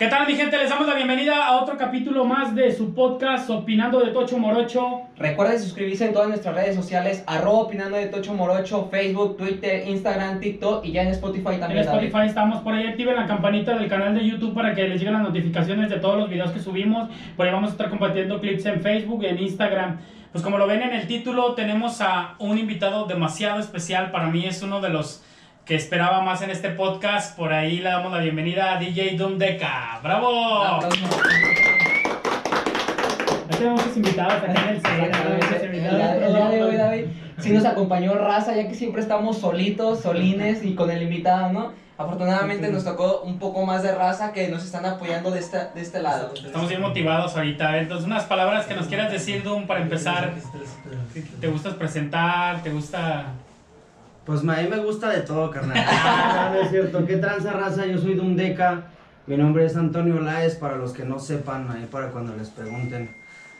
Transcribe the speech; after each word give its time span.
¿Qué 0.00 0.06
tal 0.06 0.26
mi 0.26 0.34
gente? 0.34 0.56
Les 0.56 0.70
damos 0.70 0.86
la 0.86 0.94
bienvenida 0.94 1.44
a 1.44 1.60
otro 1.60 1.76
capítulo 1.76 2.24
más 2.24 2.54
de 2.54 2.72
su 2.72 2.94
podcast 2.94 3.50
Opinando 3.50 4.00
de 4.00 4.12
Tocho 4.12 4.38
Morocho. 4.38 5.02
Recuerden 5.18 5.60
suscribirse 5.60 6.06
en 6.06 6.14
todas 6.14 6.30
nuestras 6.30 6.54
redes 6.54 6.74
sociales, 6.74 7.22
arroba 7.26 7.58
opinando 7.58 7.98
de 7.98 8.06
Tocho 8.06 8.32
Morocho, 8.32 8.88
Facebook, 8.90 9.36
Twitter, 9.36 9.86
Instagram, 9.86 10.40
TikTok 10.40 10.86
y 10.86 10.92
ya 10.92 11.02
en 11.02 11.08
Spotify 11.08 11.52
En 11.52 11.60
también. 11.60 11.84
David. 11.84 12.06
Spotify 12.06 12.28
estamos 12.28 12.62
por 12.62 12.72
ahí. 12.72 12.86
Activen 12.86 13.14
la 13.14 13.26
campanita 13.26 13.76
del 13.76 13.90
canal 13.90 14.14
de 14.14 14.26
YouTube 14.26 14.54
para 14.54 14.74
que 14.74 14.88
les 14.88 14.98
lleguen 14.98 15.12
las 15.12 15.22
notificaciones 15.22 15.90
de 15.90 15.96
todos 15.96 16.16
los 16.16 16.30
videos 16.30 16.50
que 16.52 16.60
subimos. 16.60 17.10
Por 17.36 17.46
ahí 17.46 17.52
vamos 17.52 17.68
a 17.68 17.72
estar 17.72 17.90
compartiendo 17.90 18.40
clips 18.40 18.64
en 18.64 18.80
Facebook 18.80 19.22
y 19.22 19.26
en 19.26 19.38
Instagram. 19.38 19.98
Pues 20.32 20.42
como 20.42 20.56
lo 20.56 20.66
ven 20.66 20.80
en 20.80 20.94
el 20.94 21.06
título, 21.08 21.52
tenemos 21.52 22.00
a 22.00 22.36
un 22.38 22.56
invitado 22.56 23.04
demasiado 23.04 23.60
especial. 23.60 24.10
Para 24.10 24.28
mí 24.28 24.46
es 24.46 24.62
uno 24.62 24.80
de 24.80 24.88
los 24.88 25.22
que 25.70 25.76
esperaba 25.76 26.20
más 26.22 26.42
en 26.42 26.50
este 26.50 26.70
podcast. 26.70 27.36
Por 27.36 27.52
ahí 27.52 27.78
le 27.78 27.90
damos 27.90 28.10
la 28.10 28.18
bienvenida 28.18 28.72
a 28.74 28.80
DJ 28.80 29.14
Doom 29.16 29.38
Deca. 29.38 30.00
¡Bravo! 30.02 30.64
Aplausos. 30.64 31.00
Ya 33.48 33.56
tenemos 33.56 33.80
muchos 33.80 33.96
invitados 33.96 34.34
aquí 34.48 34.60
en 34.62 34.68
el 34.68 34.82
salón. 34.82 35.10
día- 35.70 36.16
el 36.26 36.32
día 36.34 36.48
de 36.48 36.62
hoy, 36.64 36.74
David, 36.74 37.04
sí 37.38 37.50
nos 37.52 37.64
acompañó 37.64 38.14
Raza, 38.14 38.56
ya 38.56 38.66
que 38.66 38.74
siempre 38.74 39.00
estamos 39.00 39.38
solitos, 39.38 40.00
solines 40.00 40.64
y 40.64 40.74
con 40.74 40.90
el 40.90 41.04
invitado, 41.04 41.52
¿no? 41.52 41.72
Afortunadamente 41.96 42.68
nos 42.72 42.82
tocó 42.84 43.20
un 43.20 43.38
poco 43.38 43.64
más 43.64 43.84
de 43.84 43.94
raza 43.94 44.32
que 44.32 44.48
nos 44.48 44.64
están 44.64 44.84
apoyando 44.86 45.30
de, 45.30 45.38
esta, 45.38 45.66
de 45.66 45.82
este 45.82 46.02
lado. 46.02 46.34
Estamos 46.34 46.68
bien 46.68 46.80
motivados 46.80 47.36
ahorita. 47.36 47.78
Entonces, 47.78 48.08
unas 48.08 48.24
palabras 48.24 48.66
que 48.66 48.74
nos 48.74 48.88
quieras 48.88 49.12
decir, 49.12 49.44
Doom, 49.44 49.68
para 49.68 49.82
empezar. 49.82 50.32
¿Te 51.40 51.46
gusta 51.46 51.76
presentar? 51.78 52.60
¿Te 52.64 52.70
gusta...? 52.70 53.26
Pues 54.24 54.40
a 54.40 54.44
mí 54.44 54.68
me 54.68 54.78
gusta 54.78 55.10
de 55.10 55.20
todo, 55.22 55.50
carnal. 55.50 55.76
Ah, 55.88 56.50
no 56.54 56.60
es 56.60 56.70
cierto. 56.70 57.04
¿Qué 57.06 57.16
tranza 57.16 57.52
raza? 57.52 57.86
Yo 57.86 57.98
soy 57.98 58.14
de 58.14 58.20
un 58.20 58.36
Deca. 58.36 58.84
Mi 59.26 59.36
nombre 59.36 59.64
es 59.64 59.76
Antonio 59.76 60.20
Láez, 60.20 60.56
para 60.56 60.76
los 60.76 60.92
que 60.92 61.04
no 61.04 61.18
sepan, 61.18 61.70
ahí 61.70 61.86
para 61.90 62.08
cuando 62.10 62.34
les 62.36 62.48
pregunten. 62.50 63.14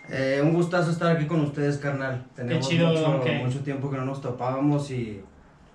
Eh, 0.09 0.41
un 0.43 0.53
gustazo 0.55 0.91
estar 0.91 1.15
aquí 1.17 1.27
con 1.27 1.41
ustedes, 1.43 1.79
carnal. 1.79 2.25
Tenemos 2.35 2.69
chido, 2.69 2.89
mucho, 2.89 3.25
mucho 3.45 3.61
tiempo 3.61 3.91
que 3.91 3.97
no 3.97 4.05
nos 4.05 4.21
topábamos 4.21 4.91
y, 4.91 5.23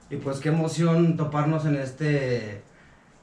y 0.10 0.16
pues 0.18 0.40
qué 0.40 0.50
emoción 0.50 1.16
toparnos 1.16 1.66
en 1.66 1.76
este 1.76 2.62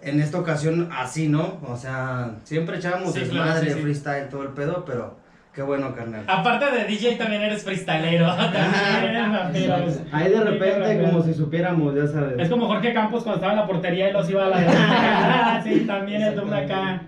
en 0.01 0.21
esta 0.21 0.39
ocasión 0.39 0.89
así, 0.93 1.29
¿no? 1.29 1.59
O 1.69 1.77
sea, 1.77 2.37
siempre 2.45 2.79
echábamos 2.79 3.13
Sí, 3.13 3.21
desmadre, 3.21 3.51
claro, 3.53 3.67
sí, 3.67 3.73
sí. 3.75 3.81
freestyle, 3.83 4.29
todo 4.29 4.43
el 4.43 4.49
pedo, 4.49 4.85
pero 4.85 5.17
qué 5.55 5.63
bueno, 5.63 5.95
carnal. 5.95 6.25
Aparte 6.27 6.71
de 6.71 6.85
DJ, 6.85 7.17
también 7.17 7.43
eres 7.43 7.65
eres 7.67 9.33
rapero. 9.33 9.87
Ahí 10.13 10.31
de 10.31 10.41
repente, 10.41 11.03
como 11.03 11.23
si 11.23 11.35
supiéramos, 11.35 11.95
ya 11.95 12.07
sabes. 12.07 12.39
Es 12.39 12.49
como 12.49 12.67
Jorge 12.67 12.93
Campos 12.93 13.23
cuando 13.23 13.37
estaba 13.37 13.53
en 13.53 13.59
la 13.59 13.67
portería 13.67 14.11
y 14.11 14.13
los 14.13 14.29
iba 14.31 14.47
a 14.47 14.49
la... 14.49 15.61
sí, 15.65 15.81
también 15.87 16.23
es 16.23 16.37
de 16.37 16.57
acá. 16.57 17.03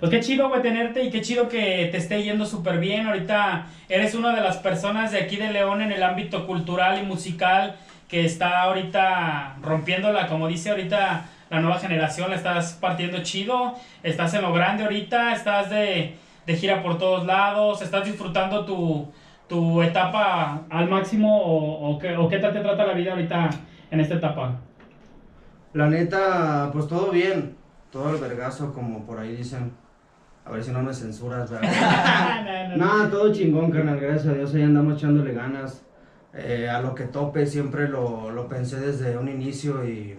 Pues 0.00 0.10
qué 0.10 0.20
chido, 0.20 0.48
güey, 0.48 0.62
tenerte 0.62 1.02
y 1.04 1.10
qué 1.10 1.20
chido 1.20 1.48
que 1.48 1.88
te 1.90 1.96
esté 1.96 2.22
yendo 2.22 2.44
súper 2.44 2.78
bien. 2.78 3.06
Ahorita 3.06 3.66
eres 3.88 4.14
una 4.14 4.34
de 4.34 4.40
las 4.40 4.56
personas 4.58 5.12
de 5.12 5.18
aquí 5.18 5.36
de 5.36 5.52
León 5.52 5.80
en 5.80 5.92
el 5.92 6.02
ámbito 6.02 6.46
cultural 6.46 6.98
y 7.00 7.06
musical 7.06 7.76
que 8.08 8.24
está 8.24 8.62
ahorita 8.62 9.56
rompiéndola, 9.62 10.26
como 10.26 10.46
dice 10.46 10.70
ahorita 10.70 11.24
la 11.50 11.60
nueva 11.60 11.78
generación, 11.78 12.30
la 12.30 12.36
estás 12.36 12.74
partiendo 12.80 13.22
chido. 13.22 13.74
Estás 14.02 14.34
en 14.34 14.42
lo 14.42 14.52
grande 14.52 14.84
ahorita, 14.84 15.34
estás 15.34 15.70
de, 15.70 16.16
de 16.46 16.54
gira 16.54 16.82
por 16.82 16.98
todos 16.98 17.24
lados, 17.24 17.82
estás 17.82 18.04
disfrutando 18.04 18.64
tu, 18.64 19.06
tu 19.48 19.82
etapa 19.82 20.62
al 20.70 20.88
máximo 20.88 21.42
o, 21.42 21.90
o, 21.90 21.98
qué, 21.98 22.16
o 22.16 22.28
qué 22.28 22.38
te 22.38 22.50
trata 22.50 22.84
la 22.84 22.94
vida 22.94 23.12
ahorita 23.12 23.50
en 23.90 24.00
esta 24.00 24.14
etapa. 24.14 24.56
La 25.74 25.88
neta, 25.88 26.70
pues 26.72 26.86
todo 26.86 27.10
bien. 27.10 27.56
Todo 27.90 28.14
el 28.14 28.20
vergazo, 28.20 28.72
como 28.72 29.04
por 29.04 29.18
ahí 29.18 29.34
dicen. 29.36 29.72
A 30.44 30.50
ver 30.50 30.64
si 30.64 30.72
no 30.72 30.82
me 30.82 30.92
censuras, 30.92 31.50
¿verdad? 31.50 32.72
Nada, 32.76 33.10
todo 33.10 33.32
chingón, 33.32 33.70
carnal. 33.70 34.00
Gracias 34.00 34.26
a 34.26 34.32
Dios, 34.32 34.54
ahí 34.54 34.62
andamos 34.62 34.96
echándole 34.96 35.32
ganas. 35.32 35.84
Eh, 36.34 36.68
a 36.68 36.80
lo 36.80 36.94
que 36.94 37.04
tope, 37.04 37.46
siempre 37.46 37.88
lo, 37.88 38.30
lo 38.30 38.48
pensé 38.48 38.80
desde 38.80 39.16
un 39.16 39.28
inicio 39.28 39.86
y. 39.86 40.18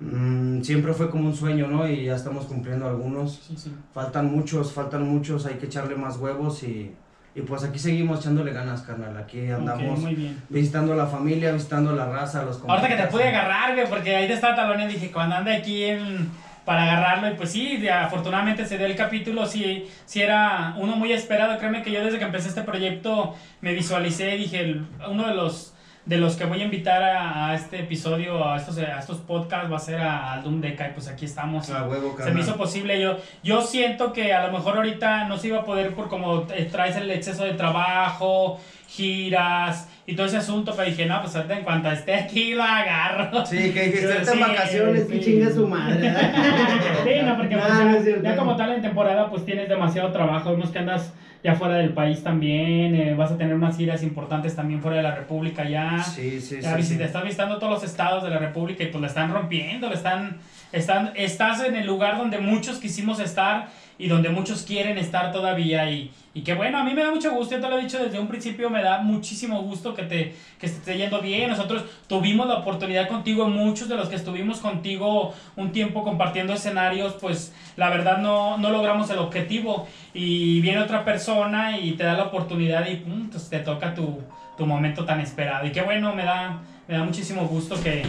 mm, 0.00 0.62
siempre 0.62 0.92
fue 0.92 1.10
como 1.10 1.28
un 1.28 1.34
sueño, 1.36 1.66
¿no? 1.68 1.88
Y 1.88 2.04
ya 2.06 2.14
estamos 2.16 2.46
cumpliendo 2.46 2.86
algunos. 2.88 3.40
Sí, 3.46 3.56
sí. 3.56 3.72
Faltan 3.92 4.26
muchos, 4.30 4.72
faltan 4.72 5.02
muchos. 5.08 5.46
Hay 5.46 5.54
que 5.54 5.66
echarle 5.66 5.94
más 5.96 6.16
huevos 6.18 6.62
y. 6.62 6.94
Y 7.34 7.42
pues 7.42 7.62
aquí 7.62 7.78
seguimos 7.78 8.18
echándole 8.20 8.52
ganas, 8.52 8.82
carnal. 8.82 9.16
Aquí 9.16 9.48
andamos 9.48 10.00
visitando 10.48 10.94
a 10.94 10.96
la 10.96 11.06
familia, 11.06 11.52
visitando 11.52 11.90
a 11.90 11.92
la 11.92 12.06
raza, 12.06 12.40
a 12.40 12.44
los 12.44 12.60
Ahorita 12.66 12.88
que 12.88 12.96
te 12.96 13.06
pude 13.08 13.28
agarrar, 13.28 13.74
güey, 13.74 13.86
porque 13.88 14.16
ahí 14.16 14.26
te 14.26 14.32
estaba 14.32 14.56
taloneando, 14.56 14.92
dije, 14.94 15.12
cuando 15.12 15.36
ande 15.36 15.54
aquí 15.54 15.84
en- 15.84 16.28
para 16.64 16.82
agarrarlo, 16.82 17.30
y 17.30 17.34
pues 17.34 17.50
sí, 17.52 17.76
de- 17.76 17.92
afortunadamente 17.92 18.66
se 18.66 18.76
dio 18.76 18.86
el 18.86 18.96
capítulo, 18.96 19.46
sí, 19.46 19.86
sí 20.04 20.20
era 20.20 20.74
uno 20.78 20.96
muy 20.96 21.12
esperado, 21.12 21.56
créeme 21.58 21.82
que 21.82 21.92
yo 21.92 22.04
desde 22.04 22.18
que 22.18 22.24
empecé 22.24 22.48
este 22.48 22.62
proyecto 22.62 23.34
me 23.60 23.72
visualicé, 23.72 24.32
dije, 24.36 24.60
el- 24.60 24.86
uno 25.08 25.28
de 25.28 25.34
los 25.34 25.74
de 26.08 26.16
los 26.16 26.36
que 26.36 26.46
voy 26.46 26.62
a 26.62 26.64
invitar 26.64 27.02
a, 27.02 27.50
a 27.50 27.54
este 27.54 27.80
episodio, 27.80 28.48
a 28.48 28.56
estos, 28.56 28.78
a 28.78 28.98
estos 28.98 29.18
podcasts, 29.18 29.70
va 29.70 29.76
a 29.76 29.80
ser 29.80 30.00
a, 30.00 30.32
al 30.32 30.42
Doom 30.42 30.62
Deca, 30.62 30.88
y 30.88 30.92
pues 30.92 31.06
aquí 31.06 31.26
estamos. 31.26 31.68
A 31.68 31.84
huevo, 31.86 32.16
Se 32.18 32.30
me 32.30 32.40
hizo 32.40 32.56
posible. 32.56 32.98
Yo, 32.98 33.18
yo 33.42 33.60
siento 33.60 34.14
que 34.14 34.32
a 34.32 34.46
lo 34.46 34.52
mejor 34.52 34.76
ahorita 34.76 35.24
no 35.28 35.36
se 35.36 35.48
iba 35.48 35.58
a 35.58 35.64
poder 35.64 35.94
por 35.94 36.08
como 36.08 36.46
eh, 36.54 36.66
traes 36.72 36.96
el 36.96 37.10
exceso 37.10 37.44
de 37.44 37.52
trabajo, 37.52 38.58
giras 38.88 39.90
y 40.06 40.16
todo 40.16 40.26
ese 40.26 40.38
asunto. 40.38 40.72
Pero 40.74 40.88
dije, 40.88 41.04
no, 41.04 41.20
pues 41.20 41.36
ahorita 41.36 41.58
en 41.58 41.64
cuanto 41.64 41.90
esté 41.90 42.14
aquí 42.14 42.54
lo 42.54 42.62
agarro. 42.62 43.44
Sí, 43.44 43.70
que 43.74 43.92
que 43.92 43.98
Sí, 44.24 44.32
en 44.32 44.40
vacaciones, 44.40 45.06
sí. 45.06 45.12
que 45.12 45.20
chingue 45.20 45.52
su 45.52 45.68
madre. 45.68 46.10
Sí, 47.04 47.10
no, 47.22 47.36
porque 47.36 47.54
No, 47.56 47.62
pues, 47.62 48.22
ya, 48.22 48.30
no 48.30 48.36
como 48.36 48.56
tal 48.56 48.72
en 48.72 48.80
temporada 48.80 49.28
pues 49.28 49.44
tienes 49.44 49.68
demasiado 49.68 50.10
trabajo. 50.10 50.52
Vemos 50.52 50.70
que 50.70 50.78
andas 50.78 51.12
ya 51.44 51.54
fuera 51.54 51.76
del 51.76 51.92
país 51.92 52.22
también. 52.22 52.94
eh, 52.94 53.14
vas 53.14 53.30
a 53.32 53.36
tener 53.38 53.54
unas 53.54 53.76
giras 53.76 54.02
importantes 54.02 54.54
también 54.56 54.80
fuera 54.82 54.96
de 54.98 55.02
la 55.02 55.14
República 55.14 55.68
ya. 55.68 56.02
Sí, 56.02 56.40
sí, 56.40 56.60
Ya 56.60 56.80
sí. 56.82 56.96
estás 57.02 57.24
visitando 57.24 57.58
todos 57.58 57.72
los 57.74 57.84
estados 57.84 58.24
de 58.24 58.30
la 58.30 58.38
República 58.38 58.82
y 58.84 58.88
pues 58.88 59.00
la 59.00 59.06
están 59.08 59.32
rompiendo, 59.32 59.88
le 59.88 59.94
están, 59.94 60.38
están, 60.72 61.12
estás 61.14 61.64
en 61.64 61.76
el 61.76 61.86
lugar 61.86 62.18
donde 62.18 62.38
muchos 62.38 62.78
quisimos 62.78 63.20
estar 63.20 63.68
y 63.98 64.08
donde 64.08 64.28
muchos 64.28 64.62
quieren 64.62 64.96
estar 64.96 65.32
todavía 65.32 65.90
y, 65.90 66.10
y 66.32 66.42
que 66.42 66.54
bueno, 66.54 66.78
a 66.78 66.84
mí 66.84 66.94
me 66.94 67.02
da 67.02 67.10
mucho 67.10 67.32
gusto, 67.32 67.56
yo 67.56 67.60
te 67.60 67.68
lo 67.68 67.78
he 67.78 67.82
dicho 67.82 67.98
desde 67.98 68.20
un 68.20 68.28
principio, 68.28 68.70
me 68.70 68.80
da 68.80 69.00
muchísimo 69.00 69.60
gusto 69.62 69.92
que 69.92 70.04
te, 70.04 70.34
que 70.58 70.66
esté 70.66 70.96
yendo 70.96 71.20
bien, 71.20 71.50
nosotros 71.50 71.84
tuvimos 72.06 72.46
la 72.46 72.58
oportunidad 72.58 73.08
contigo, 73.08 73.48
muchos 73.48 73.88
de 73.88 73.96
los 73.96 74.08
que 74.08 74.16
estuvimos 74.16 74.60
contigo 74.60 75.34
un 75.56 75.72
tiempo 75.72 76.04
compartiendo 76.04 76.52
escenarios, 76.52 77.14
pues 77.20 77.52
la 77.76 77.90
verdad 77.90 78.18
no, 78.18 78.56
no 78.56 78.70
logramos 78.70 79.10
el 79.10 79.18
objetivo 79.18 79.88
y 80.14 80.60
viene 80.60 80.78
otra 80.78 81.04
persona 81.04 81.78
y 81.78 81.92
te 81.92 82.04
da 82.04 82.14
la 82.14 82.24
oportunidad 82.24 82.86
y 82.86 82.96
pum, 82.96 83.28
pues, 83.30 83.50
te 83.50 83.58
toca 83.58 83.94
tu, 83.94 84.20
tu 84.56 84.64
momento 84.64 85.04
tan 85.04 85.20
esperado. 85.20 85.66
Y 85.66 85.72
qué 85.72 85.82
bueno, 85.82 86.14
me 86.14 86.24
da, 86.24 86.60
me 86.86 86.96
da 86.96 87.02
muchísimo 87.02 87.46
gusto 87.48 87.82
que, 87.82 88.04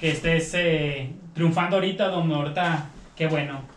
que 0.00 0.10
estés 0.10 0.54
eh, 0.54 1.10
triunfando 1.34 1.76
ahorita, 1.76 2.08
don 2.08 2.32
ahorita, 2.32 2.86
qué 3.14 3.26
bueno. 3.26 3.73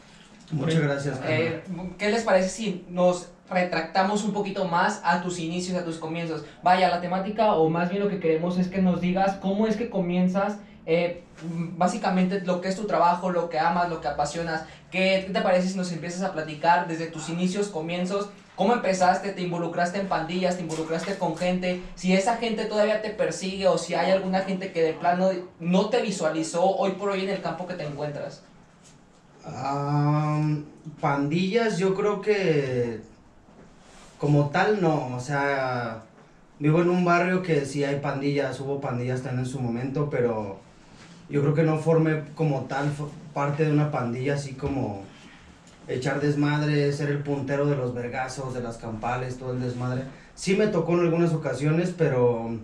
Muchas 0.51 0.79
gracias. 0.79 1.19
Eh, 1.27 1.61
¿Qué 1.97 2.09
les 2.09 2.23
parece 2.23 2.49
si 2.49 2.85
nos 2.89 3.29
retractamos 3.49 4.23
un 4.23 4.33
poquito 4.33 4.65
más 4.65 5.01
a 5.03 5.21
tus 5.21 5.39
inicios, 5.39 5.77
a 5.77 5.83
tus 5.83 5.97
comienzos? 5.97 6.45
Vaya, 6.63 6.89
la 6.89 7.01
temática 7.01 7.53
o 7.53 7.69
más 7.69 7.89
bien 7.89 8.03
lo 8.03 8.09
que 8.09 8.19
queremos 8.19 8.57
es 8.57 8.67
que 8.67 8.81
nos 8.81 9.01
digas 9.01 9.37
cómo 9.41 9.67
es 9.67 9.75
que 9.75 9.89
comienzas, 9.89 10.57
eh, 10.85 11.23
básicamente 11.77 12.41
lo 12.41 12.61
que 12.61 12.69
es 12.69 12.75
tu 12.75 12.87
trabajo, 12.87 13.29
lo 13.29 13.49
que 13.49 13.59
amas, 13.59 13.89
lo 13.89 13.99
que 13.99 14.07
apasionas. 14.07 14.63
¿Qué, 14.89 15.23
qué 15.27 15.33
te 15.33 15.41
parece 15.41 15.67
si 15.67 15.77
nos 15.77 15.91
empiezas 15.91 16.23
a 16.23 16.31
platicar 16.31 16.87
desde 16.87 17.07
tus 17.07 17.27
inicios, 17.29 17.67
comienzos? 17.67 18.29
¿Cómo 18.55 18.73
empezaste? 18.73 19.33
¿Te 19.33 19.41
involucraste 19.41 19.99
en 19.99 20.07
pandillas? 20.07 20.55
¿Te 20.55 20.63
involucraste 20.63 21.15
con 21.17 21.37
gente? 21.37 21.81
Si 21.95 22.13
esa 22.13 22.37
gente 22.37 22.65
todavía 22.65 23.01
te 23.01 23.11
persigue 23.11 23.67
o 23.67 23.77
si 23.77 23.93
hay 23.93 24.11
alguna 24.11 24.39
gente 24.39 24.71
que 24.71 24.81
de 24.81 24.93
plano 24.93 25.29
no 25.59 25.89
te 25.89 26.01
visualizó 26.01 26.63
hoy 26.63 26.91
por 26.93 27.09
hoy 27.09 27.25
en 27.25 27.29
el 27.29 27.41
campo 27.41 27.67
que 27.67 27.75
te 27.75 27.85
encuentras. 27.85 28.41
Am, 29.55 30.65
pandillas, 30.99 31.77
yo 31.77 31.95
creo 31.95 32.21
que 32.21 32.99
como 34.17 34.49
tal 34.49 34.81
no, 34.81 35.15
o 35.15 35.19
sea, 35.19 36.03
vivo 36.59 36.81
en 36.81 36.89
un 36.89 37.05
barrio 37.05 37.43
que 37.43 37.65
sí 37.65 37.83
hay 37.83 37.99
pandillas, 37.99 38.59
hubo 38.59 38.81
pandillas 38.81 39.21
también 39.21 39.45
en 39.45 39.51
su 39.51 39.59
momento, 39.59 40.09
pero 40.09 40.59
yo 41.29 41.41
creo 41.41 41.53
que 41.53 41.63
no 41.63 41.77
formé 41.77 42.23
como 42.35 42.61
tal 42.61 42.91
parte 43.33 43.65
de 43.65 43.71
una 43.71 43.91
pandilla 43.91 44.35
así 44.35 44.53
como 44.53 45.03
echar 45.87 46.19
desmadre, 46.19 46.91
ser 46.91 47.09
el 47.09 47.19
puntero 47.19 47.67
de 47.67 47.75
los 47.75 47.93
vergazos, 47.93 48.53
de 48.53 48.61
las 48.61 48.77
campales, 48.77 49.37
todo 49.37 49.53
el 49.53 49.61
desmadre. 49.61 50.03
Sí 50.35 50.55
me 50.55 50.67
tocó 50.67 50.93
en 50.93 51.01
algunas 51.01 51.33
ocasiones, 51.33 51.93
pero 51.97 52.57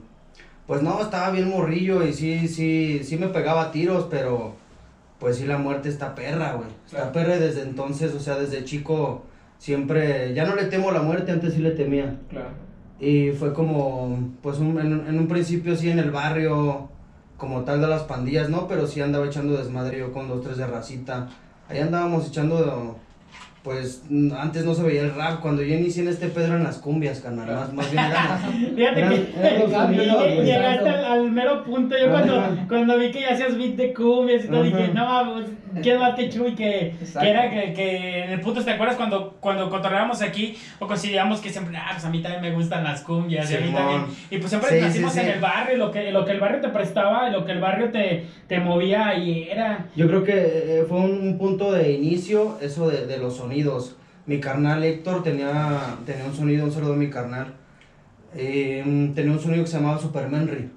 pues 0.68 0.82
no, 0.82 1.02
estaba 1.02 1.30
bien 1.32 1.50
morrillo 1.50 2.04
y 2.04 2.14
sí, 2.14 2.48
sí, 2.48 3.02
sí 3.04 3.18
me 3.18 3.28
pegaba 3.28 3.72
tiros, 3.72 4.08
pero 4.10 4.56
pues 5.24 5.38
sí 5.38 5.46
la 5.46 5.58
muerte 5.58 5.88
está 5.88 6.14
perra, 6.16 6.52
güey. 6.56 6.68
Está 6.86 6.98
Claro. 6.98 7.12
perra 7.14 7.38
y 7.38 7.40
desde 7.40 7.62
entonces, 7.62 8.14
o 8.14 8.20
sea, 8.20 8.36
desde 8.38 8.66
chico 8.66 9.24
siempre, 9.58 10.34
ya 10.34 10.46
no 10.46 10.54
le 10.56 10.66
temo 10.66 10.92
la 10.92 11.02
muerte, 11.02 11.32
antes 11.32 11.54
sí 11.54 11.62
le 11.62 11.72
temía. 11.72 12.18
Claro. 12.30 12.50
Y 13.00 13.32
fue 13.32 13.54
como, 13.54 14.32
pues 14.42 14.60
un- 14.60 14.78
en, 14.82 15.08
en 15.08 15.18
un 15.18 15.28
principio 15.30 15.78
sí 15.78 15.90
en 15.90 16.00
el 16.00 16.12
barrio, 16.12 16.90
como 17.38 17.62
tal 17.62 17.80
de 17.80 17.88
las 17.88 18.04
pandillas, 18.04 18.50
¿no? 18.50 18.68
Pero 18.68 18.86
sí 18.86 19.00
andaba 19.00 19.26
echando 19.26 19.56
desmadre 19.58 20.00
yo 20.00 20.12
con 20.12 20.28
dos, 20.28 20.44
tres 20.44 20.58
de 20.58 20.68
racita. 20.68 21.30
Ahí 21.70 21.80
andábamos 21.80 22.28
echando 22.28 22.98
pues 23.64 24.04
antes 24.38 24.66
no 24.66 24.74
se 24.74 24.84
veía 24.84 25.02
el 25.04 25.16
rap. 25.16 25.40
Cuando 25.40 25.62
yo 25.62 25.74
inicié 25.76 26.04
en 26.04 26.10
este 26.10 26.28
Pedro 26.28 26.48
eran 26.54 26.64
las 26.64 26.78
cumbias, 26.80 27.20
carnal. 27.22 27.48
Más, 27.50 27.74
más 27.74 27.92
bien 27.92 28.04
Fíjate 28.76 29.00
eran- 29.00 29.10
que 29.14 29.40
eran 29.40 29.62
llegaste 30.46 30.90
al, 30.90 31.06
al 31.06 31.32
mero 31.32 31.64
punto. 31.64 31.96
Yo 31.98 32.10
cuando, 32.12 32.44
cuando 32.68 32.98
vi 33.00 33.12
que 33.12 33.22
ya 33.22 33.34
hacías 33.34 33.58
beat 33.58 33.76
de 33.76 33.94
cumbias 33.94 34.46
y 34.46 34.48
todo, 34.50 34.64
dije, 34.64 34.90
no, 34.94 35.34
pues, 35.34 35.46
¿quién 35.82 36.00
más 36.00 36.16
que 36.16 36.30
Chuy? 36.30 36.56
Que, 36.56 36.96
que 37.20 37.30
era 37.30 37.50
que, 37.50 37.74
que 37.74 38.24
en 38.26 38.30
el 38.32 38.42
punto, 38.42 38.64
¿te 38.64 38.72
acuerdas 38.72 38.96
cuando, 38.98 39.38
cuando 39.40 39.70
cotorreábamos 39.70 40.22
aquí? 40.22 40.58
O 40.80 40.88
consideramos 40.88 41.40
que 41.42 41.50
siempre, 41.50 41.76
ah, 41.78 41.90
pues 41.94 42.06
a 42.06 42.10
mí 42.10 42.22
también 42.22 42.42
me 42.42 42.52
gustan 42.52 42.84
las 42.84 43.02
cumbias. 43.02 43.50
y 43.52 43.56
a 43.56 43.60
mí 43.60 43.66
Simón. 43.68 43.82
también. 43.82 44.18
Y 44.30 44.38
pues 44.38 44.50
siempre 44.50 44.70
Sí, 44.72 44.82
nacimos 44.82 45.14
sí, 45.14 45.20
sí. 45.20 45.26
en 45.26 45.32
el 45.34 45.40
barrio, 45.40 45.78
lo 45.78 45.92
que, 45.92 46.12
lo 46.12 46.26
que 46.26 46.32
el 46.32 46.40
barrio 46.40 46.62
te 46.62 46.70
prestaba, 46.70 47.30
lo 47.30 47.46
que 47.46 47.52
el 47.54 47.60
barrio 47.62 47.90
te, 47.92 48.26
te 48.48 48.60
movía 48.60 49.16
y 49.18 49.50
era. 49.50 49.88
Yo 49.96 50.08
creo 50.08 50.24
que 50.24 50.34
eh, 50.36 50.86
fue 50.88 50.98
un, 51.00 51.28
un 51.28 51.38
punto 51.38 51.72
de 51.72 51.92
inicio 51.94 52.58
eso 52.62 52.90
de, 52.90 53.06
de 53.08 53.18
los 53.18 53.38
sonidos. 53.38 53.96
Mi 54.26 54.40
carnal 54.40 54.84
Héctor 54.84 55.22
tenía, 55.24 55.80
tenía 56.06 56.26
un 56.26 56.34
sonido, 56.36 56.64
un 56.66 56.72
saludo 56.72 56.94
a 56.94 56.98
mi 56.98 57.10
carnal. 57.10 57.54
Eh, 58.36 59.12
tenía 59.16 59.32
un 59.32 59.40
sonido 59.40 59.64
que 59.64 59.70
se 59.70 59.78
llamaba 59.78 60.00
Supermanry. 60.00 60.72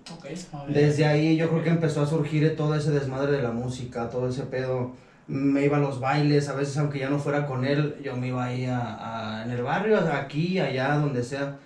Desde 0.74 1.06
ahí 1.06 1.36
yo 1.36 1.48
creo 1.48 1.62
que 1.62 1.70
empezó 1.70 2.02
a 2.02 2.06
surgir 2.06 2.54
todo 2.56 2.74
ese 2.74 2.90
desmadre 2.90 3.32
de 3.32 3.42
la 3.42 3.50
música, 3.50 4.08
todo 4.10 4.28
ese 4.28 4.42
pedo. 4.42 4.92
Me 5.28 5.64
iba 5.64 5.78
a 5.78 5.80
los 5.80 5.98
bailes, 5.98 6.48
a 6.48 6.54
veces 6.54 6.76
aunque 6.78 6.98
ya 7.00 7.08
no 7.10 7.18
fuera 7.18 7.46
con 7.46 7.64
él, 7.64 7.96
yo 8.04 8.16
me 8.16 8.28
iba 8.28 8.44
ahí 8.44 8.64
a, 8.66 9.40
a- 9.40 9.44
en 9.44 9.50
el 9.50 9.62
barrio, 9.62 9.98
aquí, 9.98 10.58
allá, 10.60 10.96
donde 10.96 11.22
sea, 11.24 11.56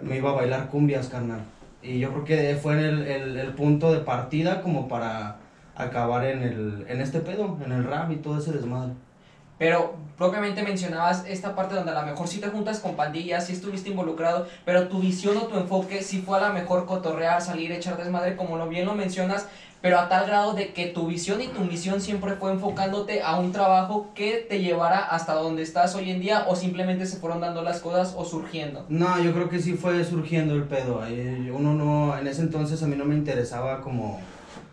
me 0.00 0.16
iba 0.16 0.30
a 0.30 0.34
bailar 0.34 0.68
cumbias, 0.68 1.08
carnal. 1.08 1.40
Y 1.82 1.98
yo 1.98 2.10
creo 2.12 2.24
que 2.24 2.56
fue 2.56 2.78
el, 2.78 3.02
el, 3.02 3.36
el 3.36 3.52
punto 3.54 3.92
de 3.92 3.98
partida 4.00 4.62
como 4.62 4.88
para 4.88 5.36
acabar 5.74 6.24
en, 6.24 6.42
el, 6.42 6.84
en 6.88 7.00
este 7.00 7.20
pedo, 7.20 7.58
en 7.64 7.72
el 7.72 7.84
rap 7.84 8.10
y 8.12 8.16
todo 8.16 8.38
ese 8.38 8.52
desmadre. 8.52 8.92
Pero 9.62 9.94
propiamente 10.18 10.64
mencionabas 10.64 11.24
esta 11.24 11.54
parte 11.54 11.76
donde 11.76 11.92
a 11.92 12.00
lo 12.00 12.04
mejor 12.04 12.26
sí 12.26 12.40
te 12.40 12.48
juntas 12.48 12.80
con 12.80 12.96
pandillas, 12.96 13.46
sí 13.46 13.52
estuviste 13.52 13.90
involucrado, 13.90 14.48
pero 14.64 14.88
tu 14.88 14.98
visión 14.98 15.36
o 15.36 15.42
tu 15.42 15.56
enfoque 15.56 16.02
sí 16.02 16.20
fue 16.20 16.38
a 16.38 16.48
lo 16.48 16.52
mejor 16.52 16.84
cotorrear, 16.84 17.40
salir, 17.40 17.70
echar 17.70 17.96
desmadre, 17.96 18.34
como 18.34 18.56
lo 18.56 18.68
bien 18.68 18.86
lo 18.86 18.96
mencionas, 18.96 19.46
pero 19.80 20.00
a 20.00 20.08
tal 20.08 20.26
grado 20.26 20.54
de 20.54 20.72
que 20.72 20.86
tu 20.86 21.06
visión 21.06 21.40
y 21.40 21.46
tu 21.46 21.60
misión 21.60 22.00
siempre 22.00 22.34
fue 22.34 22.50
enfocándote 22.50 23.22
a 23.22 23.38
un 23.38 23.52
trabajo 23.52 24.08
que 24.16 24.44
te 24.48 24.58
llevara 24.58 24.98
hasta 24.98 25.34
donde 25.34 25.62
estás 25.62 25.94
hoy 25.94 26.10
en 26.10 26.20
día 26.20 26.46
o 26.48 26.56
simplemente 26.56 27.06
se 27.06 27.18
fueron 27.18 27.40
dando 27.40 27.62
las 27.62 27.78
cosas 27.78 28.14
o 28.16 28.24
surgiendo. 28.24 28.84
No, 28.88 29.22
yo 29.22 29.32
creo 29.32 29.48
que 29.48 29.60
sí 29.60 29.74
fue 29.74 30.04
surgiendo 30.04 30.56
el 30.56 30.64
pedo. 30.64 31.02
Uno 31.54 31.74
no, 31.74 32.18
en 32.18 32.26
ese 32.26 32.42
entonces 32.42 32.82
a 32.82 32.88
mí 32.88 32.96
no 32.96 33.04
me 33.04 33.14
interesaba 33.14 33.80
como, 33.80 34.18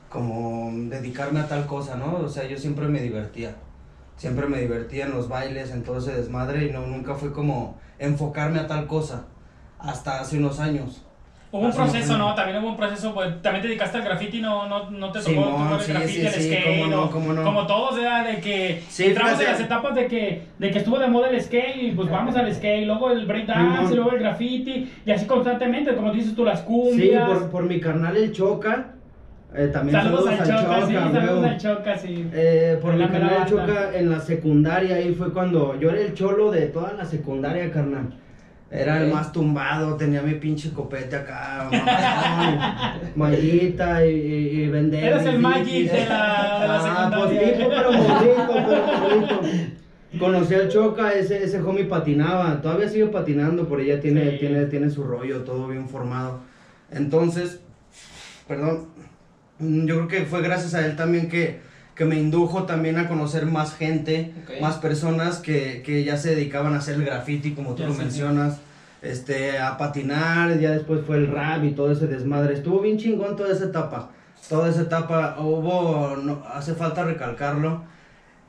como 0.09 0.71
dedicarme 0.89 1.41
a 1.41 1.47
tal 1.47 1.67
cosa, 1.67 1.95
¿no? 1.95 2.21
O 2.25 2.27
sea, 2.27 2.47
yo 2.47 2.57
siempre 2.57 2.87
me 2.87 3.01
divertía. 3.01 3.53
Siempre 4.19 4.47
me 4.47 4.59
divertía 4.59 5.05
en 5.05 5.11
los 5.11 5.29
bailes, 5.29 5.71
en 5.71 5.83
todo 5.83 5.97
ese 5.99 6.11
desmadre 6.13 6.65
y 6.65 6.71
no, 6.71 6.81
nunca 6.85 7.15
fue 7.15 7.31
como 7.31 7.79
enfocarme 7.99 8.59
a 8.59 8.67
tal 8.67 8.85
cosa. 8.85 9.25
Hasta 9.79 10.19
hace 10.19 10.37
unos 10.37 10.59
años. 10.59 11.05
Hubo 11.51 11.61
un 11.65 11.71
proceso. 11.71 12.17
¿no? 12.17 12.35
También 12.35 12.61
hubo 12.61 12.69
un 12.71 12.77
proceso, 12.77 13.13
pues, 13.13 13.41
también 13.41 13.61
te 13.61 13.69
dedicaste 13.69 13.97
al 13.97 14.03
graffiti, 14.03 14.41
¿no? 14.41 14.67
No, 14.67 14.91
no 14.91 15.11
te 15.11 15.19
tocó 15.19 15.31
Simón, 15.31 15.53
tocar 15.69 15.73
el 15.79 15.81
sí, 15.81 15.91
graffiti, 15.93 16.19
sí, 16.19 16.25
el 16.27 16.33
sí, 16.33 16.43
skate, 16.49 16.79
cómo 16.81 16.95
no, 16.95 17.11
cómo 17.11 17.33
no. 17.33 17.43
como 17.43 17.65
todos, 17.65 17.95
¿verdad? 17.95 18.25
De 18.25 18.39
que 18.41 18.83
Sí, 18.89 19.05
entramos 19.05 19.39
en 19.39 19.45
las 19.47 19.59
etapas 19.61 19.95
de 19.95 20.07
que, 20.07 20.43
de 20.59 20.69
que 20.71 20.77
estuvo 20.79 20.99
de 20.99 21.07
moda 21.07 21.29
el 21.29 21.41
skate 21.41 21.77
y 21.83 21.91
pues 21.93 22.11
vamos 22.11 22.35
al 22.35 22.53
skate, 22.53 22.85
luego 22.85 23.09
el 23.09 23.25
breakdance, 23.25 23.95
luego 23.95 24.11
el 24.11 24.19
graffiti, 24.19 24.91
y 25.05 25.11
así 25.11 25.25
constantemente, 25.25 25.95
como 25.95 26.11
dices 26.11 26.35
tú, 26.35 26.43
las 26.45 26.59
Sí, 26.59 26.65
cumbias. 26.65 27.27
por, 27.29 27.49
por 27.49 27.63
mi 27.63 27.79
carnal 27.79 28.15
el 28.17 28.31
Choca. 28.31 28.95
Eh, 29.55 29.67
también 29.73 29.99
saludos, 30.01 30.25
saludos, 30.25 30.39
al 30.39 30.47
Choca, 30.47 30.85
sí, 30.87 30.93
Choca, 30.93 31.11
saludos 31.11 31.29
huevo. 31.33 31.45
al 31.45 31.57
Choca, 31.57 31.97
sí. 31.97 32.29
Eh, 32.33 32.79
por 32.81 32.93
mi 32.93 33.03
banda. 33.03 33.45
Choca 33.47 33.97
en 33.97 34.09
la 34.09 34.19
secundaria, 34.19 34.95
ahí 34.95 35.13
fue 35.13 35.33
cuando 35.33 35.79
yo 35.79 35.89
era 35.89 36.01
el 36.01 36.13
cholo 36.13 36.51
de 36.51 36.67
toda 36.67 36.93
la 36.93 37.05
secundaria, 37.05 37.71
carnal. 37.71 38.13
Era 38.71 39.01
el 39.01 39.11
más 39.11 39.31
tumbado, 39.31 39.95
tenía 39.95 40.21
mi 40.21 40.35
pinche 40.35 40.69
copete 40.71 41.15
acá, 41.15 41.67
mallita 43.15 44.05
y, 44.05 44.09
y, 44.11 44.61
y 44.61 44.67
vender. 44.69 45.03
Eres 45.05 45.25
el 45.25 45.39
Magic 45.39 45.91
de 45.91 46.05
la- 46.05 46.59
de 46.61 46.67
la 46.67 46.79
Ah, 47.07 47.11
pues 47.15 47.39
tipo, 47.57 47.69
pero 47.69 47.91
morrito, 47.91 48.47
pero 48.47 48.81
morrito. 48.99 49.41
Conocí 50.19 50.53
al 50.55 50.69
Choca, 50.69 51.13
ese, 51.13 51.43
ese 51.43 51.61
homie 51.61 51.85
patinaba, 51.85 52.61
todavía 52.61 52.87
sigue 52.89 53.07
patinando, 53.07 53.67
por 53.67 53.79
ella 53.81 53.99
tiene, 53.99 54.31
Sí. 54.31 54.37
tiene, 54.39 54.65
tiene 54.65 54.89
su 54.89 55.03
rollo, 55.03 55.43
todo 55.43 55.67
bien 55.67 55.87
formado. 55.87 56.39
Entonces, 56.91 57.61
perdón, 58.47 58.87
yo 59.59 59.95
creo 59.95 60.07
que 60.07 60.21
fue 60.25 60.41
gracias 60.41 60.73
a 60.73 60.85
él 60.85 60.95
también 60.95 61.29
que, 61.29 61.59
que 61.95 62.05
me 62.05 62.15
indujo 62.17 62.63
también 62.63 62.97
a 62.97 63.07
conocer 63.07 63.45
más 63.45 63.75
gente, 63.75 64.31
más 64.61 64.77
personas 64.77 65.37
que, 65.37 65.81
que 65.85 66.03
ya 66.03 66.17
se 66.17 66.35
dedicaban 66.35 66.73
a 66.73 66.77
hacer 66.77 66.95
el 66.95 67.05
graffiti, 67.05 67.51
como 67.51 67.75
tú 67.75 67.83
Ya 67.83 67.89
lo 67.89 67.93
mencionas, 67.93 68.59
este, 69.01 69.59
a 69.59 69.77
patinar, 69.77 70.59
ya 70.59 70.71
después 70.71 71.01
fue 71.05 71.17
el 71.17 71.27
rap 71.27 71.63
y 71.63 71.71
todo 71.71 71.91
ese 71.91 72.07
desmadre. 72.07 72.53
Estuvo 72.53 72.79
bien 72.79 72.97
chingón 72.97 73.35
toda 73.35 73.51
esa 73.51 73.65
etapa. 73.65 74.11
Toda 74.47 74.69
esa 74.69 74.81
etapa 74.81 75.35
hubo, 75.39 76.15
no, 76.15 76.41
hace 76.53 76.73
falta 76.73 77.03
recalcarlo. 77.03 77.83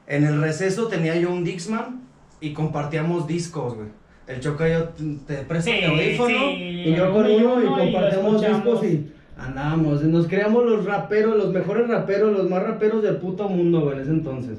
En 0.06 0.24
el 0.24 0.40
receso 0.40 0.86
tenía 0.86 1.16
yo 1.16 1.30
un 1.30 1.44
Dixman 1.44 2.02
y 2.40 2.52
compartíamos 2.52 3.26
discos, 3.26 3.74
güey. 3.74 3.88
El 4.26 4.40
Choca 4.40 4.68
yo 4.68 4.90
te 5.26 5.38
presto 5.38 5.70
Sí, 5.70 5.76
mi 5.78 5.84
audífono 5.86 6.50
y 6.52 6.94
yo 6.94 7.12
con 7.12 7.26
uno 7.26 7.62
y 7.62 7.66
compartíamos 7.66 8.40
discos 8.40 8.84
y 8.84 9.12
andábamos. 9.40 10.02
Nos 10.02 10.26
creamos 10.28 10.64
los 10.64 10.84
raperos, 10.84 11.36
los 11.36 11.52
mejores 11.52 11.88
raperos, 11.88 12.32
los 12.36 12.48
más 12.50 12.62
raperos 12.62 13.02
del 13.02 13.16
puto 13.16 13.48
mundo, 13.48 13.80
güey, 13.80 13.96
en 13.96 14.02
ese 14.02 14.10
entonces. 14.10 14.58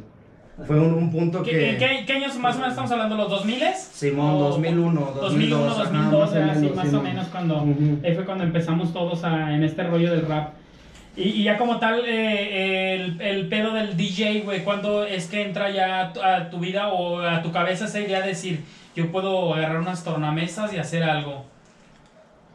Fue 0.67 0.79
un, 0.79 0.93
un 0.93 1.09
punto 1.11 1.41
¿Qué, 1.41 1.51
que... 1.51 1.77
qué, 1.77 2.03
qué 2.05 2.13
años 2.13 2.37
más 2.37 2.55
o 2.55 2.59
menos 2.59 2.71
estamos 2.73 2.91
hablando? 2.91 3.15
¿Los 3.15 3.29
2000? 3.29 3.63
Simón, 3.75 4.35
O- 4.35 4.39
2001, 4.49 5.11
2001, 5.19 5.57
2002, 5.57 5.71
ajá, 5.71 5.83
2002, 6.11 6.19
más 6.19 6.29
o 6.29 6.33
¿verdad? 6.35 6.53
sí, 6.53 6.59
menos, 6.61 6.75
más 6.75 6.93
o 6.93 7.01
menos 7.01 7.27
cuando 7.29 7.63
Ujú. 7.63 7.99
ahí 8.03 8.13
fue 8.13 8.25
cuando 8.25 8.43
empezamos 8.43 8.93
todos 8.93 9.23
a- 9.23 9.55
en 9.55 9.63
este 9.63 9.83
rollo 9.83 10.11
del 10.11 10.27
rap. 10.27 10.49
Y, 11.17 11.23
y 11.23 11.43
ya 11.43 11.57
como 11.57 11.79
tal, 11.79 12.03
eh, 12.05 12.93
el, 12.95 13.21
el 13.21 13.47
pedo 13.49 13.73
del 13.73 13.97
DJ, 13.97 14.41
güey, 14.41 14.63
¿cuándo 14.63 15.03
es 15.03 15.27
que 15.27 15.41
entra 15.41 15.71
ya 15.71 16.01
a 16.01 16.13
tu, 16.13 16.21
a 16.21 16.49
tu 16.49 16.59
vida 16.59 16.89
o 16.89 17.19
a 17.21 17.41
tu 17.41 17.51
cabeza 17.51 17.85
esa 17.85 17.99
idea 17.99 18.21
de 18.21 18.27
decir, 18.27 18.61
yo 18.95 19.11
puedo 19.11 19.53
agarrar 19.55 19.79
unas 19.79 20.03
tornamesas 20.03 20.73
y 20.73 20.77
hacer 20.77 21.03
algo? 21.03 21.45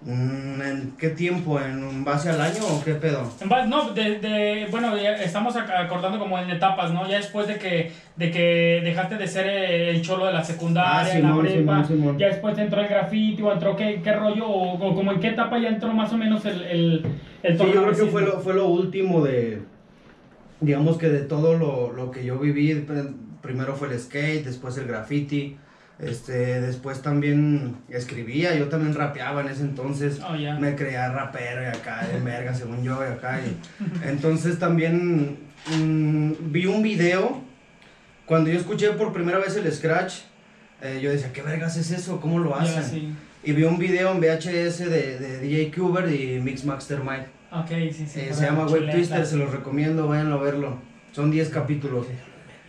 ¿En 0.08 0.92
qué 0.98 1.08
tiempo? 1.08 1.60
¿En 1.60 2.04
base 2.04 2.30
al 2.30 2.40
año 2.40 2.62
o 2.64 2.82
qué 2.84 2.94
pedo? 2.94 3.28
En 3.40 3.48
base- 3.48 3.68
No, 3.68 3.90
de, 3.92 4.20
de- 4.20 4.68
bueno, 4.70 4.96
ya 4.96 5.16
estamos 5.16 5.56
ac- 5.56 5.68
acordando 5.84 6.18
como 6.20 6.38
en 6.38 6.48
etapas, 6.48 6.92
¿no? 6.92 7.08
Ya 7.08 7.16
después 7.16 7.48
de 7.48 7.56
que, 7.58 7.90
de 8.14 8.30
que 8.30 8.80
dejaste 8.84 9.16
de 9.16 9.26
ser 9.26 9.46
el 9.48 10.02
cholo 10.02 10.26
de 10.26 10.32
la 10.32 10.44
secundaria, 10.44 11.12
Ah, 11.14 11.18
la 11.18 11.36
prepa, 11.40 11.84
Simón, 11.84 11.86
Simón. 11.86 12.18
ya 12.18 12.28
después 12.28 12.56
entró 12.56 12.80
el 12.82 12.88
graffiti 12.88 13.42
o 13.42 13.52
entró 13.52 13.74
qué, 13.74 14.00
qué 14.02 14.12
rollo 14.12 14.46
o, 14.46 14.74
o 14.74 14.94
como 14.94 15.10
en 15.12 15.18
qué 15.18 15.28
etapa 15.28 15.58
ya 15.58 15.68
entró 15.70 15.92
más 15.92 16.12
o 16.12 16.16
menos 16.16 16.44
el, 16.46 16.62
el, 16.62 17.06
el 17.42 17.58
Sí, 17.58 17.64
yo 17.74 17.82
creo 17.82 17.96
que 17.96 18.06
fue 18.12 18.22
lo, 18.22 18.40
fue 18.40 18.54
lo 18.54 18.66
último 18.68 19.24
de, 19.24 19.62
digamos 20.60 20.98
que 20.98 21.08
de 21.08 21.20
todo 21.22 21.54
lo, 21.58 21.92
lo 21.92 22.12
que 22.12 22.24
yo 22.24 22.38
viví. 22.38 22.70
Pr- 22.86 23.12
Primero 23.42 23.74
fue 23.76 23.88
el 23.92 23.98
skate, 24.00 24.44
después 24.44 24.76
el 24.78 24.86
graffiti, 24.86 25.56
este, 25.98 26.60
después 26.60 27.00
también 27.02 27.76
escribía, 27.88 28.54
yo 28.54 28.68
también 28.68 28.94
rapeaba 28.94 29.40
en 29.40 29.48
ese 29.48 29.62
entonces. 29.62 30.20
Oh, 30.28 30.36
ya. 30.36 30.54
Me 30.58 30.74
creía 30.76 31.10
rapero 31.10 31.62
y 31.62 31.66
acá, 31.66 32.06
de 32.06 32.20
verga, 32.20 32.54
según 32.54 32.82
yo, 32.82 33.00
y 33.02 33.12
acá. 33.12 33.40
y- 33.40 33.56
entonces 34.08 34.58
también 34.58 35.38
mm, 35.74 36.32
vi 36.52 36.66
un 36.66 36.82
video, 36.82 37.40
cuando 38.26 38.50
yo 38.50 38.58
escuché 38.58 38.90
por 38.90 39.12
primera 39.12 39.38
vez 39.38 39.56
el 39.56 39.70
scratch, 39.72 40.14
eh, 40.82 41.00
yo 41.02 41.10
decía, 41.10 41.32
¿qué 41.32 41.42
vergas 41.42 41.76
es 41.76 41.90
eso? 41.90 42.20
¿Cómo 42.20 42.38
lo 42.38 42.54
hacen? 42.56 42.84
sí. 42.84 43.14
Y 43.44 43.52
vi 43.52 43.62
un 43.62 43.78
video 43.78 44.10
en 44.10 44.18
VHS 44.20 44.78
de, 44.90 45.18
de 45.20 45.38
DJ 45.38 45.70
Cuber 45.70 46.12
y 46.12 46.40
Mix 46.40 46.64
Mastermind. 46.64 47.26
Ok, 47.52 47.68
sí, 47.92 48.04
sí. 48.06 48.18
Eh, 48.20 48.30
se 48.34 48.44
llama 48.44 48.66
Web. 48.66 48.90
Twister, 48.90 49.24
se 49.24 49.36
los 49.36 49.52
recomiendo, 49.52 50.08
váyanlo 50.08 50.40
a 50.40 50.42
verlo. 50.42 50.78
Son 51.12 51.30
10 51.30 51.50
capítulos. 51.50 52.06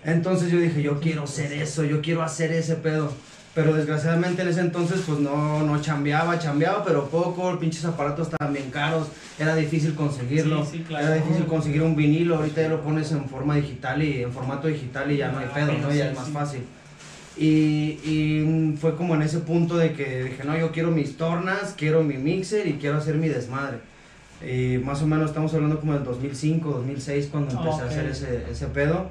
Entonces 0.08 0.50
yo 0.50 0.58
dije, 0.60 0.82
yo 0.82 1.00
quiero 1.02 1.28
ser 1.28 1.52
eso, 1.52 1.84
yo 1.84 2.02
quiero 2.02 2.24
hacer 2.24 2.52
ese 2.54 2.76
pedo. 2.76 3.12
Pero 3.54 3.74
desgraciadamente 3.74 4.44
en 4.44 4.48
ese 4.50 4.62
entonces 4.62 5.02
pues 5.06 5.20
no, 5.20 5.64
no 5.64 5.82
chambeaba, 5.82 6.38
chambeaba, 6.40 6.86
pero 6.86 7.10
poco, 7.10 7.58
pinches 7.60 7.84
aparatos 7.86 8.28
estaban 8.30 8.54
bien 8.54 8.70
caros, 8.70 9.08
era 9.40 9.56
difícil 9.56 9.96
conseguirlo, 9.96 10.64
Sí, 10.64 10.78
sí, 10.78 10.84
claro. 10.88 11.08
era 11.08 11.16
difícil 11.16 11.46
conseguir 11.46 11.82
un 11.82 11.96
vinilo, 11.96 12.36
ahorita 12.36 12.62
ya 12.62 12.70
lo 12.70 12.82
pones 12.84 13.12
en 13.12 13.28
forma 13.28 13.56
digital 13.56 14.02
y 14.04 14.22
en 14.22 14.32
formato 14.32 14.68
digital 14.68 15.12
y 15.12 15.18
ya 15.18 15.32
no 15.32 15.40
hay 15.40 15.48
pedo, 15.54 15.74
¿no? 15.74 15.92
Ya 15.92 16.10
es 16.12 16.16
más 16.16 16.30
fácil. 16.30 16.62
Y, 17.36 18.00
y 18.04 18.76
fue 18.80 18.96
como 18.96 19.16
en 19.16 19.24
ese 19.24 19.40
punto 19.40 19.76
de 19.76 19.94
que 19.94 20.24
dije, 20.26 20.44
no, 20.46 20.56
yo 20.58 20.72
quiero 20.72 20.92
mis 20.92 21.18
tornas, 21.18 21.74
quiero 21.76 22.04
mi 22.04 22.18
mixer 22.18 22.66
y 22.68 22.74
quiero 22.74 22.98
hacer 22.98 23.16
mi 23.16 23.28
desmadre. 23.28 23.80
Y 24.48 24.78
más 24.78 25.02
o 25.02 25.08
menos 25.08 25.32
estamos 25.32 25.52
hablando 25.56 25.80
como 25.80 25.94
del 25.94 26.04
2005, 26.04 26.70
2006 26.70 27.30
cuando 27.32 27.52
empecé 27.52 27.70
Ok. 27.76 27.82
a 27.82 27.86
hacer 27.86 28.06
ese, 28.06 28.46
ese 28.52 28.68
pedo. 28.68 29.10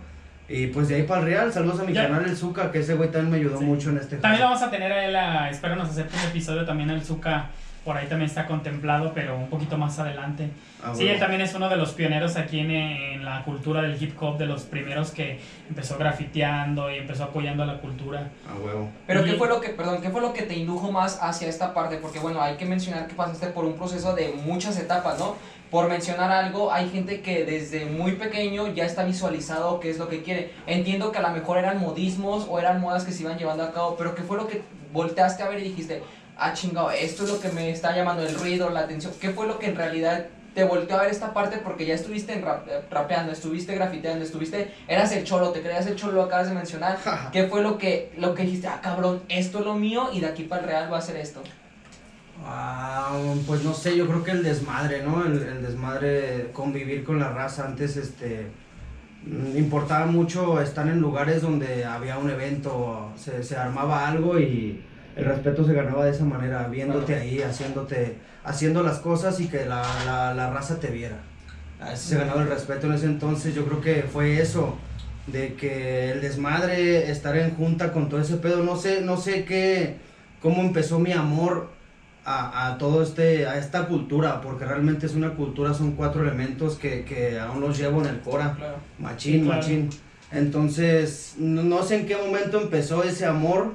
Y 0.49 0.69
pues 0.69 0.89
de 0.89 0.97
ahí 0.97 1.03
para 1.03 1.21
el 1.21 1.27
Real, 1.27 1.53
saludos 1.53 1.81
a 1.81 1.85
mi 1.85 1.93
Ya. 1.93 2.05
canal 2.07 2.25
El 2.25 2.37
Zuka, 2.37 2.71
que 2.71 2.79
ese 2.81 2.95
güey 2.95 3.11
también 3.11 3.31
me 3.33 3.37
ayudó 3.39 3.59
Sí. 3.59 3.65
mucho 3.65 3.91
en 3.91 3.99
este 3.99 4.17
También 4.17 4.43
lo 4.43 4.49
vamos 4.49 4.63
a 4.63 4.71
tener 4.71 4.93
a 4.93 5.05
él, 5.07 5.17
a, 5.17 5.51
espéranos 5.51 5.89
hacer 5.89 6.07
un 6.13 6.29
episodio 6.31 6.65
también 6.65 6.91
al 6.91 7.03
Zuka 7.03 7.51
por 7.85 7.97
ahí 7.97 8.09
también 8.09 8.29
está 8.29 8.49
contemplado, 8.49 9.13
pero 9.15 9.37
un 9.37 9.49
poquito 9.49 9.79
más 9.79 9.97
adelante. 10.01 10.51
Ah, 10.83 10.91
Sí, 10.93 11.03
huevo. 11.05 11.15
él 11.15 11.21
también 11.21 11.41
es 11.43 11.55
uno 11.55 11.69
de 11.69 11.77
los 11.77 11.93
pioneros 11.93 12.35
aquí 12.37 12.59
en, 12.59 12.73
en 12.73 13.25
la 13.25 13.45
cultura 13.45 13.81
del 13.81 14.03
hip 14.03 14.21
hop, 14.21 14.39
de 14.39 14.47
los 14.47 14.65
primeros 14.65 15.13
que 15.13 15.39
empezó 15.69 15.97
grafiteando 15.97 16.91
y 16.91 16.97
empezó 16.99 17.23
apoyando 17.23 17.63
a 17.63 17.67
la 17.67 17.79
cultura. 17.79 18.31
A 18.51 18.59
huevo. 18.59 18.89
Pero 19.07 19.25
Y- 19.25 19.31
¿qué 19.31 19.37
fue 19.37 19.47
lo 19.49 19.61
que, 19.61 19.69
perdón, 19.69 20.03
qué 20.03 20.11
fue 20.11 20.21
lo 20.21 20.33
que 20.33 20.43
te 20.43 20.55
indujo 20.55 20.91
más 20.91 21.21
hacia 21.23 21.47
esta 21.49 21.73
parte? 21.75 21.99
Porque 21.99 22.19
bueno, 22.19 22.43
hay 22.43 22.57
que 22.57 22.65
mencionar 22.67 23.07
que 23.07 23.15
pasaste 23.15 23.47
por 23.49 23.65
un 23.65 23.75
proceso 23.75 24.17
de 24.17 24.33
muchas 24.45 24.77
etapas, 24.81 25.17
¿no? 25.21 25.37
Por 25.71 25.89
mencionar 25.89 26.31
algo, 26.31 26.73
hay 26.73 26.89
gente 26.91 27.21
que 27.23 27.45
desde 27.45 27.87
muy 27.87 28.13
pequeño 28.13 28.73
ya 28.73 28.85
está 28.85 29.05
visualizado 29.05 29.81
qué 29.81 29.91
es 29.91 29.99
lo 29.99 30.09
que 30.09 30.23
quiere. 30.23 30.53
Entiendo 30.67 31.11
que 31.13 31.19
a 31.19 31.23
lo 31.23 31.31
mejor 31.31 31.59
eran 31.59 31.81
modismos 31.81 32.47
o 32.49 32.59
eran 32.59 32.81
modas 32.81 33.05
que 33.05 33.13
se 33.13 33.23
iban 33.23 33.37
llevando 33.39 33.65
a 33.65 33.73
cabo, 33.73 33.97
pero 33.97 34.15
¿qué 34.15 34.23
fue 34.23 34.37
lo 34.37 34.47
que 34.47 34.63
volteaste 34.93 35.43
a 35.43 35.49
ver 35.49 35.59
y 35.61 35.65
dijiste, 35.65 36.03
ah, 36.37 36.53
chingado, 36.55 36.91
esto 36.93 37.25
es 37.25 37.31
lo 37.31 37.41
que 37.41 37.49
me 37.49 37.71
está 37.71 37.95
llamando 37.97 38.23
el 38.25 38.35
ruido, 38.37 38.71
la 38.71 38.81
atención? 38.81 39.13
¿Qué 39.21 39.31
fue 39.31 39.47
lo 39.47 39.59
que 39.59 39.67
en 39.67 39.77
realidad 39.77 40.27
te 40.55 40.65
volteó 40.65 40.97
a 40.97 41.03
ver 41.03 41.11
esta 41.11 41.35
parte 41.35 41.59
porque 41.59 41.85
ya 41.85 41.95
estuviste 41.95 42.33
en 42.33 42.43
rap- 42.43 42.67
eh, 42.69 42.81
rapeando, 42.91 43.31
estuviste 43.33 43.75
grafiteando, 43.75 44.25
estuviste, 44.25 44.73
eras 44.89 45.13
el 45.13 45.25
cholo, 45.25 45.51
te 45.51 45.61
creías 45.61 45.87
el 45.87 45.97
cholo, 45.97 46.13
lo 46.13 46.23
acabas 46.23 46.49
de 46.49 46.55
mencionar. 46.55 46.97
¿Qué 47.33 47.43
fue 47.49 47.61
lo 47.61 47.77
que, 47.77 48.13
lo 48.17 48.35
que 48.35 48.45
dijiste? 48.45 48.69
Ah, 48.69 48.81
cabrón, 48.83 49.23
esto 49.29 49.59
es 49.59 49.65
lo 49.67 49.75
mío 49.75 50.09
y 50.15 50.21
de 50.21 50.29
aquí 50.29 50.45
para 50.45 50.63
el 50.63 50.69
real 50.69 50.91
va 50.91 50.97
a 50.99 51.03
ser 51.03 51.17
esto. 51.17 51.43
Ah, 52.45 53.19
pues 53.47 53.63
no 53.65 53.73
sé, 53.75 53.97
yo 53.97 54.07
creo 54.07 54.23
que 54.23 54.31
el 54.31 54.43
desmadre, 54.43 55.03
¿no? 55.03 55.25
El, 55.25 55.43
el 55.43 55.63
desmadre, 55.63 56.51
convivir 56.53 57.03
con 57.05 57.19
la 57.19 57.31
raza. 57.31 57.67
Antes, 57.67 57.97
este, 57.97 58.47
mm, 59.25 59.57
importaba 59.57 60.07
mucho 60.07 60.61
estar 60.61 60.87
en 60.89 61.01
lugares 61.01 61.43
donde 61.43 61.85
había 61.85 62.19
un 62.19 62.31
evento, 62.31 63.11
se, 63.17 63.43
se 63.43 63.57
armaba 63.57 64.07
algo 64.09 64.39
y 64.39 64.81
el 65.17 65.25
respeto 65.25 65.65
se 65.65 65.73
ganaba 65.73 66.05
de 66.05 66.11
esa 66.13 66.25
manera, 66.25 66.69
viéndote 66.69 67.07
Claro. 67.15 67.23
ahí, 67.23 67.41
haciéndote, 67.43 68.17
haciendo 68.45 68.83
las 68.83 68.99
cosas 68.99 69.41
y 69.41 69.49
que 69.49 69.65
la, 69.65 69.83
la, 70.05 70.35
la 70.35 70.51
raza 70.51 70.79
te 70.79 70.89
viera. 70.89 71.17
Así 71.81 72.11
se 72.11 72.19
ganaba 72.19 72.43
el 72.43 72.49
respeto 72.49 72.87
en 72.87 72.93
ese 72.95 73.07
entonces, 73.07 73.55
yo 73.55 73.65
creo 73.67 73.81
que 73.81 74.03
fue 74.03 74.41
eso, 74.41 74.77
de 75.27 75.55
que 75.55 76.13
el 76.13 76.21
desmadre, 76.21 77.11
estar 77.11 77.37
en 77.37 77.55
junta 77.57 77.93
con 77.93 78.09
todo 78.09 78.21
ese 78.21 78.37
pedo, 78.37 78.63
no 78.63 78.77
sé, 78.77 79.01
no 79.01 79.17
sé 79.17 79.45
qué, 79.45 79.97
cómo 80.41 80.61
empezó 80.63 80.99
mi 80.99 81.13
amor 81.13 81.71
a, 82.29 82.67
a 82.73 82.77
todo 82.79 83.03
este, 83.03 83.47
a 83.47 83.57
esta 83.57 83.87
cultura, 83.87 84.41
porque 84.41 84.65
realmente 84.67 85.07
es 85.07 85.15
una 85.15 85.31
cultura, 85.35 85.73
son 85.73 85.93
cuatro 85.93 86.23
elementos 86.23 86.75
que, 86.77 87.05
que 87.05 87.39
aún 87.39 87.61
los 87.61 87.79
llevo 87.79 88.01
en 88.03 88.09
el 88.09 88.21
cora, 88.21 88.55
Claro. 88.57 88.77
machín, 88.99 89.33
Sí, 89.35 89.41
claro. 89.47 89.61
machín. 89.63 89.91
Entonces, 90.33 91.35
no, 91.39 91.63
no 91.63 91.83
sé 91.83 92.01
en 92.01 92.07
qué 92.07 92.17
momento 92.17 92.61
empezó 92.61 93.03
ese 93.05 93.27
amor, 93.27 93.73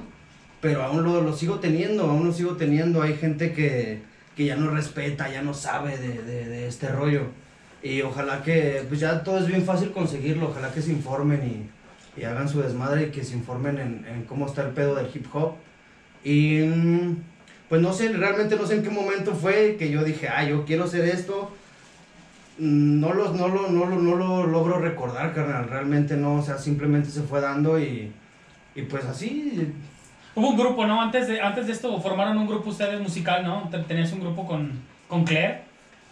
pero 0.60 0.84
aún 0.84 1.04
lo, 1.04 1.22
lo 1.22 1.34
sigo 1.34 1.60
teniendo, 1.60 2.04
aún 2.04 2.26
lo 2.28 2.34
sigo 2.34 2.56
teniendo. 2.58 3.02
Hay 3.02 3.16
gente 3.16 3.54
que, 3.54 4.02
que 4.36 4.46
ya 4.46 4.56
no 4.58 4.70
respeta, 4.70 5.32
ya 5.32 5.42
no 5.42 5.54
sabe 5.54 5.98
de, 5.98 6.22
de, 6.22 6.46
de 6.48 6.68
este 6.68 6.90
rollo. 6.90 7.24
Y 7.82 8.02
ojalá 8.04 8.44
que, 8.44 8.84
pues 8.88 9.00
ya 9.00 9.24
todo 9.24 9.40
es 9.40 9.48
bien 9.48 9.64
fácil 9.64 9.92
conseguirlo, 9.92 10.50
ojalá 10.50 10.72
que 10.72 10.82
se 10.82 10.92
informen 10.92 11.42
y, 12.18 12.20
y 12.22 12.26
hagan 12.26 12.48
su 12.48 12.62
desmadre 12.62 13.04
y 13.08 13.12
que 13.12 13.24
se 13.24 13.34
informen 13.34 13.80
en, 13.80 14.06
en 14.06 14.24
cómo 14.26 14.46
está 14.46 14.62
el 14.64 14.70
pedo 14.70 14.94
del 14.96 15.08
hip 15.14 15.26
hop. 15.34 15.54
Y 16.24 16.60
mm, 16.64 17.16
pues 17.72 17.82
no 17.82 17.94
sé, 17.94 18.10
realmente 18.12 18.58
no 18.58 18.66
sé 18.68 18.76
en 18.76 18.84
qué 18.84 18.90
momento 18.90 19.34
fue 19.34 19.78
que 19.80 19.90
yo 19.90 20.04
dije, 20.04 20.28
ah, 20.28 20.44
yo 20.44 20.66
quiero 20.66 20.84
hacer 20.84 21.06
esto. 21.06 21.50
Mm, 22.60 23.00
No 23.00 23.14
lo, 23.14 23.32
no, 23.34 23.48
lo, 23.48 23.70
no, 23.70 23.86
lo, 23.86 23.96
no 23.96 24.16
lo 24.18 24.46
logro 24.46 24.78
recordar, 24.80 25.34
carnal, 25.34 25.70
realmente 25.70 26.18
no, 26.18 26.34
o 26.36 26.42
sea, 26.42 26.58
simplemente 26.58 27.10
se 27.10 27.22
fue 27.22 27.40
dando 27.40 27.80
y, 27.80 28.12
y 28.76 28.82
pues 28.82 29.06
así, 29.06 29.74
Hubo 30.36 30.50
un 30.50 30.58
grupo, 30.58 30.86
¿no? 30.86 31.02
Antes 31.02 31.30
de, 31.30 31.40
antes 31.40 31.68
de 31.68 31.72
esto 31.72 31.98
formaron 32.02 32.38
un 32.38 32.46
grupo 32.48 32.72
ustedes 32.72 33.00
musical, 33.00 33.42
¿no? 33.46 33.70
Te- 33.72 33.78
Tenías 33.84 34.12
un 34.12 34.20
grupo 34.20 34.46
con, 34.46 34.74
con 35.08 35.24
Claire. 35.24 35.62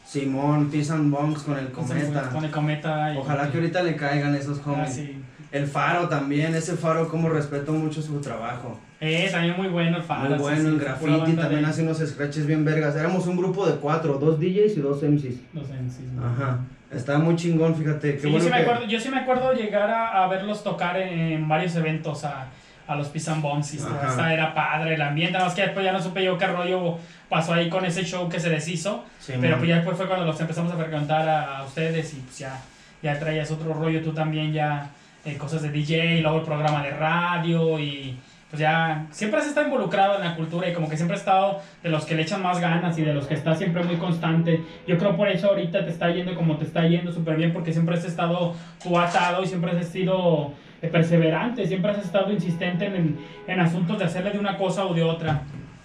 Simón, 0.06 0.70
Peace 0.72 0.94
and 0.94 1.12
Bongs 1.12 1.44
con 1.44 1.58
el 1.60 1.72
Con 1.72 1.86
cometa. 1.86 2.30
el 2.42 2.52
Cometa. 2.52 3.14
y- 3.14 3.18
Ojalá 3.18 3.52
que 3.52 3.58
ahorita 3.58 3.84
le 3.84 3.98
caigan 3.98 4.34
esos 4.34 4.60
Ah, 4.60 4.72
homies. 4.72 4.94
sí. 4.96 5.18
El 5.52 5.66
Faro 5.68 6.08
también, 6.08 6.54
ese 6.56 6.76
Faro 6.76 7.08
como 7.10 7.30
respeto 7.30 7.72
mucho 7.72 8.02
su 8.02 8.20
trabajo. 8.22 8.80
Eh, 9.02 9.30
también 9.32 9.56
muy 9.58 9.68
bueno 9.68 9.98
el 9.98 10.04
Faro. 10.04 10.30
Muy 10.30 10.38
sí, 10.38 10.42
bueno 10.44 10.62
sí, 10.62 10.68
en 10.68 10.78
graffiti, 10.78 11.34
también 11.34 11.62
de- 11.64 11.68
hace 11.68 11.82
unos 11.84 11.98
scratches 12.00 12.46
bien 12.46 12.64
vergas. 12.66 12.96
Éramos 12.96 13.26
un 13.28 13.38
grupo 13.38 13.66
de 13.66 13.78
cuatro, 13.78 14.14
dos 14.20 14.40
DJs 14.40 14.78
y 14.78 14.82
dos 14.82 15.02
MCs. 15.02 15.36
No 15.54 15.62
sé, 15.64 15.74
sí, 15.90 15.98
sí. 16.00 16.06
Ajá. 16.20 16.60
Estaba 16.92 17.20
muy 17.20 17.36
chingón, 17.36 17.76
fíjate. 17.76 18.16
Qué 18.16 18.20
Sí, 18.20 18.24
yo, 18.28 18.32
bueno 18.32 18.46
sí 18.46 18.52
me 18.52 18.58
que- 18.58 18.64
acuerdo, 18.64 18.86
yo 18.88 19.00
sí 19.00 19.10
me 19.10 19.18
acuerdo 19.20 19.54
llegar 19.54 19.90
a, 19.90 20.24
a 20.24 20.28
verlos 20.28 20.64
tocar 20.64 20.98
en, 20.98 21.20
en 21.20 21.48
varios 21.48 21.76
eventos 21.76 22.24
a, 22.26 22.48
a 22.88 22.96
los 22.96 23.12
and 23.28 23.42
Bombs 23.44 23.74
esta 23.76 24.34
era 24.34 24.54
padre 24.56 24.96
el 24.96 25.02
ambiente, 25.02 25.34
nada 25.34 25.46
más 25.46 25.54
que 25.54 25.62
después 25.62 25.86
ya 25.86 25.92
no 25.92 26.02
supe 26.02 26.24
yo 26.24 26.38
qué 26.40 26.48
rollo 26.48 26.98
pasó 27.30 27.54
ahí 27.54 27.70
con 27.70 27.86
ese 27.86 28.04
show 28.04 28.28
que 28.28 28.40
se 28.40 28.50
deshizo, 28.50 29.06
Simón. 29.20 29.42
pero 29.42 29.58
pues 29.58 29.70
ya 29.70 29.76
después 29.76 29.96
fue 29.96 30.08
cuando 30.08 30.26
los 30.26 30.42
empezamos 30.42 30.72
a 30.74 30.76
frecuentar 30.78 31.30
a, 31.30 31.60
a 31.60 31.64
ustedes 31.66 32.12
y 32.16 32.18
pues 32.18 32.40
ya, 32.40 32.60
ya 33.04 33.20
traías 33.20 33.52
otro 33.52 33.74
rollo 33.76 34.02
tú 34.02 34.12
también 34.12 34.52
ya, 34.52 34.90
eh, 35.26 35.38
cosas 35.38 35.62
de 35.62 35.70
DJ 35.70 36.16
y 36.18 36.22
luego 36.22 36.38
el 36.40 36.44
programa 36.46 36.84
de 36.84 36.92
radio 36.92 37.80
y 37.80 38.18
pues 38.50 38.60
ya 38.62 39.06
siempre 39.12 39.40
has 39.40 39.46
estado 39.48 39.68
involucrado 39.68 40.16
en 40.16 40.22
la 40.24 40.36
cultura 40.36 40.68
y 40.68 40.74
como 40.74 40.90
que 40.90 40.96
siempre 40.96 41.14
has 41.16 41.22
estado 41.22 41.60
de 41.84 41.90
los 41.90 42.06
que 42.06 42.16
le 42.16 42.24
echan 42.24 42.42
más 42.42 42.60
ganas 42.60 42.98
y 42.98 43.04
de 43.04 43.14
los 43.14 43.28
que 43.28 43.36
está 43.36 43.54
siempre 43.56 43.84
muy 43.84 43.98
constante. 43.98 44.64
Yo 44.88 44.98
creo 44.98 45.16
por 45.16 45.28
eso 45.30 45.50
ahorita 45.50 45.86
te 45.86 45.92
está 45.92 46.10
yendo 46.10 46.34
como 46.36 46.58
te 46.58 46.66
está 46.66 46.88
yendo 46.88 47.12
súper 47.12 47.36
bien 47.38 47.54
porque 47.54 47.72
siempre 47.74 47.96
has 47.96 48.06
estado 48.06 48.56
tú 48.82 48.98
atado 48.98 49.44
y 49.44 49.48
siempre 49.48 49.72
has 49.72 49.88
sido 49.88 50.54
eh, 50.82 50.88
perseverante, 50.88 51.68
siempre 51.68 51.92
has 51.92 52.00
estado 52.00 52.32
insistente 52.32 52.86
en, 52.88 53.20
en 53.46 53.60
asuntos 53.60 54.00
de 54.00 54.06
hacerle 54.06 54.32
de 54.32 54.40
una 54.40 54.58
cosa 54.58 54.86
o 54.86 54.96
de 54.96 55.04
otra. 55.04 55.44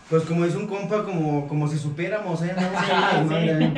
Pues 0.09 0.23
como 0.25 0.45
dice 0.45 0.57
un 0.57 0.67
compa, 0.67 1.03
como, 1.05 1.47
como 1.49 1.67
si 1.69 1.77
supiéramos, 1.79 2.43
¿eh? 2.43 2.53
Andamos 2.57 2.81
Sí, 2.81 2.93
echándole 2.93 3.53
sí. 3.53 3.55
madre, 3.55 3.65
¿eh? 3.65 3.73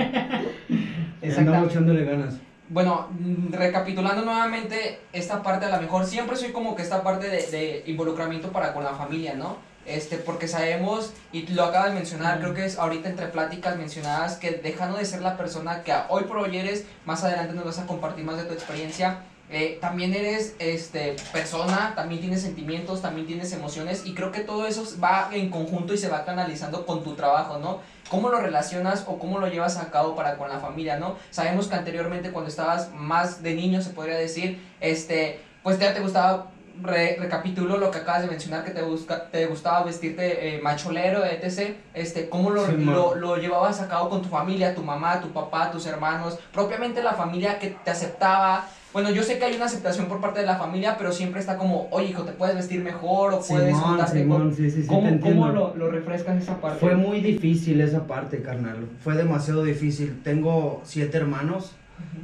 Exactamente. 1.22 1.38
Andamos 1.40 1.70
echándole 1.70 2.04
ganas. 2.04 2.40
Bueno, 2.68 3.08
mm, 3.18 3.52
recapitulando 3.52 4.22
nuevamente 4.22 5.00
esta 5.12 5.42
parte, 5.42 5.66
a 5.66 5.76
lo 5.76 5.80
mejor 5.80 6.04
siempre 6.04 6.36
soy 6.36 6.50
como 6.52 6.74
que 6.74 6.82
esta 6.82 7.02
parte 7.02 7.28
de, 7.28 7.46
de 7.46 7.84
involucramiento 7.86 8.50
para 8.50 8.72
con 8.74 8.82
la 8.82 8.94
familia, 8.94 9.34
¿no? 9.34 9.56
Este, 9.86 10.16
porque 10.16 10.48
sabemos, 10.48 11.12
y 11.30 11.46
lo 11.46 11.62
acabas 11.64 11.90
de 11.90 11.94
mencionar, 11.94 12.38
Mm. 12.38 12.40
creo 12.40 12.54
que 12.54 12.64
es 12.64 12.76
ahorita 12.76 13.08
entre 13.08 13.28
pláticas 13.28 13.76
mencionadas, 13.76 14.36
que 14.36 14.50
dejando 14.50 14.98
de 14.98 15.04
ser 15.04 15.22
la 15.22 15.36
persona 15.36 15.84
que 15.84 15.94
hoy 16.08 16.24
por 16.24 16.38
hoy 16.38 16.56
eres, 16.56 16.84
más 17.04 17.22
adelante 17.22 17.54
nos 17.54 17.64
vas 17.64 17.78
a 17.78 17.86
compartir 17.86 18.24
más 18.24 18.36
de 18.36 18.44
tu 18.44 18.52
experiencia, 18.52 19.18
eh, 19.50 19.78
también 19.80 20.12
eres 20.14 20.54
este, 20.58 21.14
persona, 21.32 21.92
también 21.94 22.20
tienes 22.20 22.42
sentimientos, 22.42 23.00
también 23.02 23.26
tienes 23.26 23.52
emociones, 23.52 24.04
y 24.04 24.14
creo 24.14 24.32
que 24.32 24.40
todo 24.40 24.66
eso 24.66 24.84
va 25.02 25.28
en 25.32 25.50
conjunto 25.50 25.94
y 25.94 25.98
se 25.98 26.08
va 26.08 26.24
canalizando 26.24 26.84
con 26.86 27.04
tu 27.04 27.14
trabajo, 27.14 27.58
¿no? 27.58 27.80
¿Cómo 28.10 28.28
lo 28.28 28.40
relacionas 28.40 29.04
o 29.08 29.18
cómo 29.18 29.38
lo 29.38 29.48
llevas 29.48 29.76
a 29.78 29.90
cabo 29.90 30.14
para 30.14 30.36
con 30.36 30.48
la 30.48 30.58
familia, 30.60 30.98
no? 30.98 31.16
Sabemos 31.30 31.66
que 31.68 31.74
anteriormente 31.76 32.30
cuando 32.30 32.48
estabas 32.50 32.92
más 32.92 33.42
de 33.42 33.54
niño, 33.54 33.82
se 33.82 33.90
podría 33.90 34.16
decir, 34.16 34.60
este, 34.80 35.40
pues 35.62 35.78
ya 35.78 35.92
te 35.94 36.00
gustaba, 36.00 36.46
re- 36.82 37.16
recapitulo 37.18 37.78
lo 37.78 37.90
que 37.90 37.98
acabas 37.98 38.22
de 38.22 38.28
mencionar, 38.28 38.64
que 38.64 38.70
te, 38.70 38.82
busca, 38.82 39.26
te 39.30 39.46
gustaba 39.46 39.82
vestirte 39.82 40.56
eh, 40.56 40.60
macholero, 40.60 41.24
etc. 41.24 41.74
Este, 41.94 42.28
¿Cómo 42.28 42.50
lo, 42.50 42.66
Sí, 42.66 42.72
lo, 42.76 43.14
lo 43.14 43.36
llevabas 43.38 43.80
a 43.80 43.88
cabo 43.88 44.08
con 44.08 44.22
tu 44.22 44.28
familia, 44.28 44.74
tu 44.74 44.82
mamá, 44.82 45.20
tu 45.20 45.32
papá, 45.32 45.70
tus 45.72 45.86
hermanos, 45.86 46.38
propiamente 46.52 47.02
la 47.02 47.14
familia 47.14 47.58
que 47.58 47.70
te 47.70 47.90
aceptaba? 47.90 48.68
Bueno, 48.96 49.10
yo 49.10 49.22
sé 49.22 49.38
que 49.38 49.44
hay 49.44 49.54
una 49.56 49.66
aceptación 49.66 50.06
por 50.06 50.22
parte 50.22 50.40
de 50.40 50.46
la 50.46 50.56
familia, 50.56 50.96
pero 50.96 51.12
siempre 51.12 51.38
está 51.38 51.58
como, 51.58 51.86
oye 51.90 52.08
hijo, 52.08 52.22
te 52.22 52.32
puedes 52.32 52.56
vestir 52.56 52.82
mejor 52.82 53.34
o 53.34 53.42
puedes 53.42 53.66
Simón, 53.66 53.90
juntarte 53.90 54.20
Simón, 54.20 54.40
con... 54.40 54.54
sí, 54.54 54.70
sí, 54.70 54.80
sí, 54.80 54.88
¿Cómo, 54.88 55.20
cómo 55.20 55.48
lo, 55.48 55.76
lo 55.76 55.90
refrescas 55.90 56.42
esa 56.42 56.58
parte? 56.62 56.78
Fue 56.78 56.94
muy 56.94 57.20
difícil 57.20 57.82
esa 57.82 58.06
parte, 58.06 58.40
carnal. 58.40 58.88
Fue 59.04 59.14
demasiado 59.14 59.64
difícil. 59.64 60.22
Tengo 60.24 60.80
siete 60.82 61.18
hermanos 61.18 61.72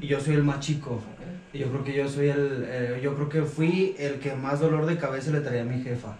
y 0.00 0.06
yo 0.06 0.18
soy 0.18 0.32
el 0.32 0.44
más 0.44 0.60
chico. 0.60 0.92
Ok. 0.92 1.52
Y 1.52 1.58
yo 1.58 1.68
creo 1.68 1.84
que 1.84 1.92
yo 1.92 2.08
soy 2.08 2.30
el, 2.30 2.64
eh, 2.66 3.00
yo 3.02 3.14
creo 3.16 3.28
que 3.28 3.42
fui 3.42 3.94
el 3.98 4.14
que 4.18 4.34
más 4.34 4.60
dolor 4.60 4.86
de 4.86 4.96
cabeza 4.96 5.30
le 5.30 5.42
traía 5.42 5.60
a 5.60 5.66
mi 5.66 5.82
jefa. 5.82 6.16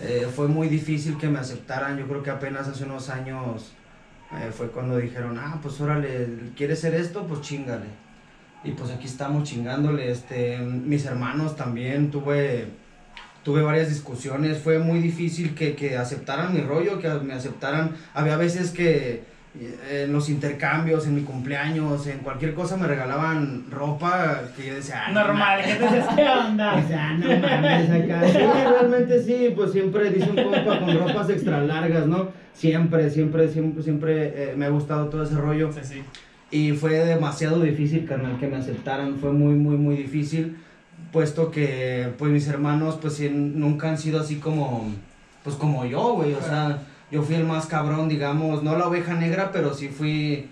Eh, 0.00 0.28
fue 0.32 0.46
muy 0.46 0.68
difícil 0.68 1.18
que 1.18 1.26
me 1.26 1.40
aceptaran. 1.40 1.98
Yo 1.98 2.06
creo 2.06 2.22
que 2.22 2.30
apenas 2.30 2.68
hace 2.68 2.84
unos 2.84 3.10
años 3.10 3.72
eh, 4.30 4.52
fue 4.56 4.68
cuando 4.68 4.98
dijeron, 4.98 5.36
ah, 5.40 5.58
pues 5.60 5.80
órale, 5.80 6.28
¿quieres 6.54 6.78
ser 6.78 6.94
esto? 6.94 7.26
Pues 7.26 7.40
chingale. 7.40 8.11
Y 8.64 8.72
pues 8.72 8.90
aquí 8.90 9.06
estamos 9.06 9.48
chingándole. 9.48 10.10
Este, 10.10 10.58
mis 10.58 11.04
hermanos 11.04 11.56
también 11.56 12.10
tuve, 12.10 12.66
tuve 13.42 13.62
varias 13.62 13.88
discusiones. 13.88 14.58
Fue 14.58 14.78
muy 14.78 15.00
difícil 15.00 15.54
que, 15.54 15.74
que 15.74 15.96
aceptaran 15.96 16.54
mi 16.54 16.60
rollo, 16.60 16.98
que 17.00 17.08
me 17.08 17.34
aceptaran. 17.34 17.92
Había 18.14 18.36
veces 18.36 18.70
que 18.70 19.24
eh, 19.58 20.04
en 20.06 20.12
los 20.12 20.28
intercambios, 20.30 21.06
en 21.06 21.16
mi 21.16 21.22
cumpleaños, 21.22 22.06
en 22.06 22.18
cualquier 22.20 22.54
cosa 22.54 22.76
me 22.76 22.86
regalaban 22.86 23.66
ropa 23.70 24.40
que 24.56 24.68
yo 24.68 24.74
decía, 24.76 25.02
"Ah, 25.06 25.10
no 25.10 25.20
Normal, 25.20 25.58
mames". 25.60 25.66
que 25.66 25.74
te 25.74 25.84
dices, 25.94 26.04
¿qué 26.14 26.22
onda? 26.28 26.74
O 26.84 26.88
sea, 26.88 27.12
no 27.14 27.26
mames, 27.38 27.90
acá. 27.90 28.22
Sí, 28.32 28.38
realmente 28.38 29.22
sí, 29.22 29.52
pues 29.56 29.72
siempre 29.72 30.08
dice 30.10 30.30
un 30.30 30.36
compa 30.36 30.78
con 30.78 30.98
ropas 30.98 31.28
extra 31.30 31.60
largas, 31.62 32.06
¿no? 32.06 32.28
Siempre, 32.54 33.10
siempre, 33.10 33.48
siempre, 33.48 33.82
siempre 33.82 34.26
eh, 34.36 34.54
me 34.56 34.66
ha 34.66 34.68
gustado 34.70 35.08
todo 35.08 35.24
ese 35.24 35.34
rollo. 35.34 35.70
Sí, 35.72 35.80
sí. 35.82 36.02
Y 36.52 36.72
fue 36.72 36.92
demasiado 36.92 37.60
difícil, 37.62 38.04
carnal, 38.06 38.38
que 38.38 38.46
me 38.46 38.58
aceptaran. 38.58 39.16
Fue 39.16 39.32
muy, 39.32 39.54
muy, 39.54 39.76
muy 39.76 39.96
difícil. 39.96 40.58
Puesto 41.10 41.50
que, 41.50 42.12
pues, 42.18 42.30
mis 42.30 42.46
hermanos, 42.46 42.98
pues, 43.00 43.14
sí, 43.14 43.28
nunca 43.30 43.88
han 43.88 43.98
sido 43.98 44.20
así 44.20 44.36
como, 44.36 44.92
pues, 45.42 45.56
como 45.56 45.84
yo, 45.86 46.14
güey. 46.14 46.34
O 46.34 46.42
sea, 46.42 46.78
yo 47.10 47.22
fui 47.22 47.34
el 47.36 47.44
más 47.44 47.66
cabrón, 47.66 48.08
digamos, 48.08 48.62
no 48.62 48.76
la 48.76 48.86
oveja 48.86 49.14
negra, 49.14 49.50
pero 49.50 49.72
sí 49.74 49.88
fui, 49.88 50.46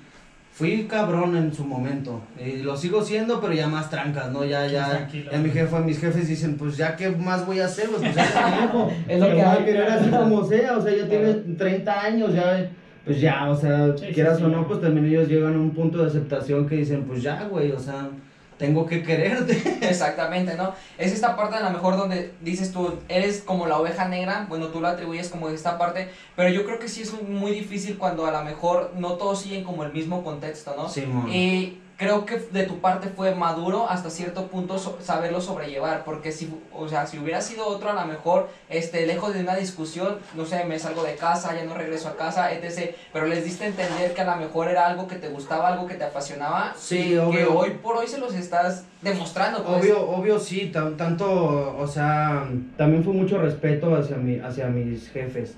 fui 0.53 0.85
cabrón 0.89 1.37
en 1.37 1.53
su 1.55 1.65
momento. 1.65 2.23
Y 2.43 2.63
lo 2.63 2.77
sigo 2.79 3.03
siendo, 3.05 3.41
pero 3.41 3.53
ya 3.53 3.69
más 3.69 3.91
trancas, 3.91 4.33
¿no? 4.33 4.45
Ya, 4.45 4.67
ya, 4.67 4.89
Tranquilo. 4.89 5.31
ya 5.33 5.39
mi 5.39 5.51
jefe, 5.51 5.79
mis 5.81 5.99
jefes 6.01 6.29
dicen, 6.29 6.57
pues 6.57 6.77
ya, 6.79 6.97
¿qué 6.97 7.11
más 7.11 7.45
voy 7.47 7.61
a 7.61 7.67
hacer? 7.67 7.89
Pues, 7.91 8.01
pues 8.03 8.15
ya. 8.17 8.89
Es 9.07 9.21
lo 9.21 9.27
que 9.27 9.33
voy 9.35 9.43
a 9.43 9.65
querer 9.67 9.91
así 9.91 10.09
como 10.11 10.45
sea, 10.47 10.79
o 10.79 10.83
sea, 10.83 10.93
ya 10.97 11.07
Claro. 11.07 11.35
tiene 11.35 11.57
30 11.57 12.01
años, 12.01 12.35
ya, 12.35 12.71
pues 13.11 13.21
ya, 13.21 13.51
o 13.51 13.57
sea, 13.57 13.97
Sí, 13.97 14.07
sí, 14.07 14.13
quieras 14.13 14.39
sí. 14.39 14.45
o 14.45 14.49
no, 14.49 14.69
pues 14.69 14.81
también 14.81 15.05
ellos 15.07 15.27
llegan 15.27 15.55
a 15.55 15.59
un 15.59 15.73
punto 15.73 15.99
de 15.99 16.07
aceptación 16.07 16.69
que 16.69 16.77
dicen, 16.77 17.03
pues 17.09 17.25
ya, 17.25 17.43
güey, 17.51 17.73
o 17.73 17.81
sea, 17.81 18.09
tengo 18.57 18.87
que 18.87 19.03
quererte. 19.03 19.61
Exactamente, 19.81 20.55
¿no? 20.57 20.73
Es 20.97 21.13
esta 21.13 21.35
parte 21.35 21.57
a 21.57 21.63
lo 21.65 21.71
mejor 21.71 21.97
donde 21.97 22.33
dices 22.41 22.71
tú, 22.71 23.01
eres 23.09 23.41
como 23.45 23.67
la 23.67 23.79
oveja 23.81 24.07
negra, 24.07 24.47
bueno, 24.49 24.69
tú 24.69 24.81
lo 24.81 24.87
atribuyes 24.87 25.29
como 25.29 25.49
esta 25.49 25.77
parte, 25.77 26.09
pero 26.37 26.51
yo 26.51 26.65
creo 26.65 26.79
que 26.79 26.87
sí 26.87 27.03
es 27.03 27.21
muy 27.21 27.51
difícil 27.51 27.99
cuando 27.99 28.27
a 28.27 28.31
lo 28.31 28.45
mejor 28.45 28.93
no 28.97 29.15
todos 29.15 29.41
siguen 29.41 29.65
como 29.65 29.83
el 29.83 29.93
mismo 29.93 30.23
contexto, 30.23 30.75
¿no? 30.77 30.89
Simón. 30.89 31.29
Y 31.33 31.79
creo 32.01 32.25
que 32.25 32.39
de 32.39 32.63
tu 32.65 32.79
parte 32.81 33.11
fue 33.15 33.35
maduro 33.35 33.87
hasta 33.91 34.09
cierto 34.09 34.47
punto 34.47 34.79
so- 34.79 34.97
saberlo 35.03 35.39
sobrellevar, 35.43 36.03
porque 36.03 36.33
si, 36.33 36.51
o 36.75 36.89
sea, 36.89 37.07
si 37.07 37.19
hubiera 37.19 37.43
sido 37.43 37.67
otro 37.67 37.91
a 37.91 37.93
lo 37.93 38.07
mejor, 38.07 38.49
este, 38.71 39.07
lejos 39.07 39.35
de 39.35 39.41
una 39.41 39.55
discusión, 39.55 40.17
no 40.35 40.47
sé, 40.47 40.65
me 40.65 40.79
salgo 40.79 41.03
de 41.05 41.17
casa, 41.17 41.55
ya 41.55 41.63
no 41.65 41.75
regreso 41.75 42.09
a 42.09 42.17
casa, 42.17 42.53
etc. 42.55 42.95
Pero 43.13 43.27
les 43.27 43.45
diste 43.45 43.65
a 43.65 43.67
entender 43.69 44.15
que 44.15 44.23
a 44.23 44.25
lo 44.35 44.37
mejor 44.41 44.69
era 44.69 44.87
algo 44.87 45.07
que 45.07 45.17
te 45.17 45.29
gustaba, 45.29 45.69
algo 45.69 45.87
que 45.87 45.95
te 45.95 46.05
apasionaba, 46.05 46.73
Sí, 46.75 46.99
y 47.01 47.09
que 47.11 47.19
obvio. 47.21 47.59
hoy 47.59 47.71
por 47.83 47.99
hoy 47.99 48.07
se 48.07 48.17
los 48.17 48.33
estás 48.35 48.85
demostrando, 49.03 49.63
pues. 49.63 49.83
Obvio, 49.83 50.01
obvio 50.09 50.39
sí, 50.41 50.71
tan- 50.73 50.97
tanto, 50.97 51.77
o 51.79 51.87
sea, 51.87 52.49
también 52.79 53.05
fue 53.05 53.13
mucho 53.13 53.37
respeto 53.37 53.95
hacia, 53.95 54.17
mi, 54.17 54.39
hacia 54.39 54.69
mis 54.69 55.11
jefes. 55.11 55.53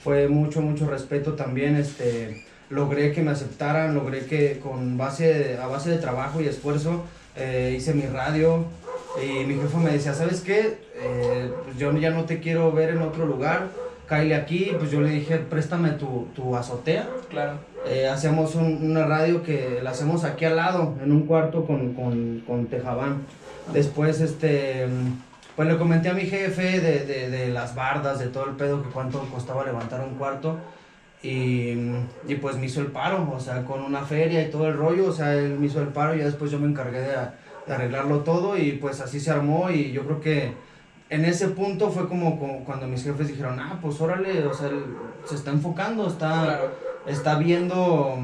Fue 0.00 0.26
mucho, 0.26 0.60
mucho 0.60 0.88
respeto 0.90 1.34
también, 1.34 1.76
este, 1.76 2.44
logré 2.70 3.12
que 3.12 3.22
me 3.22 3.30
aceptaran, 3.30 3.94
logré 3.94 4.26
que 4.26 4.58
con 4.60 4.96
base, 4.98 5.58
a 5.62 5.66
base 5.66 5.90
de 5.90 5.98
trabajo 5.98 6.40
y 6.40 6.46
esfuerzo, 6.46 7.04
eh, 7.36 7.74
hice 7.76 7.94
mi 7.94 8.02
radio 8.06 8.64
y 9.22 9.44
mi 9.44 9.54
jefe 9.54 9.76
me 9.78 9.90
decía, 9.92 10.14
¿sabes 10.14 10.40
qué? 10.40 10.78
Eh, 10.96 11.50
pues 11.64 11.78
yo 11.78 11.92
ya 11.98 12.10
no 12.10 12.24
te 12.24 12.40
quiero 12.40 12.72
ver 12.72 12.90
en 12.90 13.02
otro 13.02 13.26
lugar, 13.26 13.68
cáele 14.06 14.34
aquí, 14.34 14.72
pues 14.78 14.90
yo 14.90 15.00
le 15.00 15.10
dije, 15.10 15.36
préstame 15.38 15.90
tu, 15.90 16.28
tu 16.34 16.56
azotea. 16.56 17.08
Claro. 17.30 17.54
Eh, 17.86 18.08
hacemos 18.08 18.54
un- 18.56 18.78
una 18.90 19.04
radio 19.06 19.42
que 19.42 19.80
la 19.82 19.90
hacemos 19.90 20.24
aquí 20.24 20.44
al 20.44 20.56
lado, 20.56 20.94
en 21.02 21.12
un 21.12 21.26
cuarto 21.26 21.64
con, 21.66 21.94
con, 21.94 22.42
con 22.46 22.66
tejabán. 22.66 23.22
Después, 23.72 24.20
este, 24.20 24.86
pues 25.54 25.68
le 25.68 25.76
comenté 25.76 26.08
a 26.08 26.14
mi 26.14 26.22
jefe 26.22 26.80
de, 26.80 27.04
de, 27.04 27.30
de 27.30 27.48
las 27.48 27.74
bardas, 27.74 28.18
de 28.18 28.26
todo 28.26 28.46
el 28.46 28.56
pedo, 28.56 28.82
que 28.82 28.88
cuánto 28.90 29.20
costaba 29.32 29.64
levantar 29.64 30.00
un 30.02 30.14
cuarto. 30.16 30.56
Y, 31.26 32.32
y 32.32 32.34
pues 32.36 32.56
me 32.56 32.66
hizo 32.66 32.80
el 32.80 32.88
paro, 32.88 33.32
o 33.34 33.40
sea, 33.40 33.64
con 33.64 33.82
una 33.82 34.02
feria 34.02 34.42
y 34.42 34.50
todo 34.50 34.68
el 34.68 34.76
rollo, 34.76 35.06
o 35.08 35.12
sea, 35.12 35.34
él 35.34 35.58
me 35.58 35.66
hizo 35.66 35.80
el 35.80 35.88
paro 35.88 36.14
y 36.14 36.18
ya 36.18 36.26
después 36.26 36.50
yo 36.50 36.58
me 36.58 36.68
encargué 36.68 37.00
de, 37.00 37.16
de 37.66 37.74
arreglarlo 37.74 38.20
todo 38.20 38.56
y 38.56 38.72
pues 38.72 39.00
así 39.00 39.18
se 39.18 39.30
armó 39.30 39.70
y 39.70 39.90
yo 39.92 40.04
creo 40.04 40.20
que 40.20 40.52
en 41.08 41.24
ese 41.24 41.48
punto 41.48 41.90
fue 41.90 42.08
como, 42.08 42.38
como 42.38 42.64
cuando 42.64 42.86
mis 42.86 43.02
jefes 43.02 43.28
dijeron, 43.28 43.58
ah, 43.60 43.78
pues 43.80 44.00
órale, 44.00 44.44
o 44.46 44.54
sea, 44.54 44.68
él 44.68 44.84
se 45.24 45.34
está 45.34 45.50
enfocando, 45.50 46.06
está 46.06 46.44
Claro. 46.44 46.70
está 47.06 47.34
viendo 47.38 48.18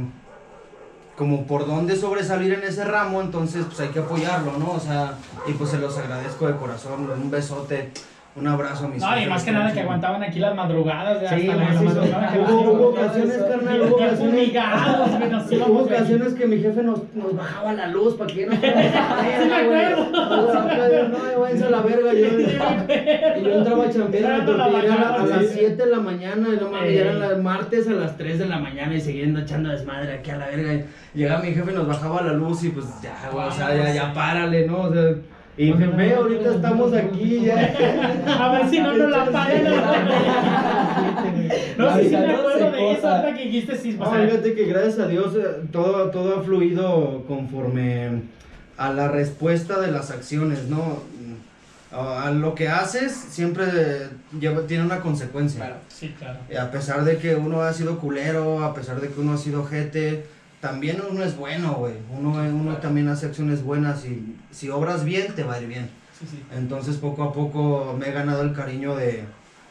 como 1.17 1.47
por 1.47 1.67
dónde 1.67 1.97
sobresalir 1.97 2.53
en 2.55 2.63
ese 2.63 2.85
ramo, 2.85 3.21
entonces 3.21 3.65
pues 3.67 3.79
hay 3.81 3.89
que 3.89 4.01
apoyarlo, 4.01 4.59
¿no? 4.59 4.73
O 4.73 4.81
sea, 4.81 5.15
y 5.47 5.53
pues 5.53 5.71
se 5.71 5.79
los 5.79 5.97
agradezco 5.99 6.47
de 6.47 6.57
corazón, 6.57 7.09
un 7.11 7.31
besote, 7.31 7.91
un 8.35 8.47
abrazo 8.47 8.87
a 8.87 8.89
mis 8.89 9.03
No, 9.03 9.21
y 9.21 9.27
más 9.27 9.45
que 9.45 9.53
nada 9.53 9.73
que 9.73 9.81
aguantaban 9.81 10.23
aquí 10.23 10.39
las 10.39 10.55
madrugadas. 10.55 11.21
de 11.21 11.29
Sí, 11.29 11.49
hasta 11.51 11.63
la- 11.65 11.83
madrugada 11.83 12.35
Hubo, 12.51 12.89
ocasiones, 12.89 13.37
carnal, 13.37 13.81
hubo 13.83 13.97
ocasiones, 13.97 14.51
que 15.49 15.57
hubo 15.57 15.81
ocasiones 15.83 16.49
mi 16.49 16.59
jefe 16.59 16.83
nos, 16.83 17.01
nos 17.15 17.37
bajaba 17.37 17.73
la 17.75 17.89
luz 17.89 18.15
para 18.17 18.33
que 18.33 18.47
no 18.47 18.53
Sí, 18.57 18.61
me 18.63 19.55
acuerdo. 19.55 20.11
No, 20.13 21.41
váyanse 21.41 21.65
a 21.67 21.71
la 21.71 21.81
verga, 21.83 22.13
yo, 22.13 22.41
y 22.41 23.45
yo 23.45 23.59
entraba 23.59 23.85
a 23.85 23.91
chambear 23.91 24.49
la 24.49 24.65
a 24.65 24.69
bajaba, 24.69 25.27
las 25.27 25.47
sí. 25.47 25.55
7 25.59 25.77
de 25.77 25.87
la 25.91 26.01
mañana, 26.01 26.49
y 26.55 26.57
no 26.61 26.71
mames, 26.71 26.91
eran 26.91 27.21
las 27.21 27.39
martes 27.39 27.89
a 27.89 27.93
las 27.93 28.17
3 28.17 28.39
de 28.39 28.47
la 28.47 28.59
mañana 28.59 28.95
y 28.95 29.01
siguiendo 29.01 29.41
echando 29.41 29.71
desmadre 29.71 30.15
aquí 30.15 30.31
a 30.31 30.37
la 30.37 30.47
verga. 30.47 30.85
Llegaba 31.15 31.43
mi 31.43 31.53
jefe 31.53 31.71
y 31.71 31.75
nos 31.75 31.87
bajaba 31.87 32.23
la 32.23 32.33
luz 32.33 32.65
y 32.65 32.71
pues 32.71 32.87
ya, 33.03 33.15
güey, 33.31 33.47
o 33.47 33.51
sea, 33.51 33.75
ya, 33.75 33.93
ya 33.93 34.13
párale, 34.15 34.67
¿no? 34.67 34.81
O 34.83 34.93
sea, 34.93 35.03
y 35.57 35.73
jefe, 35.73 36.15
ahorita 36.15 36.55
estamos 36.55 36.93
aquí 36.95 37.43
ya. 37.45 37.75
A 38.41 38.53
ver 38.53 38.71
si 38.71 38.81
no 38.81 38.95
nos 38.95 39.11
la 39.11 39.27
pagan. 39.31 39.65
No 41.77 41.95
sé 41.95 42.05
si 42.05 42.17
me 42.17 42.35
acuerdo 42.35 42.71
de 42.71 42.93
eso 42.93 43.09
hasta 43.09 43.35
que 43.35 43.45
dijiste 43.45 43.77
sí. 43.77 43.97
No, 43.99 44.11
fíjate 44.11 44.55
que 44.55 44.65
gracias 44.65 44.99
a 44.99 45.09
Dios 45.09 45.35
eh, 45.37 45.67
todo, 45.71 46.11
todo 46.11 46.41
ha 46.41 46.43
fluido 46.43 47.25
conforme 47.29 48.23
a 48.79 48.93
la 48.93 49.09
respuesta 49.09 49.79
de 49.79 49.93
las 49.93 50.11
acciones, 50.11 50.69
¿no? 50.69 51.01
A 51.93 52.31
lo 52.31 52.55
que 52.55 52.69
haces 52.69 53.13
siempre 53.13 53.67
lleva, 54.41 54.67
tiene 54.67 54.85
una 54.85 55.01
consecuencia. 55.01 55.61
Claro. 55.61 55.77
Sí, 55.89 56.15
claro. 56.19 56.39
A 56.59 56.71
pesar 56.71 57.05
de 57.05 57.19
que 57.19 57.35
uno 57.35 57.61
ha 57.61 57.75
sido 57.75 57.99
culero, 57.99 58.65
a 58.65 58.73
pesar 58.73 59.03
de 59.03 59.09
que 59.09 59.21
uno 59.21 59.35
ha 59.35 59.39
sido 59.39 59.65
gente, 59.67 60.25
también 60.63 61.03
uno 61.11 61.25
es 61.25 61.37
bueno, 61.37 61.73
güey. 61.75 61.95
Uno, 62.17 62.31
uno 62.31 62.63
Claro. 62.67 62.79
también 62.79 63.09
hace 63.09 63.27
acciones 63.27 63.65
buenas 63.65 64.05
y 64.07 64.37
si 64.53 64.71
obras 64.71 65.05
bien, 65.05 65.35
te 65.35 65.43
va 65.43 65.55
a 65.55 65.61
ir 65.61 65.67
bien. 65.67 65.91
Sí, 66.19 66.25
sí. 66.31 66.43
Entonces 66.57 66.99
poco 66.99 67.25
a 67.25 67.33
poco 67.33 67.97
me 67.99 68.09
he 68.09 68.13
ganado 68.13 68.43
el 68.43 68.53
cariño 68.53 68.95
de, 68.95 69.25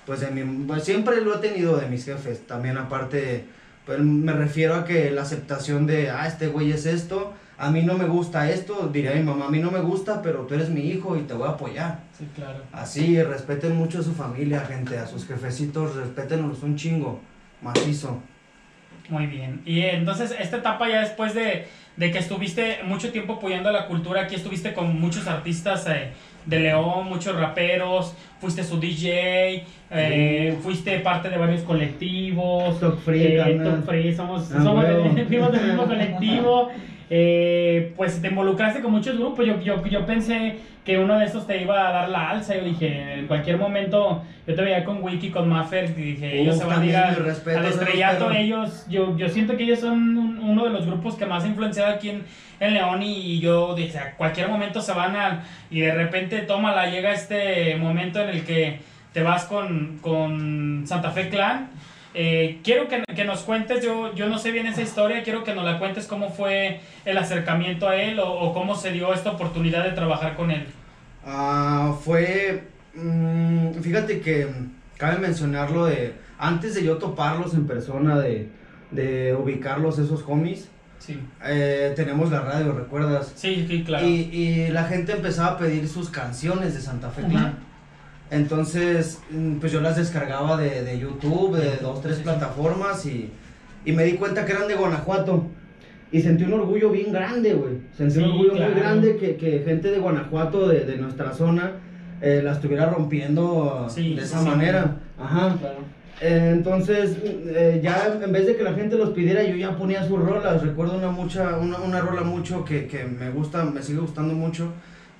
pues 0.06 0.20
de 0.20 0.32
mi, 0.32 0.66
pues, 0.66 0.84
siempre 0.84 1.22
lo 1.22 1.36
he 1.36 1.38
tenido 1.40 1.78
de 1.78 1.88
mis 1.88 2.04
jefes. 2.04 2.46
También 2.46 2.78
aparte, 2.78 3.46
pues 3.86 4.00
me 4.02 4.34
refiero 4.34 4.76
a 4.76 4.84
que 4.84 5.12
la 5.12 5.22
aceptación 5.22 5.88
de, 5.88 6.10
ah, 6.10 6.28
este 6.28 6.48
güey 6.50 6.74
es 6.74 6.86
esto, 6.86 7.32
a 7.58 7.72
mí 7.72 7.84
no 7.84 7.98
me 7.98 8.06
gusta 8.06 8.50
esto, 8.52 8.90
diría 8.92 9.14
mi 9.14 9.24
mamá, 9.24 9.46
a 9.46 9.50
mí 9.50 9.60
no 9.60 9.72
me 9.72 9.80
gusta, 9.80 10.22
pero 10.22 10.40
tú 10.42 10.56
eres 10.56 10.70
mi 10.70 10.82
hijo 10.82 11.16
y 11.16 11.22
te 11.22 11.34
voy 11.34 11.48
a 11.48 11.52
apoyar. 11.52 12.02
Sí, 12.20 12.28
claro. 12.36 12.60
Así, 12.74 13.22
respeten 13.24 13.78
mucho 13.78 14.00
a 14.00 14.04
su 14.04 14.12
familia, 14.14 14.60
gente, 14.66 14.98
a 14.98 15.08
sus 15.08 15.26
jefecitos, 15.26 15.96
respétenlos 15.96 16.64
un 16.64 16.76
chingo, 16.76 17.22
macizo. 17.62 18.18
Muy 19.10 19.28
bien. 19.28 19.62
Y 19.66 19.82
eh, 19.82 19.96
entonces, 19.96 20.36
esta 20.40 20.58
etapa 20.58 20.88
ya 20.90 21.02
después 21.02 21.34
de, 21.34 21.68
de 21.98 22.12
que 22.12 22.20
estuviste 22.20 22.80
mucho 22.84 23.12
tiempo 23.12 23.34
apoyando 23.34 23.70
a 23.70 23.72
la 23.72 23.88
cultura, 23.88 24.22
aquí 24.22 24.36
estuviste 24.36 24.74
con 24.74 25.00
muchos 25.00 25.28
artistas 25.28 25.86
eh, 25.88 26.12
de 26.46 26.60
León, 26.60 27.08
muchos 27.08 27.36
raperos, 27.36 28.16
fuiste 28.40 28.64
su 28.64 28.80
DJ, 28.80 29.66
eh, 29.92 30.58
fuiste 30.64 31.00
parte 31.00 31.30
de 31.30 31.38
varios 31.38 31.62
colectivos. 31.62 32.76
Stock 32.76 33.00
Free, 33.02 33.38
eh. 33.38 33.60
Top 33.64 33.86
Free, 33.86 34.16
somos, 34.16 34.52
Ah, 34.52 34.64
somos 34.64 34.86
del 35.16 35.26
mismo 35.30 35.86
colectivo. 35.88 36.70
Eh, 37.13 37.91
pues 37.97 38.21
te 38.21 38.30
involucraste 38.30 38.80
con 38.82 38.91
muchos 38.93 39.17
grupos. 39.17 39.45
Yo, 39.45 39.60
yo, 39.60 39.86
yo 39.86 40.06
pensé 40.06 40.56
que 40.86 40.97
uno 40.97 41.19
de 41.19 41.26
estos 41.26 41.45
te 41.45 41.62
iba 41.62 41.89
a 41.89 41.91
dar 41.91 42.08
la 42.10 42.30
alza. 42.30 42.56
Yo 42.56 42.63
dije, 42.63 43.15
en 43.19 43.28
cualquier 43.28 43.58
momento, 43.58 44.24
yo 44.47 44.56
te 44.56 44.62
veía 44.62 44.86
con 44.86 45.04
Wiki, 45.04 45.30
con 45.30 45.50
Maffer, 45.50 45.89
y 45.97 46.02
dije, 46.02 46.39
ellos 46.41 46.58
se 46.58 46.63
van 46.63 46.82
a 46.82 46.86
ir 46.86 46.95
al 47.58 47.65
estrellato. 47.82 48.26
Ellos, 48.32 48.86
yo, 48.89 49.17
yo 49.17 49.28
siento 49.28 49.58
que 49.58 49.63
ellos 49.63 49.80
son 49.82 50.17
un- 50.17 50.39
uno 50.39 50.63
de 50.63 50.69
los 50.69 50.86
grupos 50.86 51.15
que 51.15 51.26
más 51.26 51.43
ha 51.43 51.47
influenciado 51.47 51.93
aquí 51.93 52.12
en, 52.12 52.24
en 52.62 52.74
León. 52.76 53.04
Y, 53.04 53.41
yo 53.41 53.76
dije, 53.76 53.97
a 54.00 54.13
cualquier 54.15 54.47
momento 54.47 54.80
se 54.82 54.93
van 54.93 55.13
a. 55.17 55.43
Y 55.69 55.82
de 55.82 55.93
repente, 55.93 56.39
tómala, 56.43 56.89
llega 56.89 57.12
este 57.12 57.76
momento 57.76 58.21
en 58.21 58.30
el 58.30 58.45
que 58.45 58.80
te 59.12 59.21
vas 59.21 59.43
con, 59.43 59.97
con 60.02 60.84
Santa 60.88 61.12
Fe 61.12 61.28
Clan. 61.28 61.71
Eh, 62.13 62.60
quiero 62.63 62.88
que, 62.89 63.04
que 63.15 63.24
nos 63.24 63.41
cuentes, 63.41 63.84
yo, 63.84 64.13
yo 64.15 64.28
no 64.28 64.38
sé 64.38 64.52
bien 64.52 64.67
esa 64.67 64.82
historia, 64.82 65.24
quiero 65.24 65.43
que 65.43 65.54
nos 65.56 65.63
la 65.63 65.80
cuentes 65.80 66.08
cómo 66.08 66.30
fue 66.30 66.82
el 67.06 67.17
acercamiento 67.17 67.88
a 67.88 67.95
él 67.95 68.19
o, 68.19 68.30
o 68.30 68.54
cómo 68.54 68.76
se 68.76 68.91
dio 68.91 69.13
esta 69.13 69.32
oportunidad 69.32 69.84
de 69.86 69.91
trabajar 69.91 70.36
con 70.36 70.52
él. 70.52 70.65
Ah, 71.26 71.95
fue, 72.04 72.63
mm, 72.95 73.74
fíjate 73.82 74.19
que 74.21 74.47
cabe 74.97 75.19
mencionarlo 75.19 75.86
de, 75.86 76.13
antes 76.38 76.76
de 76.76 76.84
yo 76.84 76.97
toparlos 76.97 77.54
en 77.54 77.65
persona, 77.65 78.19
de, 78.19 78.50
de 78.91 79.34
ubicarlos 79.36 79.97
esos 80.00 80.24
homies, 80.28 80.67
Sí, 81.00 81.19
eh, 81.43 81.93
tenemos 81.95 82.30
la 82.30 82.41
radio, 82.41 82.74
¿recuerdas? 82.74 83.32
sí, 83.36 83.65
sí, 83.67 83.84
claro. 83.84 84.06
Y, 84.06 84.12
y 84.32 84.67
la 84.67 84.84
gente 84.84 85.13
empezaba 85.13 85.54
a 85.54 85.58
pedir 85.58 85.88
sus 85.88 86.10
canciones 86.12 86.76
de 86.76 86.82
Santa 86.82 87.10
Fe 87.10 87.21
Ujú. 87.21 87.32
Clan. 87.32 87.58
Entonces, 88.32 89.20
mm, 89.30 89.58
pues 89.60 89.72
yo 89.72 89.82
las 89.82 89.98
descargaba 89.98 90.58
de, 90.58 90.84
de 90.84 90.98
YouTube, 90.98 91.58
de 91.58 91.78
dos, 91.78 92.02
tres 92.02 92.17
plataformas 92.20 93.06
y, 93.06 93.30
y 93.86 93.91
me 93.91 94.06
di 94.06 94.13
cuenta 94.13 94.46
que 94.46 94.54
eran 94.54 94.67
de 94.67 94.76
Guanajuato. 94.76 95.46
Y 96.13 96.22
sentí 96.22 96.44
un 96.44 96.54
orgullo 96.54 96.89
bien 96.91 97.12
grande, 97.13 97.54
güey. 97.54 97.74
Sentí 97.96 98.15
Sí, 98.15 98.20
un 98.24 98.32
orgullo 98.32 98.54
claro. 98.54 98.72
muy 98.74 98.82
grande 98.82 99.17
que, 99.17 99.36
que 99.36 99.60
gente 99.65 99.91
de 99.91 100.00
Guanajuato, 100.00 100.67
de, 100.67 100.86
de 100.86 100.98
nuestra 100.98 101.34
zona, 101.34 101.74
eh, 102.22 102.41
la 102.44 102.54
estuviera 102.54 102.88
rompiendo 102.89 103.88
Sí, 103.89 104.15
de 104.15 104.24
esa 104.24 104.39
sí. 104.39 104.46
manera. 104.48 104.98
Ajá. 105.20 105.58
Claro. 105.60 105.80
Eh, 106.22 106.52
Entonces, 106.54 107.17
eh, 107.24 107.80
ya 107.84 108.17
en 108.24 108.32
vez 108.32 108.46
de 108.48 108.56
que 108.56 108.63
la 108.63 108.74
gente 108.74 108.96
los 108.96 109.10
pidiera, 109.12 109.44
yo 109.44 109.56
ya 109.56 109.76
ponía 109.78 110.06
sus 110.08 110.20
rolas. 110.20 110.62
Recuerdo 110.62 110.98
una 110.98 111.12
mucha, 111.12 111.58
una, 111.58 111.80
una 111.80 112.00
rola 112.00 112.22
mucho 112.24 112.63
que, 112.63 112.88
que 112.88 113.04
me 113.06 113.30
gusta, 113.30 113.63
me 113.65 113.82
sigue 113.82 114.00
gustando 114.00 114.34
mucho, 114.34 114.72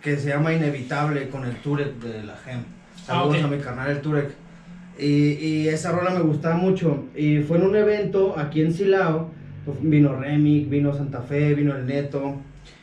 que 0.02 0.16
se 0.18 0.30
llama 0.30 0.54
Inevitable 0.54 1.28
con 1.30 1.46
el 1.46 1.56
Turek 1.58 1.96
de 2.00 2.24
la 2.24 2.36
GEM. 2.38 2.64
Saludos 3.06 3.38
Ah, 3.38 3.40
ok. 3.40 3.46
a 3.46 3.56
mi 3.56 3.62
canal 3.62 3.90
el 3.92 4.02
Turek. 4.02 4.30
Y, 5.00 5.06
y 5.34 5.68
esa 5.70 5.92
rola 5.92 6.12
me 6.12 6.22
gustaba 6.22 6.56
mucho. 6.56 7.06
Y 7.16 7.40
fue 7.40 7.58
en 7.58 7.64
un 7.64 7.76
evento 7.76 8.36
aquí 8.38 8.62
en 8.62 8.74
Silao. 8.74 9.30
Vino 9.82 10.16
Remic, 10.16 10.70
vino 10.70 10.94
Santa 10.94 11.22
Fe, 11.22 11.54
vino 11.54 11.76
el 11.76 11.86
Neto. 11.86 12.36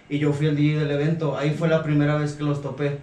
Y 0.08 0.18
yo 0.18 0.32
fui 0.32 0.46
el 0.46 0.56
DJ 0.56 0.80
del 0.80 0.90
evento. 0.92 1.36
Ahí 1.36 1.50
fue 1.50 1.68
la 1.68 1.82
primera 1.82 2.16
vez 2.16 2.32
que 2.34 2.44
los 2.44 2.62
topé. 2.62 2.98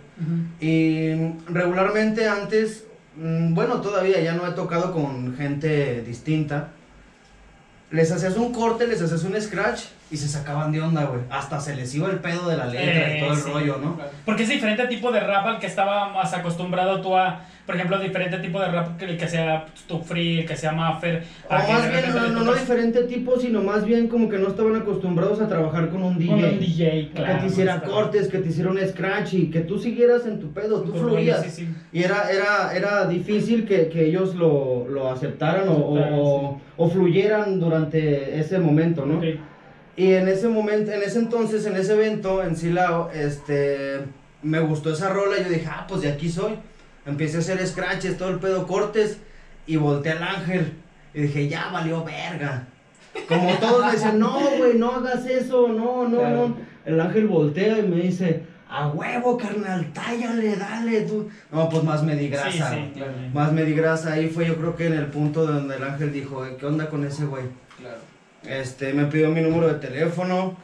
Y 0.59 1.11
mm, 1.15 1.53
regularmente 1.53 2.27
antes, 2.27 2.85
mm, 3.17 3.53
bueno, 3.53 3.81
todavía 3.81 4.19
ya 4.21 4.33
no 4.33 4.47
he 4.47 4.51
tocado 4.51 4.91
con 4.91 5.35
gente 5.35 6.01
distinta. 6.01 6.71
Les 7.91 8.11
hacías 8.11 8.35
un 8.37 8.51
corte, 8.51 8.87
les 8.87 9.01
hacías 9.01 9.23
un 9.23 9.39
scratch 9.39 9.81
y 10.11 10.17
se 10.17 10.27
sacaban 10.27 10.71
de 10.71 10.81
onda, 10.81 11.05
güey. 11.05 11.21
Hasta 11.31 11.59
se 11.59 11.75
les 11.75 11.93
iba 11.95 12.09
el 12.11 12.19
pedo 12.19 12.47
de 12.47 12.57
la 12.57 12.67
letra 12.67 13.09
y 13.09 13.17
Eh, 13.17 13.17
todo 13.21 13.31
el 13.33 13.37
sí. 13.39 13.49
rollo, 13.51 13.77
¿no? 13.81 13.97
Porque 14.25 14.43
es 14.43 14.49
diferente 14.49 14.85
tipo 14.87 15.11
de 15.11 15.19
rap 15.19 15.45
al 15.47 15.59
que 15.59 15.65
estaba 15.67 16.09
más 16.13 16.31
acostumbrado 16.33 17.01
tú 17.01 17.15
a, 17.17 17.41
por 17.65 17.75
ejemplo, 17.75 17.97
diferente 17.99 18.37
tipo 18.37 18.59
de 18.59 18.67
rap 18.67 18.97
que 18.97 19.05
el 19.05 19.17
que 19.17 19.27
sea 19.27 19.65
tu 19.87 19.99
free, 19.99 20.41
el 20.41 20.45
que 20.45 20.55
sea 20.55 20.71
Maffer. 20.73 21.23
O 21.49 21.53
más 21.53 21.89
bien, 21.91 22.03
no, 22.15 22.27
no, 22.29 22.43
no 22.43 22.53
diferente 22.53 23.03
tipo, 23.05 23.39
sino 23.39 23.63
más 23.63 23.83
bien 23.83 24.07
como 24.07 24.29
que 24.29 24.37
no 24.37 24.49
estaban 24.49 24.75
acostumbrados 24.75 25.41
a 25.41 25.47
trabajar 25.47 25.89
con 25.89 26.03
un 26.03 26.19
DJ. 26.19 26.29
con 26.29 26.43
un 26.43 26.59
DJ, 26.59 27.09
claro. 27.15 27.33
que 27.33 27.39
te 27.41 27.45
hiciera 27.47 27.81
cortes, 27.81 28.27
que 28.27 28.37
te 28.37 28.49
hiciera 28.49 28.69
un 28.69 28.79
scratch 28.87 29.33
y 29.33 29.49
que 29.49 29.61
tú 29.61 29.79
siguieras 29.79 30.27
en 30.27 30.39
tu 30.39 30.51
pedo, 30.53 30.81
tú 30.81 30.91
Con- 30.91 31.01
fluías. 31.01 31.41
sí, 31.43 31.49
sí. 31.49 31.69
Y 31.91 32.03
era, 32.03 32.29
era, 32.31 32.75
era 32.75 33.07
difícil 33.07 33.65
que, 33.65 33.89
que 33.89 34.05
ellos 34.05 34.35
lo, 34.35 34.87
lo 34.87 35.09
aceptaran 35.11 35.67
o, 35.67 35.73
o, 35.73 35.97
o- 35.97 36.61
o 36.77 36.89
fluyeran 36.89 37.59
durante 37.59 38.37
ese 38.39 38.59
momento, 38.59 39.05
¿no? 39.07 39.17
Ok. 39.17 39.23
Y 39.97 40.13
en 40.13 40.27
ese 40.27 40.47
momento, 40.49 40.91
en 40.91 41.01
ese 41.03 41.19
entonces, 41.19 41.65
en 41.65 41.75
ese 41.77 41.93
evento, 41.93 42.43
en 42.43 42.55
Silao, 42.55 43.09
este, 43.11 44.01
me 44.43 44.59
gustó 44.59 44.91
esa 44.91 45.09
rola 45.09 45.37
yo 45.41 45.49
dije, 45.49 45.67
ah, 45.69 45.85
pues 45.87 46.01
de 46.01 46.09
aquí 46.11 46.29
soy. 46.29 46.55
Empecé 47.05 47.37
a 47.37 47.39
hacer 47.39 47.65
scratches, 47.65 48.17
todo 48.17 48.29
el 48.29 48.39
pedo, 48.39 48.67
cortes, 48.67 49.17
y 49.67 49.77
volteé 49.77 50.13
al 50.13 50.23
ángel. 50.23 50.73
Y 51.13 51.21
dije, 51.21 51.47
ya 51.47 51.69
valió 51.71 52.03
verga. 52.03 52.67
Como 53.29 53.53
todos 53.59 53.85
me 53.85 53.91
decían, 53.93 54.19
no, 54.19 54.37
güey, 54.57 54.73
no 54.77 54.91
hagas 54.91 55.25
eso, 55.25 55.69
no, 55.69 56.07
no, 56.09 56.17
Claro. 56.17 56.47
no. 56.49 56.57
El 56.85 56.99
ángel 56.99 57.27
voltea 57.27 57.79
y 57.79 57.83
me 57.83 57.95
dice, 58.01 58.41
a 58.69 58.89
huevo, 58.89 59.37
carnal, 59.37 59.93
tállale, 59.93 60.57
dale, 60.57 61.01
tú. 61.01 61.29
No, 61.51 61.69
pues 61.69 61.83
más 61.83 62.03
me 62.03 62.15
di 62.17 62.27
grasa. 62.27 62.51
Sí, 62.51 62.57
sí, 62.57 62.63
güey. 62.75 62.91
claro. 62.93 63.13
Más 63.33 63.53
me 63.53 63.63
di 63.63 63.73
grasa. 63.73 64.11
Ahí 64.13 64.27
fue 64.27 64.45
yo 64.45 64.57
creo 64.57 64.75
que 64.75 64.87
en 64.87 64.93
el 64.93 65.05
punto 65.05 65.45
donde 65.45 65.77
el 65.77 65.83
ángel 65.83 66.11
dijo, 66.11 66.45
"Eh, 66.45 66.57
¿qué 66.59 66.65
onda 66.65 66.89
con 66.89 67.05
ese 67.05 67.23
güey? 67.25 67.45
Claro. 67.79 67.97
Este, 68.47 68.93
me 68.93 69.05
pidió 69.05 69.29
mi 69.29 69.41
número 69.41 69.67
de 69.67 69.75
teléfono. 69.75 70.55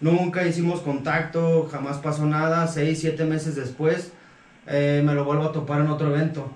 Nunca 0.00 0.46
hicimos 0.46 0.80
contacto, 0.80 1.68
jamás 1.70 1.98
pasó 1.98 2.26
nada. 2.26 2.66
Seis, 2.66 3.00
siete 3.00 3.24
meses 3.24 3.56
después, 3.56 4.12
eh, 4.66 5.02
me 5.04 5.14
lo 5.14 5.24
vuelvo 5.24 5.44
a 5.44 5.52
topar 5.52 5.80
en 5.80 5.88
otro 5.88 6.14
evento. 6.14 6.50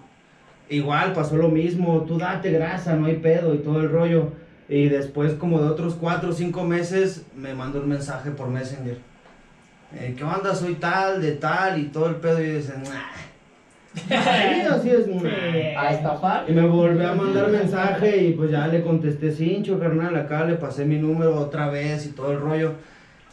Igual 0.68 1.12
pasó 1.12 1.37
lo 1.37 1.48
mismo, 1.48 2.02
tú 2.02 2.18
date 2.18 2.50
grasa, 2.50 2.94
no 2.94 3.06
hay 3.06 3.16
pedo 3.16 3.54
y 3.54 3.58
todo 3.58 3.80
el 3.80 3.90
rollo. 3.90 4.32
Y 4.68 4.88
después, 4.88 5.35
como 5.35 5.61
de 5.61 5.68
otros 5.68 5.94
cuatro 5.94 6.30
o 6.30 6.32
cinco 6.32 6.64
meses, 6.64 7.26
me 7.37 7.52
mandó 7.52 7.80
un 7.80 7.88
mensaje 7.88 8.30
por 8.30 8.48
Messenger. 8.48 8.96
Eh, 9.94 10.14
¿Qué 10.16 10.24
onda? 10.24 10.54
Soy 10.54 10.76
tal, 10.76 11.20
de 11.20 11.32
tal 11.32 11.78
y 11.78 11.85
todo 11.87 12.06
el 12.08 12.16
pedo. 12.16 12.40
Y 12.40 12.52
dicen, 12.52 12.82
Sí, 13.94 14.14
así 14.70 14.90
es. 14.90 15.07
A 15.76 15.90
estafar. 15.92 16.44
Y 16.48 16.52
me 16.52 16.62
volvió 16.66 17.11
a 17.11 17.14
mandar 17.14 17.48
mensaje 17.50 18.16
y 18.24 18.33
pues 18.33 18.50
ya 18.50 18.66
le 18.66 18.83
contesté, 18.83 19.33
cincho, 19.33 19.78
carnal, 19.78 20.16
acá 20.16 20.44
le 20.44 20.55
pasé 20.55 20.85
mi 20.85 20.96
número 20.96 21.37
otra 21.38 21.68
vez 21.68 22.07
y 22.07 22.11
todo 22.11 22.33
el 22.33 22.40
rollo. 22.40 22.72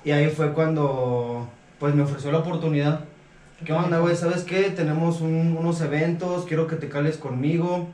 Y 0.03 0.11
ahí 0.11 0.27
fue 0.27 0.51
cuando 0.53 1.47
pues 1.79 1.95
me 1.95 2.03
ofreció 2.03 2.31
la 2.31 2.39
oportunidad. 2.39 3.01
¿Qué 3.63 3.73
onda, 3.73 3.99
güey? 3.99 4.15
¿Sabes 4.15 4.43
qué? 4.43 4.63
Tenemos 4.69 5.21
un- 5.21 5.55
unos 5.57 5.81
eventos, 5.81 6.45
quiero 6.45 6.67
que 6.67 6.75
te 6.77 6.87
cales 6.89 7.17
conmigo. 7.17 7.87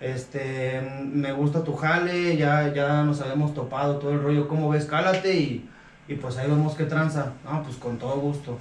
Este, 0.00 0.80
me 1.12 1.32
gusta 1.32 1.64
tu 1.64 1.74
jale, 1.74 2.36
ya, 2.36 2.72
ya 2.72 3.02
nos 3.02 3.20
habíamos 3.20 3.52
topado 3.54 3.96
todo 3.96 4.12
el 4.12 4.22
rollo. 4.22 4.46
¿Cómo 4.48 4.68
ves? 4.70 4.84
Cálate 4.84 5.34
y, 5.34 5.68
y 6.08 6.14
pues 6.14 6.36
ahí 6.38 6.48
vemos 6.48 6.74
qué 6.74 6.84
tranza. 6.84 7.34
Ah, 7.46 7.60
pues 7.62 7.76
con 7.76 7.98
todo 7.98 8.18
gusto. 8.18 8.58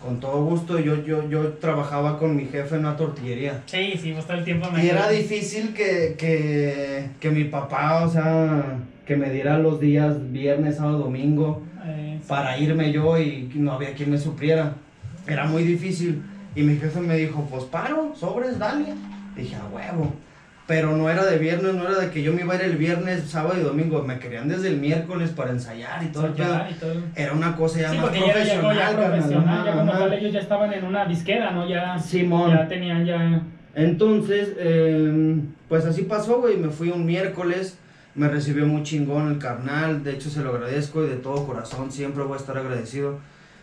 Con 0.00 0.20
todo 0.20 0.44
gusto. 0.44 0.78
Yo, 0.78 1.04
yo, 1.04 1.28
yo 1.28 1.48
trabajaba 1.54 2.18
con 2.18 2.36
mi 2.36 2.44
jefe 2.46 2.76
en 2.76 2.82
una 2.82 2.96
tortillería. 2.96 3.62
Sí, 3.66 3.94
sí, 4.00 4.12
vos 4.12 4.24
todo 4.26 4.36
el 4.38 4.44
tiempo 4.44 4.70
me 4.70 4.84
Y 4.84 4.88
era 4.88 5.08
difícil 5.08 5.74
que, 5.74 6.14
que, 6.16 7.08
que 7.18 7.30
mi 7.30 7.44
papá, 7.44 8.04
o 8.04 8.08
sea, 8.08 8.78
que 9.04 9.16
me 9.16 9.30
diera 9.30 9.58
los 9.58 9.80
días 9.80 10.14
viernes, 10.32 10.76
sábado, 10.76 10.98
domingo 10.98 11.62
Eh, 11.84 12.18
sí. 12.20 12.28
para 12.28 12.56
irme 12.58 12.92
yo 12.92 13.18
y 13.18 13.50
no 13.56 13.72
había 13.72 13.94
quien 13.94 14.10
me 14.10 14.18
supliera. 14.18 14.74
Era 15.26 15.44
muy 15.46 15.64
difícil. 15.64 16.22
Y 16.54 16.62
mi 16.62 16.76
jefe 16.76 17.00
me 17.00 17.16
dijo, 17.16 17.46
pues 17.50 17.64
paro, 17.64 18.12
sobres, 18.14 18.58
dale. 18.58 18.94
Dije, 19.36 19.56
a 19.56 19.66
huevo. 19.74 20.12
Pero 20.66 20.96
no 20.96 21.08
era 21.08 21.24
de 21.24 21.38
viernes, 21.38 21.74
no 21.74 21.84
era 21.88 21.98
de 22.00 22.10
que 22.10 22.22
yo 22.24 22.32
me 22.32 22.42
iba 22.42 22.54
a 22.54 22.56
ir 22.56 22.62
el 22.62 22.76
viernes, 22.76 23.22
sábado 23.30 23.54
y 23.58 23.62
domingo. 23.62 24.02
Me 24.02 24.18
querían 24.18 24.48
desde 24.48 24.66
el 24.68 24.78
miércoles 24.78 25.30
para 25.30 25.50
ensayar 25.52 26.02
y 26.02 26.06
todo 26.08 26.26
el 26.26 26.32
pedo. 26.32 26.46
Ensayar 26.54 26.70
y 26.72 26.74
todo. 26.74 26.94
Era 27.14 27.32
una 27.34 27.54
cosa 27.54 27.80
ya 27.82 27.90
Sí, 27.90 27.96
más 27.98 28.06
porque 28.06 28.18
ya 28.20 28.26
ya, 28.26 28.32
profesional. 28.32 28.76
ya 28.76 28.96
profesional, 28.96 29.86
tal 29.86 30.12
ellos 30.14 30.32
ya 30.32 30.40
estaban 30.40 30.72
en 30.72 30.84
una 30.84 31.04
disquera, 31.06 31.52
¿no? 31.52 31.68
Ya, 31.68 31.96
Simón. 31.98 32.50
ya 32.50 32.66
tenían 32.66 33.04
ya... 33.06 33.42
Entonces, 33.76 34.54
eh, 34.58 35.38
pues 35.68 35.84
así 35.84 36.02
pasó, 36.02 36.40
güey. 36.40 36.56
Me 36.56 36.70
fui 36.70 36.88
un 36.90 37.06
miércoles, 37.06 37.78
me 38.16 38.26
recibió 38.26 38.66
muy 38.66 38.82
chingón 38.82 39.28
el 39.28 39.38
carnal. 39.38 40.02
De 40.02 40.14
hecho, 40.14 40.30
se 40.30 40.40
lo 40.42 40.50
agradezco 40.50 41.04
y 41.04 41.08
de 41.08 41.16
todo 41.16 41.46
corazón 41.46 41.92
siempre 41.92 42.24
voy 42.24 42.34
a 42.34 42.40
estar 42.40 42.58
agradecido. 42.58 43.18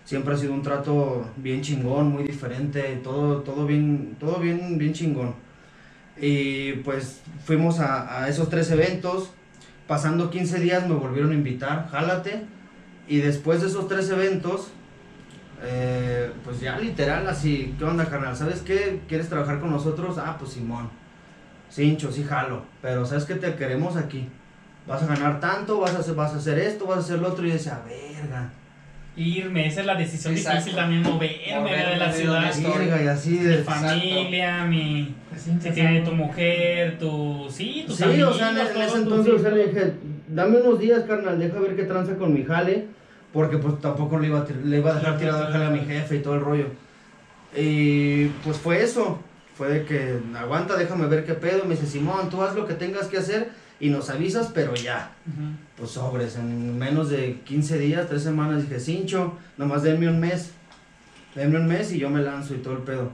Siempre 0.05 0.33
ha 0.35 0.37
sido 0.37 0.53
un 0.53 0.61
trato 0.61 1.25
bien 1.35 1.61
chingón, 1.61 2.09
muy 2.11 2.23
diferente, 2.23 2.81
todo, 3.03 3.37
todo 3.41 3.65
bien, 3.65 4.15
todo 4.19 4.37
bien, 4.39 4.77
bien 4.77 4.93
chingón. 4.93 5.33
Y 6.17 6.73
pues 6.83 7.21
fuimos 7.43 7.79
a, 7.79 8.27
esos 8.27 8.49
tres 8.49 8.69
eventos. 8.71 9.31
Pasando 9.87 10.29
15 10.29 10.59
días 10.59 10.87
me 10.87 10.95
volvieron 10.95 11.31
a 11.31 11.35
invitar, 11.35 11.89
jálate. 11.89 12.45
Y 13.07 13.17
después 13.17 13.61
de 13.61 13.67
esos 13.67 13.87
tres 13.87 14.09
eventos, 14.09 14.69
eh, 15.61 16.31
pues 16.43 16.61
ya 16.61 16.77
literal 16.77 17.27
así, 17.27 17.75
¿qué 17.77 17.83
onda 17.83 18.05
carnal? 18.05 18.35
¿Sabes 18.35 18.61
qué? 18.61 19.01
¿Quieres 19.07 19.27
trabajar 19.27 19.59
con 19.59 19.71
nosotros? 19.71 20.17
Ah, 20.17 20.37
pues 20.39 20.53
Simón. 20.53 20.89
Cincho, 21.69 22.11
sí 22.11 22.23
jalo. 22.23 22.63
Pero 22.81 23.05
¿sabes 23.05 23.25
qué 23.25 23.35
te 23.35 23.55
queremos 23.55 23.97
aquí? 23.97 24.29
Vas 24.87 25.03
a 25.03 25.07
ganar 25.07 25.39
tanto, 25.39 25.79
vas 25.79 25.95
a 25.95 25.99
hacer, 25.99 26.15
vas 26.15 26.33
a 26.33 26.37
hacer 26.37 26.59
esto, 26.59 26.85
vas 26.85 26.97
a 26.97 27.01
hacer 27.01 27.19
lo 27.19 27.29
otro. 27.29 27.45
Y 27.45 27.49
yo 27.49 27.53
decía, 27.53 27.81
verga. 27.85 28.51
Irme, 29.15 29.67
esa 29.67 29.81
es 29.81 29.85
la 29.85 29.95
decisión 29.95 30.33
Exacto. 30.33 30.57
difícil 30.57 30.75
también, 30.75 31.03
moverme, 31.03 31.59
Moverme 31.59 31.91
de 31.91 31.97
la 31.97 32.07
de 32.07 32.13
ciudad. 32.13 32.53
Verga, 32.79 33.03
y 33.03 33.07
así 33.07 33.29
Mi 33.31 33.37
de... 33.45 33.57
familia, 33.63 34.65
mi... 34.65 35.13
Si 35.37 35.69
tiene 35.69 36.01
tu 36.01 36.11
mujer, 36.13 36.97
tu... 36.97 37.47
Sí, 37.49 37.83
tus 37.85 37.97
Sí, 37.97 38.03
amigos, 38.05 38.35
o 38.35 38.37
sea, 38.39 38.49
en, 38.49 38.57
en 38.57 38.81
ese 38.81 38.97
entonces, 38.97 39.33
o 39.33 39.39
sea, 39.39 39.51
le 39.51 39.67
dije, 39.67 39.93
dame 40.29 40.57
unos 40.57 40.79
días, 40.79 41.03
carnal, 41.03 41.37
deja 41.37 41.59
ver 41.59 41.75
qué 41.75 41.83
tranza 41.83 42.15
con 42.15 42.33
mi 42.33 42.43
jale, 42.43 42.87
porque 43.31 43.57
pues 43.57 43.79
tampoco 43.81 44.17
le 44.17 44.27
iba 44.27 44.39
a, 44.39 44.47
le 44.63 44.77
iba 44.77 44.91
a 44.91 44.95
dejar 44.95 45.17
tirado 45.19 45.45
el 45.45 45.51
jale 45.53 45.65
a 45.65 45.69
mi 45.69 45.79
jefe 45.81 46.15
y 46.15 46.19
todo 46.19 46.33
el 46.35 46.41
rollo. 46.41 46.67
Y 47.55 48.25
pues 48.43 48.57
fue 48.57 48.81
eso, 48.81 49.19
fue 49.55 49.69
de 49.69 49.85
que, 49.85 50.19
aguanta, 50.35 50.75
déjame 50.75 51.05
ver 51.05 51.23
qué 51.23 51.33
pedo, 51.35 51.65
me 51.65 51.75
dice, 51.75 51.85
Simón, 51.85 52.29
tú 52.31 52.41
haz 52.41 52.55
lo 52.55 52.65
que 52.65 52.73
tengas 52.73 53.07
que 53.07 53.17
hacer 53.17 53.49
y 53.79 53.89
nos 53.89 54.09
avisas, 54.09 54.51
pero 54.53 54.73
ya. 54.75 55.11
Ujú. 55.27 55.47
Pues 55.77 55.91
sobres, 55.91 56.35
en 56.37 56.77
menos 56.77 57.09
de 57.09 57.39
15 57.45 57.77
días, 57.79 58.07
3 58.07 58.21
semanas, 58.23 58.61
dije, 58.67 58.79
Cincho, 58.79 59.33
nomás 59.57 59.83
denme 59.83 60.07
un 60.09 60.19
mes, 60.19 60.51
denme 61.35 61.57
un 61.59 61.67
mes 61.67 61.91
y 61.91 61.99
yo 61.99 62.09
me 62.09 62.21
lanzo 62.21 62.53
y 62.53 62.57
todo 62.59 62.73
el 62.75 62.83
pedo. 62.83 63.11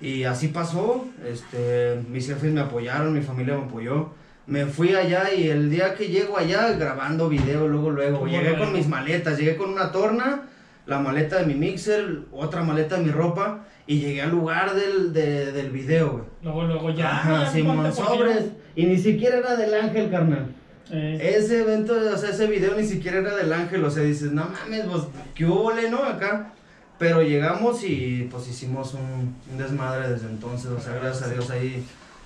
Y 0.00 0.24
así 0.24 0.48
pasó, 0.48 1.06
este, 1.26 2.00
mis 2.10 2.26
jefes 2.26 2.52
me 2.52 2.60
apoyaron, 2.60 3.12
mi 3.12 3.20
familia 3.22 3.56
me 3.56 3.64
apoyó. 3.64 4.10
Me 4.46 4.66
fui 4.66 4.94
allá 4.94 5.32
y 5.32 5.48
el 5.48 5.70
día 5.70 5.94
que 5.94 6.08
llego 6.08 6.36
allá 6.36 6.72
grabando 6.72 7.28
video, 7.28 7.68
luego, 7.68 7.90
luego, 7.90 8.20
¿Cómo 8.20 8.30
llegué 8.30 8.56
con 8.58 8.72
mis 8.72 8.88
maletas, 8.88 9.38
llegué 9.38 9.56
con 9.56 9.70
una 9.70 9.92
torna, 9.92 10.42
la 10.86 10.98
maleta 10.98 11.36
de 11.38 11.46
mi 11.46 11.54
mixer, 11.54 12.22
otra 12.32 12.62
maleta 12.64 12.96
de 12.96 13.04
mi 13.04 13.10
ropa 13.10 13.64
y 13.86 14.00
llegué 14.00 14.22
al 14.22 14.30
lugar 14.30 14.74
del, 14.74 15.12
de- 15.12 15.52
del 15.52 15.70
video, 15.70 16.10
güey. 16.12 16.24
Luego, 16.42 16.64
luego 16.64 16.90
ya... 16.90 17.10
Ajá, 17.18 17.52
por 17.62 17.92
sobres. 17.92 18.44
Y 18.80 18.86
ni 18.86 18.98
siquiera 18.98 19.38
era 19.38 19.56
del 19.56 19.74
ángel, 19.74 20.10
carnal. 20.10 20.46
Eh, 20.90 21.34
Ese 21.36 21.60
evento, 21.60 21.94
o 21.94 22.16
sea, 22.16 22.30
ese 22.30 22.46
video 22.46 22.74
ni 22.74 22.84
siquiera 22.84 23.18
era 23.18 23.36
del 23.36 23.52
ángel, 23.52 23.84
o 23.84 23.90
sea, 23.90 24.02
dices, 24.02 24.32
no 24.32 24.44
mames, 24.48 24.86
pues, 24.90 25.02
¿qué 25.34 25.44
hubo, 25.44 25.72
no? 25.90 26.02
Acá. 26.02 26.52
Pero 26.98 27.22
llegamos 27.22 27.82
y 27.84 28.28
pues 28.30 28.48
hicimos 28.48 28.94
un, 28.94 29.34
un 29.50 29.58
desmadre 29.58 30.10
desde 30.10 30.28
entonces, 30.28 30.70
o 30.70 30.80
sea, 30.80 30.94
gracias 30.94 31.28
a 31.28 31.32
Dios 31.32 31.50
ahí 31.50 31.82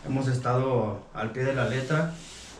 hemos 0.06 0.28
estado 0.28 1.00
al 1.14 1.30
pie 1.30 1.44
de 1.44 1.54
la 1.54 1.68
letra 1.68 2.12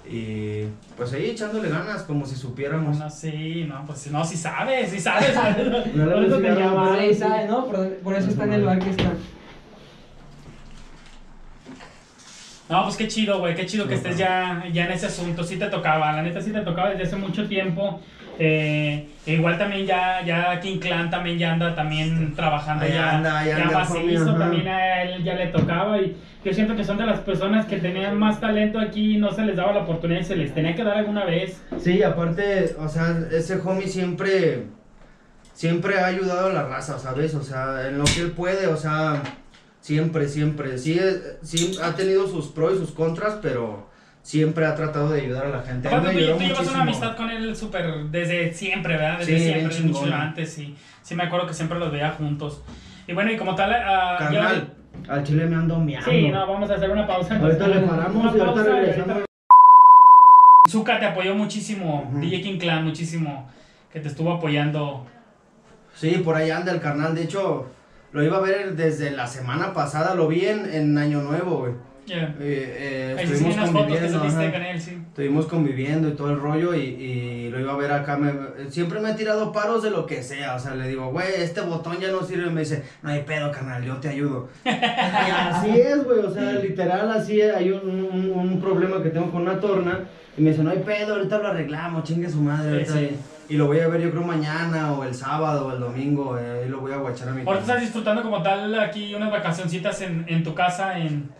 y 0.09 0.65
pues 0.97 1.13
ahí 1.13 1.31
echándole 1.31 1.69
ganas, 1.71 2.03
como 2.03 2.27
si 2.27 2.37
supiéramos. 2.37 2.99
no, 2.99 3.09
sí, 3.11 3.65
no, 3.69 3.85
pues 3.87 4.07
no, 4.11 4.25
sí 4.25 4.37
sabes, 4.37 4.91
sí 4.91 5.01
sabes. 5.01 5.35
No 5.95 6.11
Por 6.11 6.25
eso 6.25 6.39
te 6.39 7.15
sabe, 7.15 7.49
¿no? 7.49 7.67
Por, 7.67 7.89
por 7.97 8.15
eso 8.15 8.29
está 8.29 8.45
en 8.45 8.53
el 8.53 8.61
lugar 8.61 8.79
que 8.79 8.91
está. 8.91 9.13
No, 12.69 12.85
pues 12.85 12.97
qué 12.97 13.09
chido, 13.09 13.39
güey, 13.41 13.55
qué 13.55 13.67
chido 13.67 13.87
que 13.87 13.95
estés 13.95 14.17
ya, 14.17 14.65
ya 14.73 14.87
en 14.87 14.93
ese 14.93 15.07
asunto. 15.07 15.45
Sí 15.45 15.59
te 15.59 15.67
tocaba, 15.67 16.13
la 16.13 16.23
neta 16.23 16.41
sí 16.41 16.51
te 16.51 16.61
tocaba 16.61 16.91
desde 16.91 17.05
hace 17.05 17.17
mucho 17.17 17.47
tiempo. 17.47 18.01
Eh, 18.39 19.09
igual 19.27 19.57
también 19.59 19.87
ya, 19.87 20.25
ya 20.25 20.59
King 20.61 20.79
Clan 20.79 21.09
también 21.09 21.39
ya 21.39 21.53
anda 21.53 21.73
también 21.73 22.35
trabajando 22.35 22.85
Ahí 22.85 22.93
ya, 22.93 23.13
anda, 23.13 23.39
ahí 23.39 23.49
ya 23.49 23.57
anda, 23.63 23.79
macizo, 23.79 24.35
también 24.35 24.67
a 24.67 25.03
él 25.03 25.23
ya 25.23 25.35
le 25.35 25.47
tocaba 25.49 26.01
y 26.01 26.17
yo 26.45 26.53
siento 26.53 26.75
que 26.75 26.83
son 26.83 26.99
de 26.99 27.07
las 27.07 27.21
personas 27.21 27.65
que 27.67 27.77
tenían 27.77 28.19
más 28.19 28.41
talento 28.41 28.81
aquí 28.81 29.15
y 29.15 29.19
no 29.19 29.31
se 29.31 29.45
les 29.45 29.57
daba 29.57 29.73
la 29.73 29.81
oportunidad 29.83 30.21
y 30.21 30.25
se 30.25 30.37
les 30.37 30.53
tenía 30.53 30.75
que 30.75 30.83
dar 30.83 30.99
alguna 30.99 31.25
vez. 31.25 31.63
Sí, 31.79 32.03
aparte, 32.03 32.75
o 32.79 32.89
sea, 32.89 33.17
ese 33.31 33.61
homie 33.61 33.87
siempre, 33.87 34.65
siempre 35.53 36.01
ha 36.01 36.07
ayudado 36.07 36.51
a 36.51 36.53
la 36.53 36.65
raza, 36.65 36.99
¿sabes? 36.99 37.35
O 37.35 37.43
sea, 37.43 37.87
en 37.87 37.99
lo 37.99 38.05
que 38.05 38.21
él 38.21 38.33
puede, 38.33 38.67
o 38.67 38.77
sea, 38.77 39.23
siempre, 39.89 40.27
siempre. 40.29 40.79
Sí, 40.79 40.99
eh, 40.99 41.37
sí 41.43 41.77
ha 41.83 41.95
tenido 41.95 42.27
sus 42.27 42.47
pros 42.47 42.75
y 42.75 42.79
sus 42.79 42.93
contras, 42.93 43.39
pero 43.43 43.87
siempre 44.23 44.65
ha 44.65 44.75
tratado 44.75 45.11
de 45.11 45.21
ayudar 45.21 45.45
a 45.45 45.49
la 45.51 45.63
gente. 45.63 45.89
Aparte, 45.89 46.15
tú, 46.25 46.33
tú 46.39 46.43
llevas 46.43 46.67
una 46.69 46.81
amistad 46.83 47.15
con 47.17 47.29
él 47.31 47.55
súper 47.55 48.05
desde 48.07 48.55
siempre, 48.55 48.97
¿verdad? 48.97 49.19
Desde 49.19 49.39
Sí, 49.39 49.45
siempre, 49.45 49.65
mucho 49.65 49.77
chingona. 50.01 50.23
antes, 50.23 50.51
sí. 50.51 50.75
Sí, 51.03 51.15
me 51.15 51.25
acuerdo 51.25 51.47
que 51.47 51.53
siempre 51.53 51.79
los 51.79 51.93
veía 51.93 52.13
juntos. 52.13 52.63
Y 53.07 53.13
bueno, 53.13 53.31
y 53.31 53.37
como 53.37 53.55
tal, 53.55 53.71
ya- 53.73 54.17
Carnal, 54.19 54.73
al 55.07 55.23
chile 55.23 55.45
me 55.45 55.57
ando 55.57 55.79
miando. 55.79 56.11
Sí, 56.11 56.29
no, 56.29 56.47
vamos 56.47 56.71
a 56.71 56.75
hacer 56.77 56.89
una 56.91 57.07
pausa. 57.07 57.37
Ahorita 57.39 57.69
le 57.69 57.81
paramos 57.81 58.35
y 58.35 58.41
ahorita 58.41 58.63
regresamos. 58.63 59.25
Zuka 60.71 60.99
te 60.99 61.05
apoyó 61.05 61.35
muchísimo, 61.35 62.09
Ujú. 62.11 62.21
DJ 62.21 62.41
King 62.41 62.59
Clan, 62.59 62.85
muchísimo, 62.85 63.51
que 63.93 64.01
te 64.01 64.09
estuvo 64.09 64.33
apoyando. 64.33 65.07
Sí, 65.95 66.23
por 66.25 66.35
ahí 66.37 66.51
anda 66.51 66.73
el 66.73 66.81
carnal. 66.81 67.15
De 67.15 67.25
hecho, 67.25 67.67
lo 68.15 68.23
iba 68.23 68.39
a 68.39 68.41
ver 68.41 68.75
desde 68.77 69.11
la 69.11 69.27
semana 69.27 69.75
pasada. 69.75 70.15
Lo 70.15 70.27
vi 70.29 70.47
en, 70.47 70.73
en 70.73 70.97
Año 70.97 71.21
Nuevo, 71.21 71.59
güey. 71.59 71.73
Yeah. 72.07 72.37
Eh, 72.39 73.15
eh, 73.17 73.17
estuvimos 73.19 73.55
unas 73.57 73.71
fotos 73.71 73.87
que 73.87 73.93
conviviendo. 73.95 74.19
saliste 74.19 74.43
ajá. 74.45 74.53
con 74.53 74.63
él, 74.63 74.81
sí. 74.81 74.99
Estuvimos 75.09 75.47
conviviendo 75.47 76.09
y 76.09 76.13
todo 76.13 76.31
el 76.33 76.39
rollo 76.39 76.75
y, 76.75 76.81
y 76.81 77.49
lo 77.49 77.59
iba 77.61 77.73
a 77.73 77.77
ver 77.79 77.93
acá. 77.93 78.19
me- 78.19 78.71
siempre 78.71 79.01
me 79.01 79.09
ha 79.09 79.17
tirado 79.17 79.53
paros 79.53 79.83
de 79.83 79.91
lo 79.91 80.05
que 80.05 80.23
sea. 80.23 80.55
O 80.55 80.59
sea, 80.59 80.75
le 80.75 80.87
digo, 80.87 81.11
güey, 81.13 81.27
este 81.39 81.63
botón 81.63 81.99
ya 81.99 82.11
no 82.13 82.23
sirve. 82.23 82.49
Y 82.49 82.53
me 82.53 82.61
dice, 82.61 82.83
no 83.03 83.09
hay 83.11 83.23
pedo, 83.23 83.51
carnal, 83.51 83.83
yo 83.85 83.97
te 83.97 84.09
ayudo. 84.11 84.49
y 84.67 84.69
así 84.69 85.71
es, 85.81 86.05
güey. 86.05 86.19
O 86.21 86.31
sea, 86.31 86.53
literal, 86.53 87.11
así 87.11 87.41
es. 87.41 87.55
Hay 87.57 87.71
un, 87.73 87.89
un- 87.89 88.31
un 88.33 88.61
problema 88.61 89.03
que 89.03 89.09
tengo 89.09 89.31
con 89.33 89.43
una 89.43 89.59
torna. 89.59 90.01
Y 90.37 90.43
me 90.43 90.51
dice, 90.51 90.63
no 90.63 90.71
hay 90.71 90.81
pedo, 90.81 91.15
ahorita 91.15 91.39
lo 91.39 91.49
arreglamos, 91.49 92.05
chingue 92.05 92.29
su 92.29 92.41
madre. 92.43 92.85
Sí, 92.85 92.93
ahorita". 92.93 93.15
sí. 93.15 93.21
Y, 93.49 93.57
lo 93.57 93.67
voy 93.67 93.81
a 93.81 93.89
ver 93.89 94.01
yo 94.01 94.11
creo 94.11 94.23
mañana 94.23 94.93
o 94.93 95.05
el 95.05 95.15
sábado 95.15 95.67
o 95.69 95.73
el 95.73 95.81
domingo. 95.81 96.39
eh, 96.39 96.65
y 96.67 96.71
lo 96.71 96.81
voy 96.81 96.93
a 96.93 96.97
guachar 96.97 97.29
a 97.29 97.33
mi 97.33 97.41
Ahorita 97.43 97.61
estás 97.61 97.81
disfrutando 97.81 98.23
como 98.23 98.43
tal 98.43 98.79
aquí 98.79 99.15
unas 99.15 99.31
vacacioncitas 99.31 100.01
en, 100.03 100.25
en 100.29 100.43
tu 100.43 100.55
casa, 100.55 100.99
en 100.99 101.31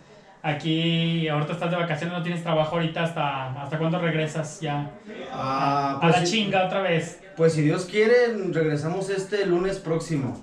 aquí, 0.43 1.27
ahorita 1.29 1.55
estás 1.55 1.71
de 1.71 1.77
vacaciones, 1.77 2.17
no 2.17 2.23
tienes 2.23 2.43
trabajo 2.43 2.77
ahorita, 2.77 3.03
¿hasta, 3.03 3.63
hasta 3.63 3.79
cuándo 3.79 3.99
regresas 3.99 4.61
ya? 4.61 4.91
Ah, 5.33 5.95
a 5.97 6.01
pues, 6.01 6.21
la 6.21 6.27
si- 6.27 6.33
chinga 6.33 6.67
otra 6.67 6.83
vez. 6.83 7.21
pues 7.37 7.55
si 7.55 7.63
Dios 7.63 7.87
quiere, 7.87 8.15
regresamos 8.53 9.09
este 9.11 9.47
lunes 9.47 9.79
próximo. 9.79 10.39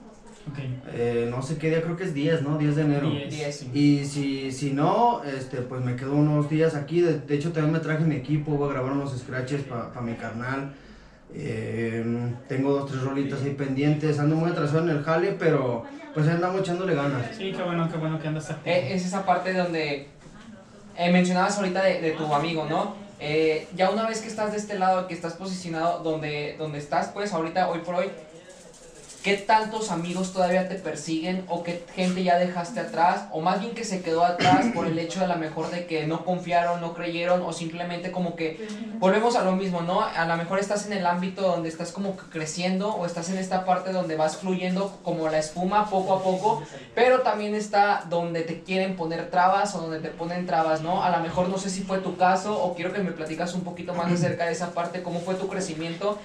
Ok. 0.51 0.57
Eh, 0.93 1.27
no 1.29 1.43
sé 1.43 1.59
qué 1.59 1.69
día, 1.69 1.83
creo 1.83 1.95
que 1.95 2.03
es 2.05 2.15
10, 2.15 2.41
¿no? 2.41 2.57
10 2.57 2.75
de 2.75 2.81
enero. 2.81 3.09
Diez, 3.11 3.29
Diez. 3.29 3.55
sí. 3.59 3.69
Y 3.75 4.05
si, 4.05 4.51
si 4.51 4.71
no, 4.73 5.21
este, 5.23 5.57
pues 5.57 5.81
me 5.85 5.95
quedo 5.95 6.15
unos 6.15 6.49
días 6.49 6.73
aquí. 6.73 7.01
De, 7.01 7.19
de 7.19 7.35
hecho, 7.35 7.51
también 7.51 7.73
me 7.73 7.79
traje 7.79 8.03
mi 8.03 8.15
equipo, 8.15 8.53
voy 8.53 8.67
a 8.69 8.73
grabar 8.73 8.93
unos 8.93 9.15
scratches 9.15 9.61
para 9.61 10.01
mi 10.01 10.15
carnal. 10.15 10.73
Eh, 11.33 12.03
tengo 12.47 12.71
dos, 12.73 12.91
tres 12.91 13.03
rolitas 13.03 13.41
ahí 13.43 13.51
pendientes. 13.51 14.19
Ando 14.19 14.35
muy 14.35 14.51
atrasado 14.51 14.83
en 14.83 14.89
el 14.89 15.03
jale, 15.03 15.33
pero 15.33 15.85
pues 16.13 16.27
andamos 16.27 16.61
echándole 16.61 16.95
ganas. 16.95 17.35
Sí, 17.37 17.53
qué 17.55 17.63
bueno, 17.63 17.89
qué 17.91 17.97
bueno 17.97 18.19
que 18.19 18.27
andas 18.27 18.49
activo. 18.49 18.75
Eh, 18.75 18.93
es 18.93 19.05
esa 19.05 19.25
parte 19.25 19.53
donde 19.53 20.07
eh, 20.97 21.11
mencionabas 21.11 21.57
ahorita 21.57 21.83
de, 21.83 22.01
de 22.01 22.11
tu 22.11 22.33
amigo, 22.33 22.65
¿no? 22.69 22.95
Eh, 23.19 23.67
ya 23.75 23.91
una 23.91 24.07
vez 24.07 24.19
que 24.19 24.27
estás 24.27 24.51
de 24.51 24.57
este 24.57 24.79
lado, 24.79 25.07
que 25.07 25.13
estás 25.13 25.33
posicionado 25.33 25.99
donde, 25.99 26.55
donde 26.57 26.79
estás, 26.79 27.09
pues 27.09 27.31
ahorita, 27.33 27.69
hoy 27.69 27.79
por 27.79 27.95
hoy, 27.95 28.09
¿qué 29.23 29.37
tantos 29.37 29.91
amigos 29.91 30.33
todavía 30.33 30.67
te 30.67 30.75
persiguen 30.75 31.45
o 31.47 31.63
qué 31.63 31.83
gente 31.93 32.23
ya 32.23 32.37
dejaste 32.37 32.79
atrás? 32.79 33.25
O 33.31 33.41
más 33.41 33.59
bien 33.59 33.73
que 33.73 33.83
se 33.83 34.01
quedó 34.01 34.23
atrás 34.23 34.67
por 34.73 34.87
el 34.87 34.97
hecho 34.97 35.19
de 35.19 35.27
la 35.27 35.35
mejor 35.35 35.69
de 35.69 35.85
que 35.85 36.07
no 36.07 36.25
confiaron, 36.25 36.81
no 36.81 36.93
creyeron 36.93 37.43
o 37.43 37.53
simplemente 37.53 38.11
como 38.11 38.35
que 38.35 38.67
volvemos 38.99 39.35
a 39.35 39.43
lo 39.43 39.51
mismo, 39.53 39.81
¿no? 39.81 40.01
A 40.01 40.25
lo 40.25 40.35
mejor 40.37 40.59
estás 40.59 40.87
en 40.87 40.93
el 40.93 41.05
ámbito 41.05 41.43
donde 41.43 41.69
estás 41.69 41.91
como 41.91 42.17
que 42.17 42.23
creciendo 42.31 42.95
o 42.95 43.05
estás 43.05 43.29
en 43.29 43.37
esta 43.37 43.63
parte 43.63 43.91
donde 43.91 44.15
vas 44.15 44.37
fluyendo 44.37 44.97
como 45.03 45.29
la 45.29 45.37
espuma 45.37 45.89
poco 45.89 46.13
a 46.13 46.23
poco, 46.23 46.63
pero 46.95 47.21
también 47.21 47.53
está 47.53 48.05
donde 48.09 48.41
te 48.41 48.61
quieren 48.61 48.95
poner 48.95 49.29
trabas 49.29 49.75
o 49.75 49.81
donde 49.81 49.99
te 49.99 50.09
ponen 50.09 50.47
trabas, 50.47 50.81
¿no? 50.81 51.03
A 51.03 51.11
lo 51.11 51.19
mejor 51.19 51.47
no 51.47 51.57
sé 51.59 51.69
si 51.69 51.83
fue 51.83 51.99
tu 51.99 52.17
caso 52.17 52.61
o 52.61 52.73
quiero 52.73 52.91
que 52.91 53.03
me 53.03 53.11
platicas 53.11 53.53
un 53.53 53.61
poquito 53.61 53.93
más 53.93 54.11
acerca 54.11 54.45
de 54.45 54.53
esa 54.53 54.73
parte, 54.73 55.03
cómo 55.03 55.19
fue 55.19 55.35
tu 55.35 55.47
crecimiento 55.47 56.17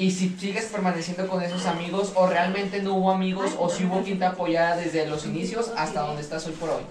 y 0.00 0.10
si 0.10 0.30
sigues 0.38 0.64
permaneciendo 0.66 1.28
con 1.28 1.42
esos 1.42 1.66
amigos 1.66 2.12
o 2.14 2.26
realmente 2.26 2.82
no 2.82 2.94
hubo 2.94 3.12
amigos 3.12 3.52
o 3.58 3.68
si 3.68 3.84
hubo 3.84 4.02
quien 4.02 4.18
te 4.18 4.24
apoyara 4.24 4.76
desde 4.76 5.06
los 5.06 5.26
inicios 5.26 5.70
hasta 5.76 6.00
donde 6.00 6.22
estás 6.22 6.46
hoy 6.46 6.52
por 6.54 6.70
hoy. 6.70 6.82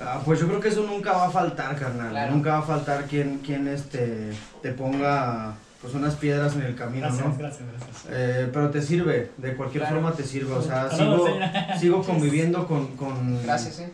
Ah, 0.00 0.20
pues 0.24 0.40
yo 0.40 0.48
creo 0.48 0.58
que 0.60 0.68
eso 0.68 0.82
nunca 0.84 1.12
va 1.12 1.26
a 1.26 1.30
faltar, 1.30 1.76
carnal. 1.78 2.10
Claro. 2.10 2.32
Nunca 2.32 2.52
va 2.54 2.58
a 2.58 2.62
faltar 2.62 3.04
quien, 3.04 3.38
quien 3.38 3.68
este, 3.68 4.32
te 4.62 4.72
ponga 4.72 5.54
pues 5.80 5.94
unas 5.94 6.14
piedras 6.14 6.54
en 6.54 6.62
el 6.62 6.74
camino, 6.76 7.06
Gracias, 7.08 7.26
¿no? 7.26 7.36
gracias, 7.36 7.68
gracias. 7.68 8.06
Eh, 8.10 8.48
pero 8.52 8.70
te 8.70 8.80
sirve, 8.82 9.30
de 9.36 9.54
cualquier 9.56 9.82
Claro. 9.82 9.96
forma 9.96 10.12
te 10.16 10.24
sirve. 10.24 10.52
O 10.54 10.62
sea, 10.62 10.90
sigo, 10.90 11.26
sigo 11.78 12.02
conviviendo 12.06 12.66
con, 12.66 12.96
con, 12.96 13.42
Gracias, 13.42 13.80
¿eh? 13.80 13.90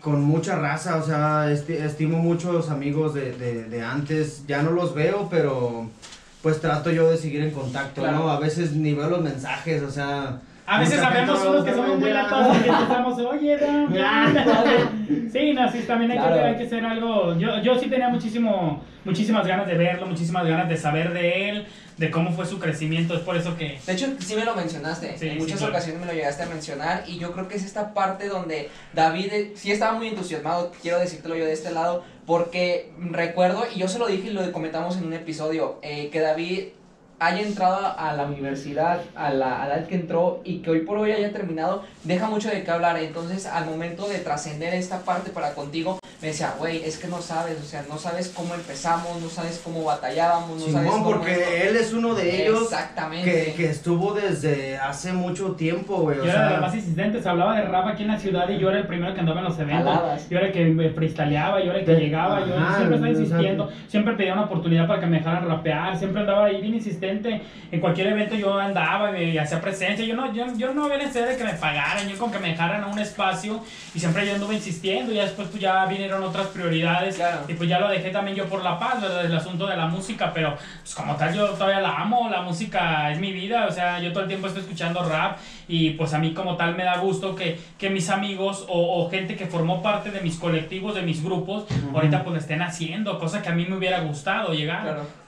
con 0.00 0.22
mucha 0.22 0.56
raza. 0.56 0.96
O 0.96 1.02
sea, 1.04 1.50
esti- 1.50 1.82
estimo 1.82 2.18
muchos 2.18 2.70
amigos 2.70 3.14
de, 3.14 3.32
de, 3.32 3.64
de 3.64 3.82
antes. 3.82 4.46
Ya 4.46 4.62
no 4.62 4.70
los 4.72 4.94
veo, 4.94 5.28
pero 5.30 5.88
pues 6.44 6.60
trato 6.60 6.90
yo 6.90 7.10
de 7.10 7.16
seguir 7.16 7.40
en 7.40 7.50
contacto, 7.52 8.02
Claro. 8.02 8.18
¿no? 8.18 8.30
A 8.30 8.38
veces 8.38 8.72
ni 8.74 8.92
veo 8.92 9.08
los 9.08 9.22
mensajes, 9.22 9.82
o 9.82 9.90
sea. 9.90 10.36
A 10.66 10.78
veces 10.78 11.00
sabemos 11.00 11.42
no 11.42 11.50
unos 11.52 11.64
que 11.64 11.72
somos 11.72 11.98
muy 11.98 12.04
ve, 12.04 12.12
latosos 12.14 12.58
que 12.58 12.68
estamos, 12.68 13.18
oye, 13.18 13.56
Dan, 13.56 13.88
¿qué 13.90 14.02
onda?" 14.02 14.44
Sí, 15.32 15.52
no, 15.54 15.72
sí, 15.72 15.78
también 15.86 16.10
hay, 16.10 16.18
Claro. 16.18 16.34
que, 16.34 16.40
hay 16.42 16.56
que 16.56 16.64
hacer 16.64 16.84
algo. 16.84 17.34
Yo, 17.38 17.62
yo 17.62 17.78
sí 17.78 17.86
tenía 17.88 18.10
muchísimo, 18.10 18.82
muchísimas 19.06 19.46
ganas 19.46 19.66
de 19.66 19.74
verlo, 19.74 20.06
muchísimas 20.06 20.46
ganas 20.46 20.68
de 20.68 20.76
saber 20.76 21.14
de 21.14 21.48
él, 21.48 21.66
de 21.96 22.10
cómo 22.10 22.32
fue 22.32 22.46
su 22.46 22.58
crecimiento. 22.58 23.14
Es 23.14 23.20
por 23.20 23.36
eso 23.36 23.56
que. 23.56 23.78
De 23.86 23.92
hecho, 23.92 24.08
sí 24.18 24.34
me 24.34 24.44
lo 24.44 24.54
mencionaste. 24.54 25.16
Sí, 25.18 25.26
en 25.26 25.34
sí, 25.34 25.38
muchas 25.38 25.58
claro. 25.58 25.72
ocasiones 25.72 26.00
me 26.00 26.06
lo 26.06 26.12
llegaste 26.12 26.42
a 26.42 26.46
mencionar. 26.46 27.04
Y 27.06 27.18
yo 27.18 27.32
creo 27.32 27.48
que 27.48 27.56
es 27.56 27.64
esta 27.64 27.94
parte 27.94 28.28
donde 28.28 28.70
David 28.92 29.32
eh, 29.32 29.52
sí 29.56 29.72
estaba 29.72 29.96
muy 29.96 30.08
entusiasmado. 30.08 30.72
Quiero 30.82 30.98
decírtelo 30.98 31.36
yo 31.36 31.44
de 31.44 31.52
este 31.52 31.70
lado. 31.70 32.04
Porque 32.26 32.90
recuerdo, 32.98 33.66
y 33.74 33.78
yo 33.78 33.88
se 33.88 33.98
lo 33.98 34.06
dije 34.06 34.28
y 34.28 34.32
lo 34.32 34.50
comentamos 34.50 34.96
en 34.96 35.04
un 35.04 35.12
episodio, 35.12 35.78
eh, 35.82 36.08
que 36.10 36.20
David 36.20 36.68
haya 37.26 37.42
entrado 37.42 37.94
a 37.98 38.12
la 38.14 38.24
universidad, 38.26 39.00
a 39.14 39.30
la, 39.32 39.62
a 39.62 39.68
la 39.68 39.76
edad 39.78 39.86
que 39.86 39.94
entró 39.96 40.40
y 40.44 40.58
que 40.62 40.70
hoy 40.70 40.80
por 40.80 40.98
hoy 40.98 41.12
haya 41.12 41.32
terminado, 41.32 41.82
deja 42.04 42.28
mucho 42.28 42.48
de 42.50 42.62
qué 42.64 42.70
hablar. 42.70 42.98
Entonces, 42.98 43.46
al 43.46 43.66
momento 43.66 44.08
de 44.08 44.18
trascender 44.18 44.74
esta 44.74 45.00
parte 45.04 45.30
para 45.30 45.54
contigo, 45.54 45.98
me 46.20 46.28
decía, 46.28 46.54
güey, 46.58 46.82
es 46.84 46.98
que 46.98 47.08
no 47.08 47.20
sabes, 47.20 47.58
o 47.60 47.64
sea, 47.64 47.84
no 47.88 47.98
sabes 47.98 48.28
cómo 48.34 48.54
empezamos, 48.54 49.20
no 49.20 49.28
sabes 49.28 49.60
cómo 49.62 49.84
batallábamos, 49.84 50.50
no 50.58 50.66
sabes 50.72 50.72
Simón, 50.72 51.02
cómo 51.02 51.10
esto". 51.10 51.18
porque 51.18 51.68
él 51.68 51.76
es 51.76 51.92
uno 51.92 52.14
de 52.14 52.42
ellos 52.46 52.62
Exactamente. 52.62 53.30
que, 53.46 53.52
que 53.54 53.66
estuvo 53.70 54.14
desde 54.14 54.78
hace 54.78 55.12
mucho 55.12 55.52
tiempo, 55.52 55.96
güey. 55.98 56.18
O 56.20 56.24
Yo 56.24 56.30
era 56.30 56.40
de 56.44 56.44
los 56.44 56.52
sea, 56.52 56.60
más 56.60 56.74
insistentes, 56.74 57.26
hablaba 57.26 57.56
de 57.56 57.62
rap 57.62 57.86
aquí 57.88 58.02
en 58.02 58.08
la 58.08 58.18
ciudad 58.18 58.48
y 58.48 58.58
yo 58.58 58.70
era 58.70 58.78
el 58.78 58.86
primero 58.86 59.12
que 59.14 59.20
andaba 59.20 59.40
en 59.40 59.44
los 59.46 59.58
eventos. 59.58 59.84
Jalabas. 59.94 60.28
Yo 60.30 60.38
era 60.38 60.46
el 60.46 60.52
que 60.52 60.64
me 60.64 60.88
freestyleaba, 60.90 61.62
yo 61.62 61.70
era 61.70 61.80
el 61.80 61.84
que 61.84 61.94
Te- 61.94 62.00
llegaba, 62.00 62.46
yo 62.46 62.56
Ajá, 62.56 62.76
siempre 62.76 62.96
estaba 62.96 63.12
o 63.12 63.14
sea, 63.14 63.22
insistiendo, 63.24 63.70
siempre 63.88 64.14
pedía 64.14 64.32
una 64.32 64.44
oportunidad 64.44 64.86
para 64.88 65.00
que 65.00 65.06
me 65.06 65.18
dejaran 65.18 65.46
rapear, 65.46 65.98
siempre 65.98 66.20
andaba 66.22 66.46
ahí 66.46 66.60
bien 66.60 66.74
insistente. 66.74 67.13
En 67.70 67.80
cualquier 67.80 68.08
evento 68.08 68.34
yo 68.34 68.58
andaba 68.58 69.18
y 69.18 69.36
hacía 69.38 69.60
presencia. 69.60 70.04
Yo 70.04 70.14
no, 70.16 70.32
yo, 70.32 70.46
yo 70.56 70.72
no 70.74 70.84
había 70.84 70.98
necesidad 70.98 71.28
de 71.28 71.36
que 71.36 71.44
me 71.44 71.54
pagaran, 71.54 72.08
yo 72.08 72.16
con 72.18 72.30
que 72.30 72.38
me 72.38 72.48
dejaran 72.50 72.82
a 72.84 72.86
un 72.86 72.98
espacio 72.98 73.62
y 73.94 73.98
siempre 74.00 74.26
yo 74.26 74.34
anduve 74.34 74.54
insistiendo. 74.54 75.12
Y 75.12 75.16
después 75.16 75.48
pues 75.48 75.60
ya 75.60 75.84
vinieron 75.86 76.22
otras 76.22 76.46
prioridades 76.48 77.16
Claro. 77.16 77.40
y 77.48 77.54
pues 77.54 77.68
ya 77.68 77.78
lo 77.80 77.88
dejé 77.88 78.10
también 78.10 78.36
yo 78.36 78.46
por 78.46 78.62
la 78.62 78.78
paz, 78.78 79.00
¿verdad? 79.02 79.24
El 79.24 79.34
asunto 79.36 79.66
de 79.66 79.76
la 79.76 79.86
música, 79.86 80.32
pero 80.32 80.56
pues 80.80 80.94
como 80.94 81.16
tal 81.16 81.34
yo 81.34 81.48
todavía 81.50 81.80
la 81.80 81.96
amo, 81.96 82.28
la 82.30 82.42
música 82.42 83.10
es 83.10 83.18
mi 83.18 83.32
vida, 83.32 83.66
o 83.68 83.72
sea, 83.72 84.00
yo 84.00 84.12
todo 84.12 84.22
el 84.22 84.28
tiempo 84.28 84.46
estoy 84.46 84.62
escuchando 84.62 85.02
rap 85.04 85.38
y 85.68 85.90
pues 85.90 86.12
a 86.14 86.18
mí 86.18 86.32
como 86.34 86.56
tal 86.56 86.74
me 86.76 86.84
da 86.84 86.98
gusto 86.98 87.34
que, 87.34 87.58
que 87.78 87.90
mis 87.90 88.10
amigos 88.10 88.64
o, 88.68 89.02
o 89.04 89.10
gente 89.10 89.36
que 89.36 89.46
formó 89.46 89.82
parte 89.82 90.10
de 90.10 90.20
mis 90.20 90.36
colectivos, 90.36 90.94
de 90.94 91.02
mis 91.02 91.22
grupos, 91.22 91.64
ahorita 91.94 92.22
pues 92.24 92.42
estén 92.42 92.62
haciendo, 92.62 93.18
cosa 93.18 93.42
que 93.42 93.48
a 93.48 93.52
mí 93.52 93.64
me 93.66 93.76
hubiera 93.76 94.00
gustado 94.00 94.52
llegar. 94.52 94.82
Claro. 94.82 95.23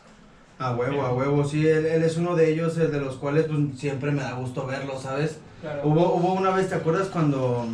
A 0.59 0.75
huevo, 0.75 1.03
a 1.03 1.13
huevo, 1.13 1.45
sí, 1.45 1.67
él, 1.67 1.85
él 1.87 2.03
es 2.03 2.17
uno 2.17 2.35
de 2.35 2.51
ellos, 2.51 2.79
eh, 2.79 2.89
de 2.89 3.01
los 3.01 3.17
cuales 3.17 3.45
pues, 3.45 3.79
siempre 3.79 4.11
me 4.11 4.23
da 4.23 4.33
gusto 4.33 4.67
verlo, 4.67 4.99
¿sabes? 4.99 5.39
Claro. 5.61 5.83
Hubo, 5.85 6.15
hubo 6.15 6.33
una 6.35 6.51
vez, 6.51 6.69
¿te 6.69 6.75
acuerdas 6.75 7.09
cuando... 7.09 7.69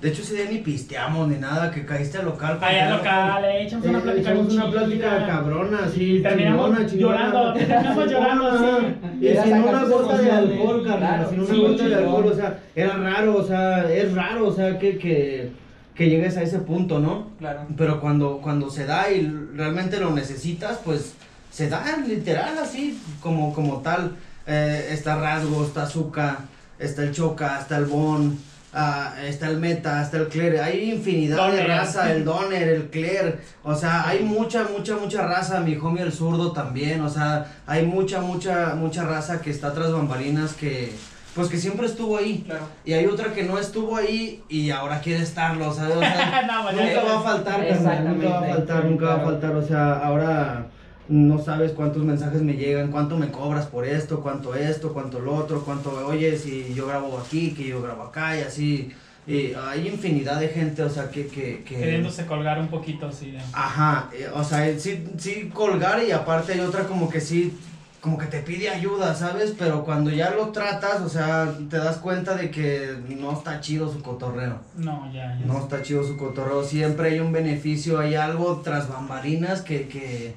De 0.00 0.10
hecho 0.10 0.20
ese 0.20 0.34
día 0.34 0.44
ni 0.50 0.58
pisteamos 0.58 1.26
ni 1.28 1.38
nada, 1.38 1.70
que 1.70 1.86
caíste 1.86 2.18
al 2.18 2.26
local. 2.26 2.58
Allá 2.60 2.90
tu 2.90 2.96
local, 2.98 3.44
eh, 3.46 3.62
echamos 3.62 3.86
una 3.86 3.98
Eh, 3.98 4.02
plática 4.02 4.30
echamos 4.30 4.52
una 4.52 4.70
plática 4.70 5.26
cabrona, 5.26 5.78
Y 5.86 5.98
sí, 5.98 6.20
terminamos 6.22 6.92
llorando, 6.92 7.54
terminamos 7.54 8.10
llorando, 8.10 8.58
sí. 8.58 9.26
Y 9.26 9.36
sin 9.36 9.52
una 9.54 9.84
gota 9.84 10.18
de 10.18 10.30
alcohol, 10.30 10.84
carnal, 10.84 10.98
claro, 10.98 11.30
sin 11.30 11.40
una 11.40 11.48
sí, 11.48 11.60
gota 11.60 11.88
de 11.88 11.94
alcohol, 11.94 12.26
o 12.26 12.34
sea, 12.34 12.58
era 12.74 12.96
raro, 12.98 13.36
o 13.36 13.44
sea, 13.44 13.90
es 13.90 14.14
raro, 14.14 14.46
o 14.48 14.52
sea, 14.52 14.78
que, 14.78 14.98
que, 14.98 15.52
que 15.94 16.10
llegues 16.10 16.36
a 16.36 16.42
ese 16.42 16.58
punto, 16.58 16.98
¿no? 16.98 17.30
Claro. 17.38 17.60
Pero 17.74 17.98
cuando, 18.00 18.40
cuando 18.42 18.68
se 18.68 18.84
da 18.84 19.10
y 19.10 19.26
realmente 19.54 19.98
lo 20.00 20.10
necesitas, 20.10 20.80
pues 20.84 21.14
se 21.54 21.68
dan 21.68 22.08
literal 22.08 22.58
así, 22.58 23.00
como, 23.20 23.54
como 23.54 23.80
tal. 23.80 24.16
Eh, 24.44 24.88
está 24.90 25.14
Rasgo, 25.14 25.64
está 25.64 25.84
Azúcar, 25.84 26.38
está 26.80 27.02
el 27.04 27.12
Choca, 27.12 27.60
está 27.60 27.76
el 27.76 27.84
Bon, 27.84 28.36
ah, 28.72 29.14
está 29.24 29.46
el 29.46 29.58
Meta, 29.58 30.02
está 30.02 30.16
el 30.16 30.26
Cler. 30.26 30.60
Hay 30.60 30.90
infinidad 30.90 31.52
de 31.52 31.64
raza, 31.64 32.12
el 32.12 32.24
Doner, 32.24 32.68
el 32.68 32.90
Cler. 32.90 33.38
O 33.62 33.72
sea, 33.76 34.08
hay 34.08 34.24
mucha, 34.24 34.64
mucha, 34.64 34.96
mucha 34.96 35.24
raza. 35.28 35.60
Mi 35.60 35.76
homie 35.76 36.02
el 36.02 36.12
zurdo 36.12 36.50
también. 36.50 37.00
O 37.02 37.08
sea, 37.08 37.46
hay 37.68 37.86
mucha, 37.86 38.20
mucha, 38.20 38.74
mucha 38.74 39.04
raza 39.04 39.40
que 39.40 39.50
está 39.50 39.72
tras 39.72 39.92
bambalinas 39.92 40.54
que, 40.54 40.92
pues 41.36 41.48
que 41.48 41.56
siempre 41.56 41.86
estuvo 41.86 42.16
ahí. 42.16 42.42
Claro. 42.44 42.66
Y 42.84 42.94
hay 42.94 43.06
otra 43.06 43.32
que 43.32 43.44
no 43.44 43.60
estuvo 43.60 43.96
ahí 43.96 44.42
y 44.48 44.70
ahora 44.70 45.00
quiere 45.00 45.22
estarlo, 45.22 45.72
¿sabes? 45.72 45.98
O 45.98 46.00
sea, 46.00 46.42
No, 46.48 46.64
pues, 46.64 46.74
nunca 46.74 47.04
va 47.04 47.20
a 47.20 47.22
faltar, 47.22 47.60
nunca 47.60 48.28
va 48.28 48.38
a 48.40 48.54
faltar, 48.54 48.84
nunca 48.86 49.06
va 49.06 49.14
a 49.14 49.20
faltar. 49.20 49.54
O 49.54 49.64
sea, 49.64 49.92
ahora 49.98 50.66
no 51.08 51.38
sabes 51.38 51.72
cuántos 51.72 52.02
mensajes 52.02 52.42
me 52.42 52.54
llegan, 52.54 52.90
cuánto 52.90 53.16
me 53.16 53.30
cobras 53.30 53.66
por 53.66 53.86
esto, 53.86 54.20
cuánto 54.20 54.54
esto, 54.54 54.92
cuánto 54.92 55.20
lo 55.20 55.34
otro, 55.34 55.64
cuánto 55.64 55.90
oyes 56.06 56.42
si 56.42 56.72
yo 56.74 56.86
grabo 56.86 57.18
aquí, 57.18 57.52
que 57.52 57.68
yo 57.68 57.82
grabo 57.82 58.04
acá 58.04 58.38
y 58.38 58.40
así. 58.40 58.92
Y 59.26 59.54
hay 59.54 59.88
infinidad 59.88 60.38
de 60.38 60.48
gente, 60.48 60.82
o 60.82 60.90
sea, 60.90 61.10
que... 61.10 61.26
que, 61.26 61.62
que... 61.64 61.76
Queriéndose 61.76 62.26
colgar 62.26 62.60
un 62.60 62.68
poquito 62.68 63.06
así 63.06 63.30
de... 63.30 63.38
Ajá, 63.52 64.10
eh, 64.12 64.28
o 64.34 64.44
sea, 64.44 64.78
sí, 64.78 65.02
sí 65.16 65.50
colgar 65.52 66.02
y 66.02 66.12
aparte 66.12 66.52
hay 66.52 66.60
otra 66.60 66.84
como 66.84 67.08
que 67.08 67.22
sí, 67.22 67.56
como 68.02 68.18
que 68.18 68.26
te 68.26 68.40
pide 68.40 68.68
ayuda, 68.68 69.14
¿sabes? 69.14 69.54
Pero 69.58 69.82
cuando 69.82 70.10
ya 70.10 70.30
lo 70.30 70.48
tratas, 70.48 71.00
o 71.00 71.08
sea, 71.08 71.54
te 71.70 71.78
das 71.78 71.96
cuenta 71.96 72.34
de 72.34 72.50
que 72.50 72.98
no 73.18 73.32
está 73.32 73.60
chido 73.60 73.90
su 73.90 74.02
cotorreo. 74.02 74.58
No, 74.76 75.10
ya, 75.10 75.38
ya. 75.38 75.46
No 75.46 75.58
está 75.58 75.80
chido 75.80 76.04
su 76.04 76.18
cotorreo, 76.18 76.62
siempre 76.62 77.12
hay 77.12 77.20
un 77.20 77.32
beneficio, 77.32 77.98
hay 77.98 78.16
algo 78.16 78.60
tras 78.62 78.90
bambalinas 78.90 79.62
que, 79.62 79.88
que, 79.88 80.34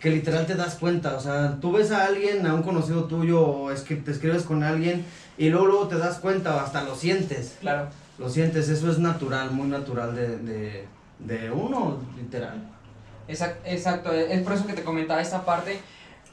que 0.00 0.10
literal 0.10 0.46
te 0.46 0.54
das 0.54 0.76
cuenta, 0.76 1.16
o 1.16 1.20
sea, 1.20 1.56
tú 1.60 1.72
ves 1.72 1.90
a 1.90 2.04
alguien, 2.06 2.46
a 2.46 2.54
un 2.54 2.62
conocido 2.62 3.04
tuyo, 3.04 3.40
o 3.40 3.70
es 3.72 3.82
que 3.82 3.96
te 3.96 4.10
escribes 4.12 4.44
con 4.44 4.62
alguien 4.62 5.04
y 5.36 5.48
luego, 5.50 5.66
luego 5.66 5.88
te 5.88 5.98
das 5.98 6.18
cuenta, 6.18 6.54
o 6.56 6.60
hasta 6.60 6.82
lo 6.84 6.94
sientes, 6.94 7.56
Claro. 7.60 7.88
lo 8.18 8.28
sientes, 8.28 8.68
eso 8.68 8.90
es 8.90 8.98
natural, 8.98 9.50
muy 9.50 9.66
natural 9.68 10.14
de, 10.14 10.36
de, 10.38 10.86
de 11.18 11.50
uno, 11.50 11.98
literal. 12.16 12.62
Exact- 13.28 13.58
Exacto, 13.64 14.12
es 14.12 14.40
por 14.42 14.52
eso 14.52 14.66
que 14.66 14.72
te 14.72 14.84
comentaba 14.84 15.20
esta 15.20 15.44
parte, 15.44 15.80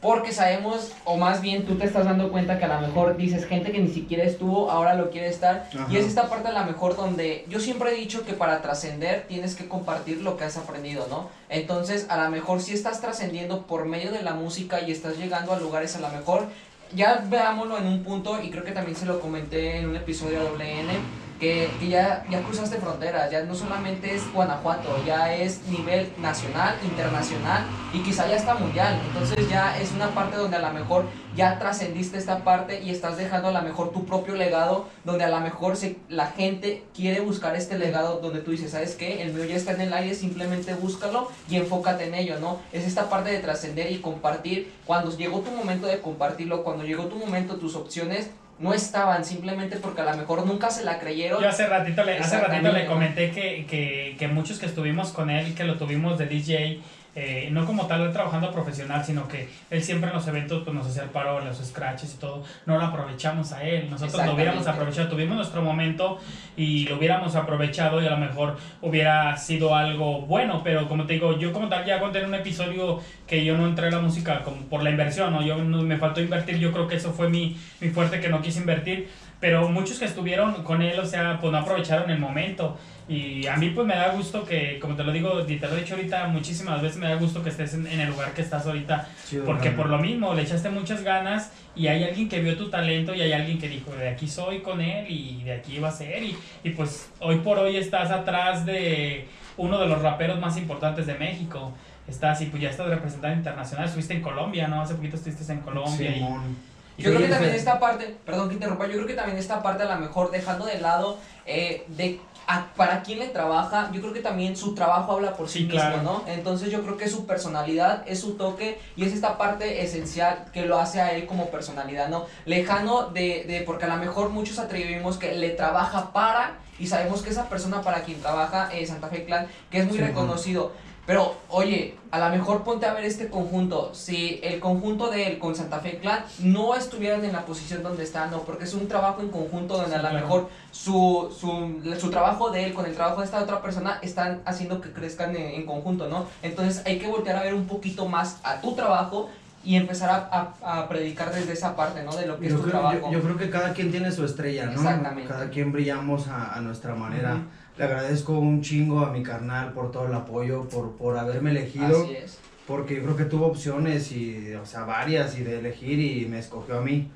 porque 0.05 0.31
sabemos, 0.31 0.91
o 1.03 1.17
más 1.17 1.41
bien 1.41 1.65
tú 1.65 1.79
te 1.79 1.85
estás 1.85 2.05
dando 2.05 2.29
cuenta 2.29 2.59
que 2.59 2.65
a 2.65 2.79
lo 2.79 2.87
mejor 2.87 3.17
dices 3.17 3.47
gente 3.47 3.71
que 3.71 3.79
ni 3.79 3.87
siquiera 3.87 4.23
estuvo, 4.23 4.69
ahora 4.69 4.93
lo 4.93 5.09
quiere 5.09 5.29
estar, 5.29 5.67
Ajá. 5.73 5.87
y 5.89 5.97
es 5.97 6.05
esta 6.05 6.29
parte 6.29 6.49
a 6.49 6.51
lo 6.51 6.63
mejor 6.63 6.95
donde 6.95 7.43
yo 7.49 7.59
siempre 7.59 7.89
he 7.91 7.95
dicho 7.95 8.23
que 8.23 8.33
para 8.33 8.61
trascender 8.61 9.25
tienes 9.27 9.55
que 9.55 9.67
compartir 9.67 10.21
lo 10.21 10.37
que 10.37 10.43
has 10.43 10.57
aprendido, 10.57 11.07
¿no? 11.09 11.31
Entonces, 11.49 12.05
a 12.09 12.23
lo 12.23 12.29
mejor 12.29 12.61
si 12.61 12.75
estás 12.75 13.01
trascendiendo 13.01 13.65
por 13.65 13.85
medio 13.85 14.11
de 14.11 14.21
la 14.21 14.35
música 14.35 14.79
y 14.79 14.91
estás 14.91 15.17
llegando 15.17 15.53
a 15.53 15.59
lugares 15.59 15.95
a 15.95 15.99
lo 16.01 16.09
mejor, 16.09 16.49
ya 16.93 17.25
veámoslo 17.27 17.79
en 17.79 17.87
un 17.87 18.03
punto, 18.03 18.43
y 18.43 18.51
creo 18.51 18.63
que 18.63 18.73
también 18.73 18.95
se 18.95 19.07
lo 19.07 19.19
comenté 19.19 19.77
en 19.79 19.89
un 19.89 19.95
episodio 19.95 20.39
de 20.39 20.49
WN, 20.51 20.93
que, 21.39 21.69
que 21.79 21.87
ya, 21.89 22.25
ya 22.29 22.41
cruzaste 22.41 22.77
fronteras, 22.77 23.31
ya 23.31 23.43
no 23.43 23.55
solamente 23.55 24.15
es 24.15 24.31
Guanajuato, 24.33 24.89
ya 25.05 25.33
es 25.33 25.61
nivel 25.67 26.11
nacional, 26.19 26.75
internacional 26.83 27.63
y 27.93 27.99
quizá 27.99 28.27
ya 28.27 28.35
está 28.35 28.55
mundial. 28.55 28.99
Entonces 29.07 29.49
ya 29.49 29.77
es 29.79 29.91
una 29.91 30.09
parte 30.09 30.37
donde 30.37 30.57
a 30.57 30.61
lo 30.61 30.71
mejor 30.71 31.05
ya 31.35 31.59
trascendiste 31.59 32.17
esta 32.17 32.43
parte 32.43 32.81
y 32.81 32.89
estás 32.89 33.17
dejando 33.17 33.49
a 33.49 33.51
lo 33.51 33.61
mejor 33.61 33.91
tu 33.91 34.05
propio 34.05 34.35
legado, 34.35 34.87
donde 35.03 35.25
a 35.25 35.29
lo 35.29 35.39
mejor 35.41 35.75
se, 35.75 35.97
la 36.07 36.27
gente 36.27 36.83
quiere 36.95 37.19
buscar 37.19 37.55
este 37.55 37.77
legado 37.77 38.19
donde 38.19 38.39
tú 38.39 38.51
dices, 38.51 38.71
¿sabes 38.71 38.95
qué? 38.95 39.21
El 39.21 39.33
mío 39.33 39.45
ya 39.45 39.55
está 39.55 39.73
en 39.73 39.81
el 39.81 39.93
aire, 39.93 40.15
simplemente 40.15 40.73
búscalo 40.73 41.29
y 41.49 41.57
enfócate 41.57 42.05
en 42.05 42.15
ello, 42.15 42.39
¿no? 42.39 42.59
Es 42.71 42.85
esta 42.85 43.09
parte 43.09 43.31
de 43.31 43.39
trascender 43.39 43.91
y 43.91 43.99
compartir. 43.99 44.73
Cuando 44.85 45.15
llegó 45.15 45.41
tu 45.41 45.51
momento 45.51 45.87
de 45.87 45.99
compartirlo, 45.99 46.63
cuando 46.63 46.83
llegó 46.83 47.05
tu 47.05 47.17
momento, 47.17 47.55
tus 47.55 47.75
opciones 47.75 48.29
no 48.59 48.73
estaban 48.73 49.25
simplemente 49.25 49.77
porque 49.77 50.01
a 50.01 50.05
lo 50.05 50.17
mejor 50.17 50.45
nunca 50.45 50.69
se 50.69 50.83
la 50.83 50.99
creyeron. 50.99 51.41
Yo 51.41 51.49
hace 51.49 51.67
ratito 51.67 52.03
le, 52.03 52.17
hace 52.17 52.39
ratito 52.39 52.71
le 52.71 52.85
comenté 52.85 53.31
que, 53.31 53.65
que, 53.65 54.15
que 54.17 54.27
muchos 54.27 54.59
que 54.59 54.65
estuvimos 54.65 55.11
con 55.11 55.29
él, 55.29 55.55
que 55.55 55.65
lo 55.65 55.77
tuvimos 55.77 56.17
de 56.17 56.27
DJ, 56.27 56.79
eh, 57.15 57.47
no 57.51 57.65
como 57.65 57.87
tal 57.87 58.11
trabajando 58.11 58.51
profesional, 58.51 59.03
sino 59.05 59.27
que 59.27 59.47
él 59.69 59.81
siempre 59.83 60.09
en 60.09 60.15
los 60.17 60.27
eventos 60.27 60.63
pues, 60.63 60.75
nos 60.75 60.85
hacía 60.87 61.03
el 61.03 61.09
paro, 61.09 61.39
los 61.43 61.57
scratches 61.57 62.13
y 62.15 62.17
todo, 62.17 62.43
no 62.65 62.77
lo 62.77 62.83
aprovechamos 62.85 63.53
a 63.53 63.63
él, 63.63 63.89
nosotros 63.89 64.25
lo 64.25 64.33
hubiéramos 64.35 64.67
aprovechado, 64.67 65.09
tuvimos 65.09 65.37
nuestro 65.37 65.61
momento 65.61 66.19
y 66.57 66.85
lo 66.87 66.97
hubiéramos 66.97 67.35
aprovechado 67.35 68.01
y 68.01 68.07
a 68.07 68.11
lo 68.11 68.17
mejor 68.17 68.57
hubiera 68.81 69.35
sido 69.37 69.75
algo 69.75 70.21
bueno, 70.21 70.61
pero 70.63 70.87
como 70.89 71.05
te 71.05 71.13
digo, 71.13 71.37
yo 71.39 71.53
como 71.53 71.69
tal 71.69 71.85
ya 71.85 71.99
conté 71.99 72.19
en 72.19 72.25
un 72.25 72.35
episodio 72.35 72.99
que 73.27 73.43
yo 73.45 73.57
no 73.57 73.65
entré 73.67 73.87
a 73.87 73.91
la 73.91 73.99
música 73.99 74.43
como 74.43 74.57
por 74.63 74.83
la 74.83 74.89
inversión, 74.89 75.31
¿no? 75.31 75.41
yo 75.41 75.57
no- 75.57 75.81
me 75.83 75.97
faltó 75.97 76.21
invertir, 76.21 76.57
yo 76.59 76.71
creo 76.71 76.87
que 76.87 76.95
eso 76.97 77.13
fue 77.13 77.29
mi, 77.29 77.57
mi 77.79 77.89
fuerte 77.89 78.19
que 78.19 78.27
no 78.29 78.41
quise 78.41 78.59
invertir, 78.59 79.09
pero 79.45 79.69
muchos 79.69 79.99
que 79.99 80.05
estuvieron 80.05 80.63
con 80.63 80.81
él, 80.81 80.99
o 80.99 81.05
sea, 81.05 81.37
pues 81.39 81.51
no 81.51 81.59
aprovecharon 81.59 82.09
el 82.09 82.17
momento. 82.17 82.79
Y 83.07 83.45
a 83.45 83.55
mí 83.57 83.69
pues 83.69 83.85
me 83.85 83.93
da 83.95 84.09
gusto 84.09 84.43
que, 84.43 84.79
como 84.79 84.95
te 84.95 85.03
lo 85.03 85.11
digo, 85.11 85.39
y 85.47 85.57
te 85.57 85.67
lo 85.67 85.77
he 85.77 85.81
dicho 85.81 85.93
ahorita 85.93 86.29
muchísimas 86.29 86.81
veces, 86.81 86.97
me 86.97 87.07
da 87.07 87.13
gusto 87.13 87.43
que 87.43 87.49
estés 87.49 87.75
en, 87.75 87.85
en 87.85 87.99
el 87.99 88.09
lugar 88.09 88.33
que 88.33 88.41
estás 88.41 88.65
ahorita. 88.65 89.07
Chido, 89.29 89.45
Porque 89.45 89.69
por 89.69 89.87
lo 89.87 89.99
mismo, 89.99 90.33
le 90.33 90.41
echaste 90.41 90.71
muchas 90.71 91.03
ganas 91.03 91.51
y 91.75 91.85
hay 91.85 92.03
alguien 92.05 92.27
que 92.27 92.39
vio 92.41 92.57
tu 92.57 92.71
talento 92.71 93.13
y 93.13 93.21
hay 93.21 93.33
alguien 93.33 93.59
que 93.59 93.69
dijo, 93.69 93.91
de 93.91 94.09
aquí 94.09 94.27
soy 94.27 94.61
con 94.61 94.81
él 94.81 95.05
y 95.11 95.43
de 95.43 95.53
aquí 95.53 95.77
va 95.77 95.89
a 95.89 95.91
ser. 95.91 96.23
Y, 96.23 96.35
y 96.63 96.71
pues 96.71 97.11
hoy 97.19 97.35
por 97.37 97.59
hoy 97.59 97.77
estás 97.77 98.09
atrás 98.09 98.65
de 98.65 99.27
uno 99.57 99.77
de 99.79 99.85
los 99.85 100.01
raperos 100.01 100.39
más 100.39 100.57
importantes 100.57 101.05
de 101.05 101.13
México. 101.13 101.71
Estás 102.07 102.41
y 102.41 102.47
pues 102.47 102.63
ya 102.63 102.71
estás 102.71 102.87
representando 102.87 103.37
internacional, 103.37 103.85
estuviste 103.85 104.15
en 104.15 104.23
Colombia, 104.23 104.67
¿no? 104.67 104.81
Hace 104.81 104.95
poquito 104.95 105.17
estuviste 105.17 105.53
en 105.53 105.59
Colombia. 105.59 106.09
y- 106.09 106.15
Simón. 106.15 106.74
Yo 106.97 107.09
creo 107.11 107.21
que 107.21 107.27
también 107.27 107.53
esta 107.53 107.79
parte, 107.79 108.17
perdón 108.25 108.47
que 108.49 108.55
interrumpa, 108.55 108.85
yo 108.87 108.93
creo 108.93 109.07
que 109.07 109.13
también 109.13 109.37
esta 109.37 109.61
parte 109.61 109.83
a 109.83 109.93
lo 109.93 109.99
mejor 109.99 110.31
dejando 110.31 110.65
de 110.65 110.79
lado 110.79 111.17
eh, 111.45 111.85
de 111.89 112.19
a- 112.47 112.67
para 112.75 113.01
quién 113.01 113.19
le 113.19 113.27
trabaja, 113.27 113.89
yo 113.91 114.01
creo 114.01 114.13
que 114.13 114.19
también 114.21 114.55
su 114.55 114.75
trabajo 114.75 115.11
habla 115.13 115.33
por 115.35 115.49
sí, 115.49 115.59
Sí, 115.59 115.63
mismo, 115.65 115.79
claro. 115.79 116.01
¿no? 116.03 116.23
Entonces 116.27 116.71
yo 116.71 116.81
creo 116.83 116.95
que 116.95 117.07
su 117.09 117.25
personalidad 117.25 118.03
es 118.07 118.19
su 118.21 118.35
toque 118.35 118.79
y 118.95 119.03
es 119.03 119.13
esta 119.13 119.37
parte 119.37 119.83
esencial 119.83 120.45
que 120.53 120.65
lo 120.65 120.77
hace 120.79 121.01
a 121.01 121.11
él 121.13 121.25
como 121.25 121.49
personalidad, 121.49 122.07
¿no? 122.09 122.25
Lejano 122.45 123.07
de, 123.09 123.43
de 123.47 123.61
porque 123.65 123.85
a 123.85 123.87
lo 123.87 123.97
mejor 123.97 124.29
muchos 124.29 124.59
atribuimos 124.59 125.17
que 125.17 125.33
le 125.33 125.49
trabaja 125.49 126.13
para 126.13 126.57
y 126.79 126.87
sabemos 126.87 127.21
que 127.23 127.29
esa 127.31 127.49
persona 127.49 127.81
para 127.81 128.01
quien 128.01 128.19
trabaja 128.21 128.69
es 128.73 128.89
Santa 128.89 129.07
Fe 129.07 129.25
Clan, 129.25 129.47
que 129.71 129.79
es 129.79 129.85
muy 129.87 129.97
Sí, 129.97 130.03
reconocido. 130.03 130.71
Pero, 131.05 131.35
oye, 131.49 131.95
a 132.09 132.17
lo 132.17 132.29
mejor 132.35 132.63
ponte 132.63 132.85
a 132.87 132.93
ver 132.93 133.05
este 133.05 133.29
conjunto. 133.29 133.93
Si 133.93 134.39
el 134.41 134.59
conjunto 134.59 135.11
de 135.11 135.27
él 135.27 135.37
con 135.39 135.55
Santa 135.55 135.79
Fe 135.79 135.99
Clan 135.99 136.25
no 136.39 136.73
estuvieran 136.75 137.23
en 137.23 137.31
la 137.33 137.45
posición 137.45 137.83
donde 137.83 138.03
están, 138.03 138.31
no, 138.31 138.39
porque 138.41 138.63
es 138.63 138.73
un 138.73 138.87
trabajo 138.87 139.21
en 139.21 139.29
conjunto 139.29 139.75
donde 139.77 139.91
Sí, 139.91 139.95
a 139.95 140.01
lo 140.01 140.09
claro. 140.09 140.19
mejor 140.25 140.49
su, 140.71 141.31
su, 141.39 141.97
su 141.99 142.09
trabajo 142.09 142.49
de 142.49 142.65
él 142.65 142.73
con 142.73 142.85
el 142.85 142.95
trabajo 142.95 143.19
de 143.19 143.25
esta 143.25 143.39
otra 143.41 143.61
persona 143.61 143.99
están 144.01 144.41
haciendo 144.45 144.81
que 144.81 144.91
crezcan 144.91 145.35
en, 145.35 145.43
en 145.53 145.65
conjunto, 145.67 146.07
¿no? 146.07 146.25
Entonces 146.41 146.81
hay 146.85 146.97
que 146.97 147.07
voltear 147.07 147.35
a 147.37 147.43
ver 147.43 147.53
un 147.53 147.67
poquito 147.67 148.07
más 148.07 148.39
a 148.43 148.59
tu 148.61 148.73
trabajo 148.75 149.29
y 149.63 149.75
empezar 149.77 150.09
a, 150.09 150.53
a, 150.63 150.79
a 150.81 150.87
predicar 150.89 151.33
desde 151.33 151.53
esa 151.53 151.75
parte, 151.75 152.03
¿no? 152.03 152.15
De 152.15 152.25
lo 152.27 152.39
que 152.39 152.47
es 152.47 152.51
Yo 152.51 152.57
tu 152.57 152.63
creo, 152.63 152.79
trabajo. 152.79 153.11
yo, 153.11 153.11
yo 153.19 153.21
creo 153.23 153.37
que 153.37 153.49
cada 153.49 153.73
quien 153.73 153.91
tiene 153.91 154.11
su 154.11 154.23
estrella, 154.25 154.65
¿no? 154.67 154.73
Exactamente. 154.73 155.27
Cada 155.31 155.49
quien 155.49 155.71
brillamos 155.71 156.27
a, 156.27 156.55
a 156.55 156.61
nuestra 156.61 156.95
manera. 156.95 157.33
Ujú. 157.35 157.43
Le 157.77 157.83
agradezco 157.83 158.33
un 158.33 158.61
chingo 158.61 159.05
a 159.05 159.11
mi 159.11 159.21
carnal 159.21 159.73
por 159.73 159.91
todo 159.91 160.07
el 160.07 160.13
apoyo, 160.13 160.63
por, 160.69 160.91
por 160.93 161.17
haberme 161.17 161.51
elegido. 161.51 162.03
Así 162.03 162.15
es. 162.15 162.37
Porque 162.67 162.95
yo 162.95 163.03
creo 163.03 163.15
que 163.15 163.25
tuvo 163.25 163.47
opciones 163.47 164.11
y, 164.11 164.53
o 164.55 164.65
sea, 164.65 164.85
varias 164.85 165.37
y 165.37 165.43
de 165.43 165.59
elegir 165.59 165.99
y 165.99 166.25
me 166.25 166.39
escogió 166.39 166.79
a 166.79 166.81
mí. 166.81 167.11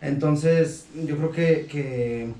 Entonces, 0.00 0.86
yo 0.94 1.16
creo 1.16 1.32
que, 1.32 1.66
que 1.66 2.32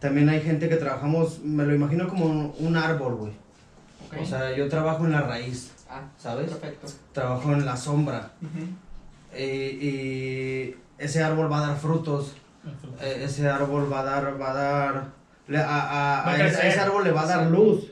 también 0.00 0.28
hay 0.28 0.40
gente 0.40 0.68
que 0.68 0.76
trabajamos, 0.76 1.40
me 1.40 1.64
lo 1.64 1.74
imagino 1.74 2.08
como 2.08 2.54
un, 2.58 2.76
árbol, 2.76 3.14
güey. 3.14 3.32
Ok. 4.06 4.22
O 4.22 4.26
sea, 4.26 4.54
yo 4.54 4.68
trabajo 4.68 5.04
en 5.06 5.12
la 5.12 5.22
raíz, 5.22 5.72
ah, 5.88 6.02
¿sabes? 6.18 6.50
perfecto. 6.50 6.88
Trabajo 7.12 7.52
en 7.52 7.64
la 7.64 7.76
sombra. 7.76 8.32
Y, 9.34 9.42
y 9.42 10.76
ese 10.98 11.22
árbol 11.22 11.50
va 11.50 11.64
a 11.64 11.68
dar 11.68 11.76
frutos. 11.76 12.34
Eh, 13.00 13.22
ese 13.24 13.48
árbol 13.48 13.90
va 13.92 14.00
a 14.00 14.04
dar, 14.04 14.40
va 14.40 14.50
a 14.50 14.54
dar, 14.54 15.06
le- 15.48 15.58
a, 15.58 15.64
a- 15.64 16.20
a 16.22 16.30
a 16.30 16.34
ese, 16.36 16.42
crecer. 16.44 16.66
ese 16.70 16.80
árbol 16.80 17.04
le 17.04 17.12
va 17.12 17.22
a 17.22 17.26
dar 17.26 17.50
luz. 17.50 17.90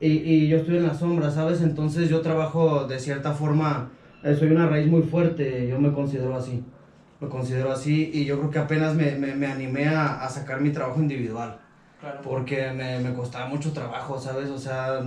Y, 0.00 0.08
y 0.08 0.48
yo 0.48 0.58
estoy 0.58 0.78
en 0.78 0.86
la 0.88 0.94
sombra, 0.94 1.30
¿sabes? 1.30 1.60
Entonces 1.62 2.08
yo 2.08 2.20
trabajo 2.22 2.84
de 2.86 2.98
cierta 2.98 3.32
forma, 3.32 3.90
eh, 4.24 4.34
soy 4.36 4.50
una 4.50 4.68
raíz 4.68 4.88
muy 4.88 5.02
fuerte, 5.02 5.68
yo 5.68 5.78
me 5.78 5.92
considero 5.92 6.34
así. 6.36 6.64
Lo 7.20 7.28
considero 7.28 7.70
así 7.70 8.10
y 8.12 8.24
yo 8.24 8.38
creo 8.38 8.50
que 8.50 8.58
apenas 8.58 8.94
me, 8.96 9.12
me, 9.12 9.34
me 9.36 9.46
animé 9.46 9.86
a, 9.88 10.24
a 10.24 10.28
sacar 10.28 10.60
mi 10.60 10.70
trabajo 10.70 11.00
individual. 11.00 11.56
Claro. 12.00 12.20
Porque 12.22 12.72
me, 12.72 12.98
me 12.98 13.14
costaba 13.14 13.46
mucho 13.46 13.72
trabajo, 13.72 14.18
¿sabes? 14.18 14.48
O 14.50 14.58
sea, 14.58 15.00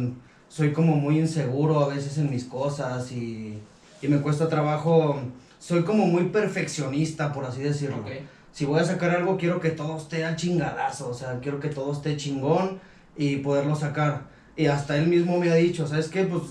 soy 0.48 0.72
como 0.72 0.96
muy 0.96 1.20
inseguro 1.20 1.82
a 1.82 1.90
veces 1.90 2.18
en 2.18 2.30
mis 2.30 2.46
cosas 2.46 3.12
y, 3.12 3.60
y 4.02 4.08
me 4.08 4.20
cuesta 4.22 4.48
trabajo. 4.48 5.20
Soy 5.60 5.84
como 5.84 6.06
muy 6.06 6.30
perfeccionista, 6.30 7.34
por 7.34 7.44
así 7.44 7.62
decirlo 7.64 7.98
Ok. 7.98 8.12
Si 8.56 8.64
voy 8.64 8.80
a 8.80 8.86
sacar 8.86 9.10
algo, 9.12 9.36
quiero 9.36 9.60
que 9.60 9.72
todo 9.72 9.98
esté 9.98 10.24
al 10.24 10.38
chingadazo, 10.38 11.10
o 11.10 11.14
sea, 11.14 11.40
quiero 11.42 11.60
que 11.60 11.68
todo 11.68 11.92
esté 11.92 12.16
chingón 12.16 12.80
y 13.18 13.36
poderlo 13.38 13.76
sacar. 13.76 14.22
Y 14.56 14.68
hasta 14.68 14.96
él 14.96 15.08
mismo 15.08 15.38
me 15.38 15.50
ha 15.52 15.56
dicho, 15.56 15.86
¿sabes 15.86 16.08
qué? 16.08 16.24
Pues 16.24 16.44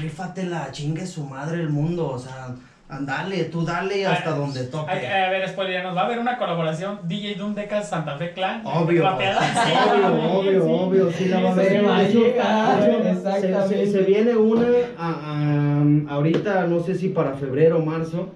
rífatela, 0.00 0.68
chingue 0.72 1.06
su 1.06 1.24
madre 1.24 1.60
el 1.60 1.68
mundo, 1.70 2.08
o 2.08 2.18
sea, 2.18 2.56
Andale, 2.88 3.44
tú 3.44 3.64
dale 3.64 4.04
hasta 4.06 4.30
Ah, 4.30 4.34
donde 4.36 4.64
toque. 4.64 4.90
Ay, 4.92 5.06
A 5.06 5.30
ver, 5.30 5.48
spoiler, 5.48 5.82
nos 5.84 5.96
va 5.96 6.02
a 6.02 6.04
haber 6.06 6.18
una 6.18 6.36
colaboración 6.36 6.98
DJ 7.04 7.36
Doom 7.36 7.54
Decas 7.54 7.88
Santa 7.88 8.18
Fe 8.18 8.32
Clan. 8.32 8.60
Obvio, 8.66 9.04
obvio, 9.08 10.38
obvio, 10.38 10.62
sí. 10.62 10.68
obvio, 10.70 11.12
sí 11.12 11.24
la 11.26 11.40
va 11.40 11.50
a 11.52 11.54
ver. 11.54 11.68
Se 11.68 11.80
va 11.82 11.88
a 11.88 11.92
va 11.92 11.98
a 11.98 12.02
llegar, 12.02 12.80
de 12.80 12.90
hecho, 12.90 13.02
se- 13.04 13.10
exactamente. 13.28 13.86
Se, 13.86 13.92
se 13.92 13.98
viene 14.02 14.36
una 14.36 14.66
a- 14.98 15.78
a- 16.10 16.14
ahorita, 16.14 16.66
no 16.66 16.80
sé 16.82 16.94
si 16.96 17.08
para 17.10 17.34
febrero 17.34 17.78
o 17.78 17.84
marzo, 17.84 18.28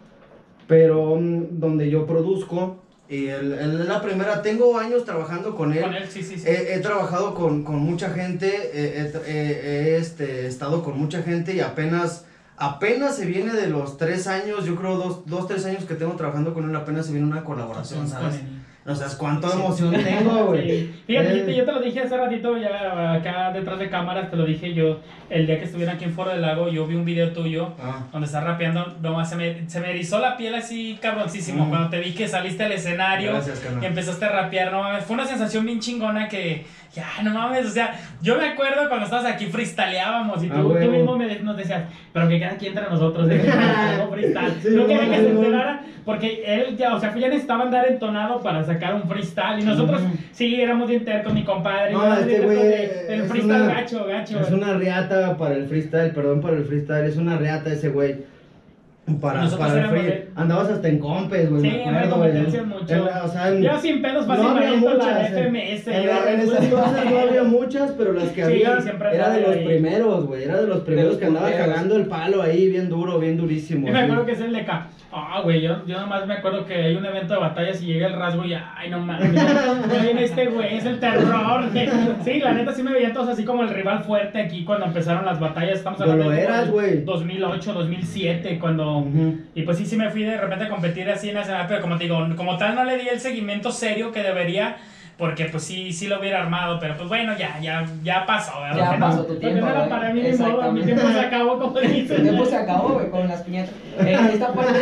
pero 0.66 1.16
mm, 1.16 1.58
donde 1.60 1.90
yo 1.90 2.06
produzco. 2.06 2.78
Y 3.10 3.28
el, 3.28 3.52
el- 3.54 3.88
la 3.88 4.02
primera, 4.02 4.42
tengo 4.42 4.78
años 4.78 5.04
trabajando 5.04 5.54
con 5.56 5.72
él. 5.72 5.82
Con 5.82 5.94
él, 5.94 6.08
sí, 6.10 6.22
sí, 6.22 6.38
sí. 6.38 6.46
He, 6.46 6.74
he 6.74 6.78
trabajado 6.80 7.34
con, 7.34 7.64
con 7.64 7.76
mucha 7.78 8.10
gente, 8.10 8.70
he, 8.74 9.96
este, 9.96 10.46
estado 10.46 10.82
con 10.82 10.98
mucha 10.98 11.22
gente 11.22 11.54
y 11.54 11.60
apenas, 11.60 12.24
apenas 12.58 13.16
se 13.16 13.24
viene 13.24 13.52
de 13.54 13.68
los 13.68 13.96
tres 13.96 14.26
años, 14.26 14.66
yo 14.66 14.76
creo 14.76 14.96
dos, 14.96 15.24
dos, 15.26 15.46
tres 15.48 15.64
años 15.64 15.84
que 15.84 15.94
tengo 15.94 16.12
trabajando 16.16 16.52
con 16.52 16.68
él, 16.68 16.76
apenas 16.76 17.06
se 17.06 17.12
viene 17.12 17.26
una 17.26 17.44
colaboración, 17.44 18.00
Con 18.00 18.08
¿sabes? 18.10 18.34
él. 18.36 18.57
O 18.88 18.94
sea, 18.94 19.06
cuánta 19.18 19.52
emoción 19.52 19.92
tengo, 19.92 20.46
güey. 20.46 20.68
Sí. 20.70 20.94
Fíjate, 21.06 21.50
Eh, 21.50 21.54
yo 21.56 21.64
te- 21.64 21.72
lo 21.72 21.80
dije 21.80 22.00
hace 22.00 22.16
ratito, 22.16 22.56
ya 22.56 23.12
acá 23.14 23.52
detrás 23.52 23.78
de 23.78 23.90
cámaras, 23.90 24.30
te 24.30 24.36
lo 24.36 24.44
dije 24.46 24.72
yo, 24.72 25.00
el 25.30 25.46
día 25.46 25.58
que 25.58 25.66
estuviera 25.66 25.92
aquí 25.92 26.04
en 26.04 26.12
Foro 26.14 26.30
del 26.30 26.40
Lago, 26.40 26.68
yo 26.70 26.86
vi 26.86 26.94
un 26.96 27.04
video 27.04 27.32
tuyo 27.32 27.74
ah. 27.82 28.06
donde 28.12 28.26
estás 28.26 28.42
rapeando, 28.44 28.96
nomás 29.02 29.28
se 29.28 29.36
me, 29.36 29.68
se 29.68 29.80
me 29.80 29.90
erizó 29.90 30.18
la 30.18 30.36
piel 30.38 30.54
así 30.54 30.98
cabroncísimo 31.02 31.66
Mm. 31.66 31.68
cuando 31.68 31.88
te 31.90 32.00
vi 32.00 32.12
que 32.14 32.26
saliste 32.28 32.64
al 32.64 32.72
escenario 32.72 33.32
Gracias, 33.32 33.62
y 33.82 33.84
empezaste 33.84 34.24
a 34.24 34.28
rapear, 34.30 34.72
no 34.72 34.82
mames, 34.82 35.04
fue 35.04 35.14
una 35.14 35.26
sensación 35.26 35.66
bien 35.66 35.80
chingona 35.80 36.28
que, 36.28 36.64
ya, 36.94 37.06
no 37.22 37.34
mames, 37.34 37.66
o 37.66 37.70
sea, 37.70 37.94
yo 38.22 38.36
me 38.38 38.46
acuerdo 38.46 38.88
cuando 38.88 39.04
estabas 39.04 39.26
aquí 39.26 39.46
freestyleábamos 39.46 40.42
y 40.42 40.48
Ah, 40.48 40.54
tú, 40.54 40.62
tú 40.62 40.68
huevo. 40.70 40.92
mismo 40.92 41.16
me, 41.18 41.38
nos 41.40 41.56
decías, 41.58 41.84
pero 42.12 42.26
que 42.28 42.38
queda 42.38 42.52
aquí 42.52 42.66
entre 42.68 42.88
nosotros, 42.88 43.28
de 43.28 43.38
freestyle, 43.40 44.54
no 44.76 44.86
quería 44.86 45.10
que 45.10 45.16
se 45.20 45.28
enterara, 45.30 45.82
porque 46.08 46.42
él 46.46 46.74
ya, 46.78 46.94
o 46.94 46.98
sea, 46.98 47.14
ya 47.14 47.28
necesitaba 47.28 47.64
andar 47.64 47.86
entonado 47.86 48.40
para 48.40 48.64
sacar 48.64 48.94
un 48.94 49.02
freestyle 49.02 49.60
y 49.60 49.62
nosotros, 49.62 50.00
sí, 50.32 50.58
éramos 50.58 50.88
bien 50.88 51.04
tercos, 51.04 51.34
mi 51.34 51.44
compadre, 51.44 51.92
No, 51.92 52.14
este 52.16 52.40
güey 52.40 52.58
el 52.58 53.20
es 53.20 53.28
freestyle 53.30 53.44
una- 53.62 53.74
gacho, 53.74 54.06
gacho. 54.06 54.40
Es 54.40 54.50
una 54.50 54.72
riata 54.72 55.36
para 55.36 55.54
el 55.54 55.66
freestyle, 55.66 56.12
perdón 56.12 56.40
por 56.40 56.54
el 56.54 56.64
freestyle, 56.64 57.04
es 57.04 57.18
una 57.18 57.36
riata 57.36 57.70
ese 57.70 57.90
güey. 57.90 58.16
Para, 59.22 59.40
Nosotros 59.42 59.68
para 59.68 59.80
el 59.84 59.88
free. 59.88 60.02
de- 60.02 60.28
Andabas 60.36 60.68
hasta 60.68 60.86
en 60.88 60.98
compes, 60.98 61.48
güey. 61.48 61.62
Sí, 61.62 61.68
me 61.68 61.82
en 61.82 61.88
acuerdo, 61.94 62.16
güey. 62.18 62.28
competencias 62.30 62.66
mucho. 62.66 62.94
En- 62.94 63.00
o 63.24 63.28
sea, 63.28 63.48
en- 63.48 63.62
Yo 63.62 63.78
sin 63.80 64.02
pedos 64.02 64.26
fácil 64.26 64.44
no 64.44 64.50
había 64.50 64.68
aviento 64.68 64.88
la 64.90 64.94
muchas. 65.04 65.30
en- 65.30 65.38
FMS. 65.38 65.88
En, 65.88 66.02
en 66.02 66.40
esas 66.40 66.56
pues, 66.58 66.68
cosas 66.74 67.04
no 67.10 67.18
había 67.18 67.42
muchas, 67.44 67.90
pero 67.92 68.12
las 68.14 68.28
que 68.30 68.44
Sí, 68.44 68.64
había 68.64 68.80
siempre 68.82 69.14
era 69.14 69.30
de 69.30 69.40
los 69.40 69.56
ahí. 69.56 69.64
primeros, 69.66 70.26
güey. 70.26 70.44
Era 70.44 70.60
de 70.60 70.66
los 70.66 70.80
primeros 70.80 71.10
los 71.12 71.18
que 71.20 71.24
andaba 71.26 71.50
cagando 71.52 71.96
el 71.96 72.04
palo 72.06 72.42
ahí, 72.42 72.68
bien 72.68 72.88
duro, 72.90 73.18
bien 73.18 73.36
durísimo. 73.38 73.86
Yo 73.86 73.92
me 73.94 73.98
acuerdo 74.00 74.26
que 74.26 74.32
es 74.32 74.40
el 74.40 74.52
de 74.52 74.60
acá. 74.60 74.86
Ah, 75.10 75.40
güey, 75.42 75.62
yo, 75.62 75.86
yo 75.86 75.98
nomás 75.98 76.26
me 76.26 76.34
acuerdo 76.34 76.66
que 76.66 76.74
hay 76.74 76.94
un 76.94 77.04
evento 77.04 77.32
de 77.32 77.40
batallas 77.40 77.82
y 77.82 77.86
llega 77.86 78.08
el 78.08 78.12
rasgo 78.12 78.44
y 78.44 78.52
ay, 78.52 78.90
no 78.90 79.00
mames, 79.00 79.32
ya 79.32 79.82
ya 79.90 80.02
viene 80.02 80.24
este 80.24 80.46
güey, 80.46 80.76
es 80.76 80.84
el 80.84 81.00
terror. 81.00 81.64
Sí, 82.22 82.40
la 82.40 82.52
neta 82.52 82.74
sí 82.74 82.82
me 82.82 82.92
veían 82.92 83.14
todos 83.14 83.28
así 83.28 83.44
como 83.44 83.62
el 83.62 83.70
rival 83.70 84.04
fuerte 84.04 84.38
aquí 84.38 84.64
cuando 84.64 84.84
empezaron 84.84 85.24
las 85.24 85.40
batallas. 85.40 85.78
Estamos 85.78 85.98
hablando 86.02 86.24
lo 86.24 86.32
eras, 86.32 86.70
güey. 86.70 87.04
2008, 87.04 87.72
2007, 87.72 88.58
cuando... 88.58 88.98
Ujú. 88.98 89.38
Y 89.54 89.62
pues 89.62 89.78
sí, 89.78 89.86
sí 89.86 89.96
me 89.96 90.10
fui 90.10 90.24
de 90.24 90.36
repente 90.36 90.66
a 90.66 90.68
competir 90.68 91.08
así 91.08 91.30
en 91.30 91.36
nacional, 91.36 91.64
pero 91.68 91.80
como 91.80 91.96
te 91.96 92.04
digo, 92.04 92.18
como 92.36 92.58
tal 92.58 92.74
no 92.74 92.84
le 92.84 92.98
di 92.98 93.08
el 93.08 93.20
seguimiento 93.20 93.72
serio 93.72 94.12
que 94.12 94.22
debería, 94.22 94.76
porque 95.18 95.46
pues 95.46 95.64
sí, 95.64 95.92
sí 95.92 96.06
lo 96.06 96.20
hubiera 96.20 96.40
armado, 96.40 96.78
pero 96.78 96.96
pues 96.96 97.08
bueno, 97.08 97.36
ya, 97.36 97.58
ya, 97.60 97.84
ya 98.04 98.24
pasó, 98.24 98.60
¿verdad? 98.60 98.92
Ya 98.92 98.98
pasó 99.00 99.26
tu 99.26 99.36
tiempo, 99.36 99.66
era 99.66 99.88
para 99.88 100.14
mí 100.14 100.22
modo, 100.38 100.70
mi 100.70 100.82
tiempo 100.84 101.08
se 101.08 101.18
acabó, 101.18 101.58
como 101.58 101.80
dices. 101.80 102.10
El 102.12 102.22
tiempo 102.22 102.44
se 102.44 102.56
acabó, 102.56 102.90
güey, 102.90 103.10
con 103.10 103.26
las 103.26 103.42
piñatas. 103.42 103.74
Eh, 103.98 104.16
esta 104.32 104.52
parte. 104.52 104.78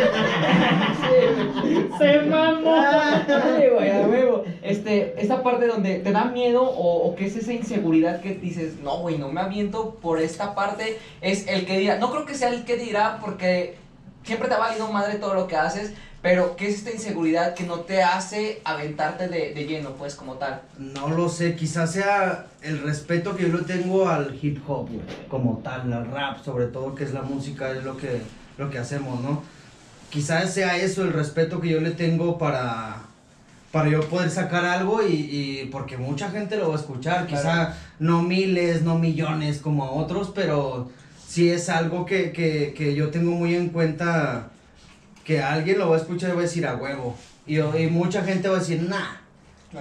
Sí, 1.01 1.89
Se 1.97 2.21
mamó. 2.21 2.75
Dale, 2.75 3.69
güey, 3.71 3.89
a 3.89 4.01
huevo. 4.01 4.43
Este, 4.61 5.15
esta 5.17 5.41
parte 5.41 5.65
donde 5.65 5.99
te 5.99 6.11
da 6.11 6.25
miedo 6.25 6.61
o, 6.61 7.07
o 7.07 7.15
que 7.15 7.25
es 7.25 7.35
esa 7.35 7.53
inseguridad 7.53 8.21
que 8.21 8.35
dices, 8.35 8.79
no, 8.83 8.99
güey, 8.99 9.17
no 9.17 9.29
me 9.29 9.41
aviento 9.41 9.95
por 10.03 10.19
esta 10.19 10.53
parte, 10.53 10.99
es 11.21 11.47
el 11.47 11.65
que 11.65 11.79
dirá. 11.79 11.97
No 11.97 12.11
creo 12.11 12.27
que 12.27 12.35
sea 12.35 12.49
el 12.49 12.63
que 12.63 12.77
dirá 12.77 13.17
porque 13.21 13.75
siempre 14.27 14.49
te 14.49 14.53
ha 14.53 14.59
valido 14.59 14.91
madre 14.91 15.15
todo 15.15 15.33
lo 15.33 15.47
que 15.47 15.55
haces, 15.55 15.93
pero 16.21 16.55
¿qué 16.55 16.67
es 16.67 16.75
esta 16.75 16.91
inseguridad 16.91 17.53
que 17.53 17.63
no 17.63 17.81
te 17.81 18.01
hace 18.03 18.61
aventarte 18.65 19.27
de, 19.27 19.53
de 19.53 19.65
lleno, 19.65 19.91
pues, 19.91 20.15
como 20.15 20.33
tal? 20.33 20.61
No 20.77 21.09
lo 21.09 21.29
sé, 21.29 21.55
quizás 21.55 21.91
sea 21.93 22.47
el 22.61 22.81
respeto 22.81 23.35
que 23.35 23.49
yo 23.49 23.57
le 23.57 23.63
tengo 23.63 24.09
al 24.09 24.37
hip 24.41 24.59
hop, 24.67 24.87
güey, 24.89 25.01
como 25.29 25.59
tal, 25.63 25.91
al 25.93 26.09
rap, 26.11 26.43
sobre 26.43 26.65
todo 26.67 26.95
que 26.95 27.03
es 27.03 27.13
la 27.13 27.21
música, 27.21 27.71
es 27.71 27.83
lo 27.83 27.95
que, 27.97 28.21
lo 28.57 28.69
que 28.69 28.77
hacemos, 28.79 29.21
¿no? 29.21 29.43
Quizás 30.09 30.53
sea 30.53 30.77
eso 30.77 31.03
el 31.03 31.13
respeto 31.13 31.59
que 31.61 31.69
yo 31.69 31.81
le 31.81 31.91
tengo 31.91 32.37
para, 32.37 32.97
para 33.71 33.89
yo 33.89 34.01
poder 34.09 34.29
sacar 34.31 34.65
algo 34.65 35.03
y, 35.05 35.13
y 35.13 35.69
porque 35.71 35.97
mucha 35.97 36.29
gente 36.31 36.55
lo 36.57 36.69
va 36.69 36.75
a 36.75 36.79
escuchar, 36.79 37.27
quizá 37.27 37.41
Claro. 37.41 37.73
no 37.99 38.23
miles, 38.23 38.81
no 38.83 38.97
millones 38.97 39.59
como 39.59 39.83
a 39.85 39.91
otros, 39.91 40.31
pero 40.33 40.89
sí 41.27 41.49
es 41.49 41.67
algo 41.69 42.05
que, 42.05 42.31
que, 42.31 42.73
que 42.75 42.95
yo 42.95 43.09
tengo 43.09 43.31
muy 43.31 43.53
en 43.55 43.69
cuenta 43.69 44.47
que 45.27 45.41
alguien 45.41 45.77
lo 45.77 45.89
va 45.89 45.97
a 45.97 45.99
escuchar 45.99 46.29
y 46.29 46.33
va 46.33 46.39
a 46.39 46.43
decir 46.43 46.65
a 46.65 46.77
huevo. 46.77 47.13
Y, 47.45 47.59
y 47.59 47.87
mucha 47.91 48.23
gente 48.23 48.47
va 48.47 48.55
a 48.55 48.59
decir, 48.59 48.81
nah. 48.81 49.17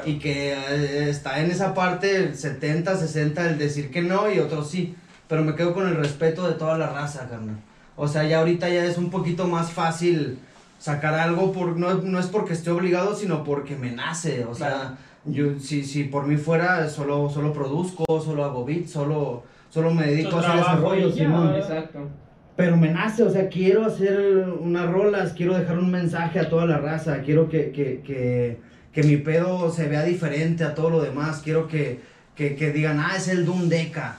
Y 0.04 0.18
que 0.18 0.52
eh, 0.52 1.08
está 1.08 1.40
en 1.40 1.52
esa 1.52 1.72
parte, 1.72 2.16
el 2.16 2.36
70, 2.36 2.96
60, 2.96 3.50
el 3.50 3.56
decir 3.56 3.92
que 3.92 4.02
no 4.02 4.28
y 4.30 4.40
otros 4.40 4.68
sí. 4.68 4.96
Pero 5.28 5.44
me 5.44 5.54
quedo 5.54 5.72
con 5.72 5.86
el 5.86 5.94
respeto 5.96 6.48
de 6.48 6.54
toda 6.54 6.76
la 6.76 6.88
raza, 6.88 7.28
carnal. 7.28 7.54
O 7.94 8.08
sea, 8.08 8.24
ya 8.24 8.40
ahorita 8.40 8.68
ya 8.68 8.84
es 8.84 8.98
un 8.98 9.08
poquito 9.08 9.46
más 9.46 9.70
fácil 9.70 10.40
sacar 10.80 11.14
algo, 11.14 11.52
por, 11.52 11.76
no, 11.76 11.94
no 11.94 12.18
es 12.18 12.26
porque 12.26 12.52
esté 12.52 12.70
obligado, 12.70 13.14
sino 13.14 13.44
porque 13.44 13.76
me 13.76 13.92
nace. 13.92 14.44
O 14.46 14.54
sea, 14.54 14.68
Claro. 14.68 14.96
yo 15.26 15.60
si, 15.60 15.84
si 15.84 16.02
por 16.04 16.26
mí 16.26 16.36
fuera, 16.36 16.88
solo, 16.88 17.30
solo 17.30 17.52
produzco, 17.52 18.04
solo 18.20 18.44
hago 18.44 18.64
beats, 18.64 18.90
solo, 18.90 19.44
solo 19.70 19.94
me 19.94 20.06
dedico 20.08 20.38
a 20.38 20.40
hacer 20.40 20.56
desarrollo, 20.56 21.12
Simón. 21.12 21.54
Exacto. 21.54 22.00
Pero 22.56 22.76
me 22.78 22.88
nace, 22.90 23.22
o 23.22 23.30
sea, 23.30 23.48
quiero 23.48 23.84
hacer 23.84 24.48
unas 24.60 24.90
rolas, 24.90 25.34
quiero 25.34 25.56
dejar 25.56 25.78
un 25.78 25.90
mensaje 25.90 26.40
a 26.40 26.48
toda 26.48 26.64
la 26.64 26.78
raza, 26.78 27.20
quiero 27.20 27.50
que, 27.50 27.70
que, 27.70 28.00
que, 28.00 28.56
que 28.92 29.02
mi 29.02 29.18
pedo 29.18 29.70
se 29.70 29.86
vea 29.88 30.02
diferente 30.04 30.64
a 30.64 30.74
todo 30.74 30.88
lo 30.88 31.02
demás, 31.02 31.42
quiero 31.44 31.68
que, 31.68 32.00
que, 32.34 32.56
que 32.56 32.72
digan, 32.72 32.98
ah, 32.98 33.12
es 33.14 33.28
el 33.28 33.44
Doom 33.44 33.68
Deca, 33.68 34.16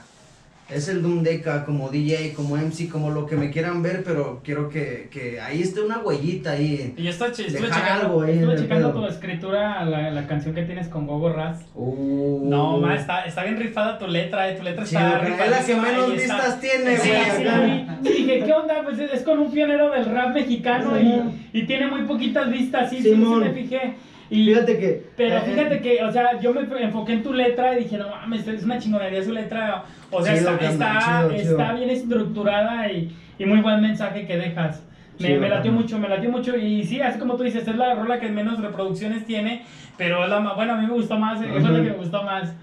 es 0.70 0.88
el 0.88 1.02
Doom 1.02 1.22
Deca 1.22 1.64
como 1.64 1.88
DJ, 1.88 2.34
como 2.34 2.56
MC, 2.56 2.90
como 2.90 3.10
lo 3.10 3.24
que 3.24 3.36
me 3.36 3.50
quieran 3.50 3.82
ver, 3.82 4.02
pero 4.04 4.40
quiero 4.44 4.68
que, 4.68 5.08
que 5.10 5.40
ahí 5.40 5.62
esté 5.62 5.80
una 5.80 5.98
huellita 5.98 6.52
ahí. 6.52 6.92
Y 6.96 7.04
yo 7.04 7.10
estoy, 7.10 7.32
checando, 7.32 7.90
algo 7.90 8.22
ahí 8.22 8.38
el 8.38 8.58
checando 8.58 8.92
tu 8.92 9.06
escritura, 9.06 9.84
la, 9.86 10.10
la 10.10 10.26
canción 10.26 10.54
que 10.54 10.62
tienes 10.64 10.88
con 10.88 11.06
Gogo 11.06 11.32
Raz. 11.32 11.60
Uh. 11.74 12.46
No, 12.48 12.78
ma, 12.78 12.94
está, 12.94 13.24
está 13.24 13.44
bien 13.44 13.56
rifada 13.58 13.98
tu 13.98 14.06
letra, 14.06 14.50
eh, 14.50 14.56
tu 14.56 14.62
letra 14.62 14.84
Sí, 14.84 14.94
está 14.96 15.12
carnal, 15.20 15.40
es 15.40 15.50
la 15.50 15.64
que 15.66 15.74
menos 15.74 16.12
está- 16.12 16.34
vistas 16.36 16.60
tiene, 16.60 16.96
Sí, 16.98 17.08
güey, 17.08 17.20
sí. 17.30 17.86
Sí, 18.02 18.12
dije, 18.12 18.42
¿qué 18.44 18.52
onda? 18.52 18.82
Pues 18.84 18.98
es, 18.98 19.22
con 19.22 19.38
un 19.38 19.50
pionero 19.50 19.90
del 19.90 20.04
rap 20.04 20.34
mexicano 20.34 21.00
y, 21.00 21.58
y 21.58 21.66
tiene 21.66 21.86
muy 21.86 22.02
poquitas 22.02 22.50
vistas, 22.50 22.90
sí, 22.90 22.98
sí, 23.02 23.10
sí, 23.10 23.16
me 23.16 23.50
fijé. 23.52 23.94
Y, 24.30 24.44
Fíjate 24.44 24.78
que... 24.78 25.06
pero 25.16 25.38
eh, 25.38 25.40
fíjate 25.40 25.80
que, 25.80 26.04
o 26.04 26.12
sea, 26.12 26.38
yo 26.40 26.52
me 26.52 26.60
enfoqué 26.82 27.14
en 27.14 27.22
tu 27.22 27.32
letra 27.32 27.78
y 27.78 27.84
dije, 27.84 27.96
no 27.96 28.08
mames, 28.08 28.46
es 28.46 28.64
una 28.64 28.78
chingonería 28.78 29.22
su 29.22 29.32
letra. 29.32 29.84
O 30.10 30.22
sea, 30.22 30.36
Chido, 30.36 30.50
está, 30.52 30.68
está, 30.68 31.28
chido, 31.28 31.52
está 31.52 31.72
bien 31.72 31.90
estructurada 31.90 32.90
y, 32.92 33.16
y 33.38 33.44
muy 33.46 33.60
buen 33.60 33.80
mensaje 33.80 34.26
que 34.26 34.36
dejas. 34.36 34.82
Me, 35.18 35.36
me 35.38 35.48
latió 35.48 35.72
mucho, 35.72 35.98
me 35.98 36.08
latió 36.08 36.30
mucho. 36.30 36.56
Y 36.56 36.84
sí, 36.84 37.00
así 37.00 37.18
como 37.18 37.36
tú 37.36 37.42
dices, 37.42 37.66
es 37.66 37.76
la 37.76 37.94
rola 37.94 38.20
que 38.20 38.28
menos 38.28 38.60
reproducciones 38.60 39.24
tiene, 39.26 39.64
pero 39.96 40.22
es 40.22 40.30
la 40.30 40.40
más, 40.40 40.54
bueno, 40.54 40.74
a 40.74 40.76
mí 40.76 40.86
me 40.86 40.92
gustó 40.92 41.18
más, 41.18 41.42
eh, 41.42 41.48
es 41.56 41.62
la 41.62 41.70
que 41.70 41.90
me 41.90 41.96
gustó 41.96 42.22
más. 42.22 42.54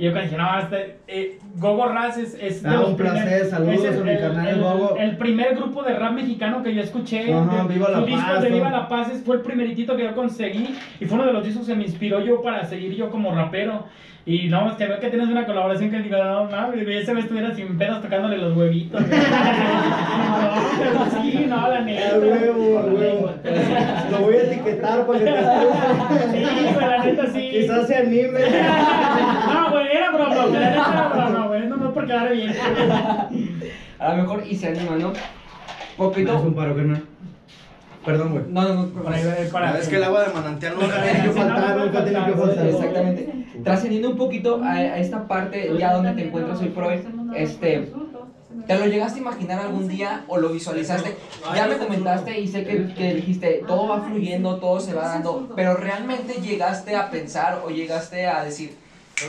Y 0.00 0.04
yo 0.04 0.14
dije, 0.14 0.34
no, 0.34 0.58
este, 0.58 0.96
eh, 1.08 1.38
Gogo 1.56 1.86
Raz 1.86 2.16
es, 2.16 2.32
es 2.40 2.64
Ah, 2.64 2.80
un 2.86 2.96
placer, 2.96 3.44
saludos 3.44 3.84
a 3.84 3.90
mi 4.02 4.16
carnal 4.16 4.58
Gogo. 4.58 4.96
el 4.96 5.18
primer 5.18 5.54
grupo 5.54 5.82
de 5.82 5.92
rap 5.92 6.12
mexicano 6.12 6.62
que 6.62 6.74
yo 6.74 6.80
escuché. 6.80 7.34
Ajá, 7.34 7.64
de- 7.68 7.74
Viva 7.74 7.90
la 7.90 8.06
Paz, 8.06 8.42
de 8.42 8.48
¿no? 8.48 8.56
Viva 8.56 8.70
la 8.70 8.88
Paz 8.88 9.08
fue 9.26 9.36
el 9.36 9.42
primeritito 9.42 9.94
que 9.98 10.04
yo 10.04 10.14
conseguí 10.14 10.74
y 11.00 11.04
fue 11.04 11.18
uno 11.18 11.26
de 11.26 11.34
los 11.34 11.44
discos 11.44 11.66
que 11.66 11.74
me 11.74 11.82
inspiró 11.84 12.18
yo 12.24 12.40
para 12.40 12.64
seguir 12.64 12.94
yo 12.94 13.10
como 13.10 13.34
rapero. 13.34 13.84
Y 14.24 14.48
no, 14.48 14.70
es 14.70 14.76
que 14.76 14.86
veo 14.86 15.00
que 15.00 15.08
tienes 15.08 15.28
una 15.28 15.44
colaboración 15.44 15.90
que 15.90 15.98
digo, 15.98 16.16
no 16.16 16.66
güey, 16.72 16.96
ese 16.98 17.12
me 17.12 17.20
estuviera 17.20 17.54
sin 17.54 17.76
pedos 17.76 18.00
tocándole 18.02 18.38
los 18.38 18.56
huevitos. 18.56 19.00
no, 19.00 19.06
pero 20.78 21.22
sí, 21.22 21.46
no, 21.48 21.68
la 21.68 21.80
neta. 21.80 22.18
Huevo, 22.18 22.80
huevo. 22.86 23.30
Lo 24.10 24.18
voy 24.18 24.34
a 24.36 24.42
etiquetar 24.42 25.06
para 25.06 25.18
que 25.18 25.24
te 25.24 25.32
Sí, 26.32 26.44
la 26.80 27.04
neta 27.04 27.26
sí. 27.26 27.48
Quizás 27.50 27.86
se 27.86 27.96
anime. 27.96 28.40
Era 30.14 30.26
broma, 30.26 30.46
güey, 30.46 30.62
era 30.62 31.08
broma, 31.08 31.46
güey, 31.46 31.66
no, 31.66 31.76
no 31.76 31.92
por 31.94 32.06
quedar 32.06 32.32
bien. 32.32 32.54
A 33.98 34.14
lo 34.14 34.22
mejor 34.22 34.44
y 34.48 34.56
se 34.56 34.68
anima, 34.68 34.96
¿no? 34.96 35.10
Me 35.10 35.16
Poquito. 35.96 36.32
das 36.32 36.42
un 36.42 36.54
paro, 36.54 36.74
carnal. 36.74 37.02
Perdón, 38.04 38.32
güey. 38.32 38.44
No, 38.48 38.62
no, 38.62 38.74
no. 38.74 39.02
Para, 39.02 39.18
para, 39.52 39.78
Es 39.78 39.88
que 39.88 39.96
el 39.96 40.04
agua 40.04 40.24
de 40.24 40.32
manantial 40.32 40.74
nunca 40.80 41.02
tiene 41.02 41.22
que 41.22 41.30
faltar, 41.30 41.76
no 41.76 41.84
nunca 41.84 42.04
tiene 42.04 42.24
que 42.24 42.32
faltar, 42.32 42.46
faltar. 42.46 42.66
Exactamente. 42.66 43.46
Trascendiendo 43.62 44.10
un 44.10 44.16
poquito 44.16 44.60
a, 44.64 44.72
a 44.72 44.98
esta 44.98 45.28
parte, 45.28 45.70
ya 45.78 45.92
donde 45.92 46.12
te 46.12 46.26
encuentras 46.26 46.60
hoy 46.60 46.68
por 46.68 46.84
hoy, 46.84 47.02
este, 47.36 47.92
¿Te 48.66 48.78
lo 48.78 48.86
llegaste 48.86 49.18
a 49.18 49.22
imaginar 49.22 49.58
algún 49.60 49.88
día 49.88 50.24
o 50.28 50.38
lo 50.38 50.50
visualizaste? 50.50 51.16
Ya 51.54 51.66
me 51.66 51.76
comentaste 51.76 52.38
y 52.40 52.46
sé 52.46 52.64
que, 52.64 52.94
que 52.94 53.14
dijiste, 53.14 53.64
todo 53.66 53.88
va 53.88 54.02
fluyendo, 54.02 54.56
todo 54.56 54.80
se 54.80 54.94
va 54.94 55.08
dando, 55.08 55.48
pero 55.56 55.74
realmente 55.74 56.34
llegaste 56.40 56.94
a 56.94 57.10
pensar 57.10 57.62
o 57.64 57.70
llegaste 57.70 58.26
a 58.26 58.44
decir, 58.44 58.76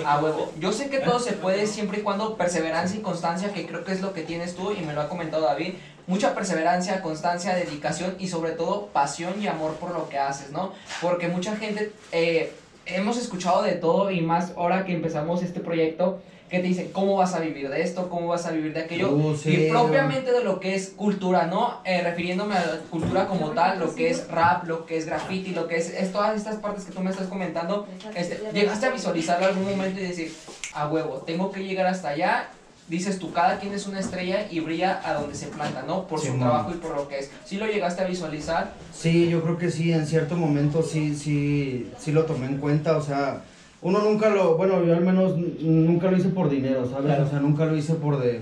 a 0.06 0.20
huevo, 0.20 0.52
yo 0.60 0.72
sé 0.72 0.89
que 0.89 1.00
todo 1.00 1.20
se 1.20 1.34
puede 1.44 1.68
siempre 1.68 2.00
y 2.00 2.02
cuando 2.02 2.38
perseverancia 2.38 3.00
y 3.00 3.02
constancia, 3.02 3.54
que 3.54 3.66
creo 3.66 3.84
que 3.84 3.92
es 3.92 4.02
lo 4.02 4.14
que 4.14 4.24
tienes 4.24 4.56
tú 4.56 4.72
y 4.72 4.82
me 4.82 4.94
lo 4.94 5.02
ha 5.02 5.10
comentado 5.10 5.44
David, 5.44 5.76
mucha 6.08 6.34
perseverancia, 6.34 7.02
constancia, 7.02 7.56
dedicación 7.56 8.16
y 8.20 8.28
sobre 8.28 8.52
todo 8.52 8.88
pasión 8.88 9.42
y 9.42 9.48
amor 9.48 9.76
por 9.76 9.92
lo 9.94 10.10
que 10.10 10.18
haces, 10.18 10.52
¿no? 10.52 10.74
Porque 11.02 11.28
mucha 11.28 11.56
gente, 11.56 11.92
eh, 12.12 12.54
hemos 12.86 13.18
escuchado 13.18 13.62
de 13.62 13.74
todo 13.74 14.12
y 14.12 14.22
más 14.22 14.52
ahora 14.58 14.86
que 14.86 14.94
empezamos 14.94 15.44
este 15.44 15.60
proyecto, 15.60 16.22
que 16.52 16.60
te 16.60 16.68
dicen 16.68 16.89
cómo 16.91 17.16
vas 17.16 17.34
a 17.34 17.39
vivir 17.39 17.70
de 17.70 17.82
esto, 17.82 18.10
cómo 18.10 18.28
vas 18.28 18.45
a 18.45 18.52
vivir 18.52 18.74
de 18.74 18.82
aquello, 18.82 19.36
sí, 19.41 19.52
y 19.52 19.70
propiamente 19.70 20.34
de 20.34 20.43
lo 20.43 20.60
que 20.60 20.76
es 20.76 20.89
cultura, 20.89 21.47
¿no? 21.47 21.80
Eh, 21.86 22.04
refiriéndome 22.04 22.56
a 22.56 22.66
la 22.66 22.78
cultura 22.89 23.26
como 23.26 23.52
tal, 23.52 23.80
lo 23.80 23.95
que 23.95 24.10
es 24.10 24.28
rap, 24.28 24.68
lo 24.68 24.86
que 24.86 24.97
es 24.97 25.06
graffiti, 25.06 25.52
lo 25.52 25.70
que 25.70 25.78
es, 25.78 25.89
es 25.89 26.12
todas 26.12 26.36
estas 26.36 26.58
partes 26.58 26.84
que 26.84 26.91
tú 26.91 26.99
me 26.99 27.10
estás 27.10 27.28
comentando, 27.28 27.88
este, 28.16 28.41
llegaste 28.54 28.86
a 28.86 28.89
visualizarlo 28.89 29.47
en 29.47 29.54
algún 29.54 29.72
momento 29.72 30.02
y 30.02 30.04
decir, 30.04 30.34
a 30.74 30.89
huevo, 30.89 31.24
tengo 31.26 31.54
que 31.54 31.64
llegar 31.64 31.88
hasta 31.88 32.10
allá. 32.10 32.49
Dices 32.89 33.20
tú, 33.20 33.32
cada 33.32 33.58
quien 33.58 33.74
es 33.74 33.88
una 33.88 34.02
estrella 34.02 34.47
y 34.52 34.60
brilla 34.60 34.99
a 35.06 35.14
donde 35.14 35.34
se 35.34 35.47
planta, 35.47 35.84
¿no? 35.84 36.06
Por 36.08 36.20
su 36.20 36.26
Simón. 36.26 36.41
trabajo 36.41 36.72
y 36.72 36.74
por 36.74 36.93
lo 36.93 37.08
que 37.08 37.20
es. 37.20 37.32
Si 37.45 37.56
lo 37.56 37.66
llegaste 37.66 38.02
a 38.02 38.06
visualizar, 38.06 38.74
Sí, 38.93 39.30
yo 39.30 39.41
creo 39.41 39.58
que 39.58 39.72
sí, 39.72 39.93
en 39.93 40.06
cierto 40.06 40.36
momento 40.36 40.84
sí, 40.84 41.16
sí, 41.16 41.89
sí 41.97 42.12
lo 42.12 42.26
tomé 42.26 42.47
en 42.47 42.58
cuenta, 42.58 42.97
o 42.97 43.02
sea, 43.02 43.43
uno 43.82 44.00
nunca 44.02 44.30
lo, 44.30 44.56
bueno, 44.58 44.84
yo 44.84 44.94
al 44.96 45.04
menos 45.04 45.36
nunca 45.38 46.10
lo 46.12 46.18
hice 46.18 46.30
por 46.30 46.50
dinero, 46.50 46.86
¿sabes? 46.88 47.06
Claro. 47.06 47.24
O 47.26 47.30
sea, 47.30 47.40
nunca 47.40 47.66
lo 47.66 47.76
hice 47.76 47.96
por 47.96 48.20
de, 48.20 48.42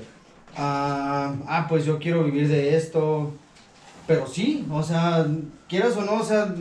ah, 0.57 1.33
ah, 1.47 1.65
pues 1.69 1.85
yo 1.85 1.97
quiero 1.99 2.23
vivir 2.23 2.47
de 2.47 2.75
esto, 2.75 3.31
pero 4.07 4.27
sí, 4.27 4.65
o 4.71 4.83
sea, 4.83 5.25
quieras 5.67 5.95
o 5.97 6.01
no, 6.03 6.13
o 6.15 6.23
sea, 6.23 6.53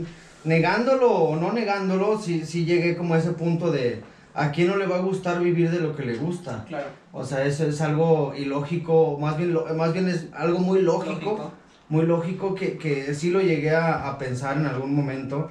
negándolo 0.45 1.11
o 1.13 1.37
no 1.37 1.53
negándolo, 1.53 2.19
sí, 2.19 2.45
sí 2.45 2.65
llegué 2.65 2.97
como 2.97 3.15
a 3.15 3.19
ese 3.19 3.33
punto 3.33 3.71
de, 3.71 4.03
¿a 4.35 4.51
quién 4.51 4.69
no 4.69 4.77
le 4.77 4.87
va 4.87 4.97
a 4.97 5.01
gustar 5.03 5.41
vivir 5.41 5.71
de 5.71 5.81
lo 5.81 5.97
que 5.97 6.05
le 6.05 6.17
gusta? 6.17 6.65
claro, 6.69 6.87
O 7.13 7.25
sea, 7.25 7.45
eso 7.45 7.67
es 7.67 7.81
algo 7.81 8.35
ilógico, 8.37 9.19
más 9.21 9.37
bien, 9.37 9.53
lo- 9.55 9.67
más 9.75 9.93
bien 9.93 10.09
es 10.09 10.27
algo 10.35 10.59
muy 10.61 10.83
lógico 10.83 11.13
lógico. 11.31 11.53
muy 11.89 12.07
lógico 12.07 12.55
que, 12.55 12.79
que 12.79 13.15
sí 13.15 13.31
lo 13.31 13.41
llegué 13.41 13.75
a, 13.75 14.09
a 14.09 14.19
pensar 14.19 14.57
en 14.59 14.67
algún 14.67 14.95
momento. 14.95 15.51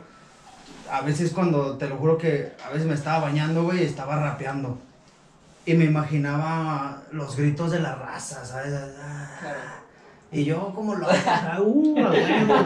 A 0.91 1.01
veces 1.01 1.31
cuando, 1.31 1.77
te 1.77 1.87
lo 1.87 1.97
juro 1.97 2.17
que 2.17 2.51
a 2.65 2.69
veces 2.69 2.87
me 2.87 2.93
estaba 2.93 3.25
bañando, 3.25 3.63
güey, 3.63 3.81
y 3.81 3.85
estaba 3.85 4.17
rapeando. 4.17 4.77
Y 5.65 5.73
me 5.73 5.85
imaginaba 5.85 7.03
los 7.11 7.35
gritos 7.35 7.71
de 7.71 7.79
la 7.79 7.95
raza, 7.95 8.45
¿sabes? 8.45 8.73
Ah. 8.73 9.27
Claro. 9.39 9.87
Y 10.29 10.43
yo 10.43 10.73
como 10.75 10.93
loco, 10.93 11.11
ah, 11.25 11.57
uh, 11.61 11.95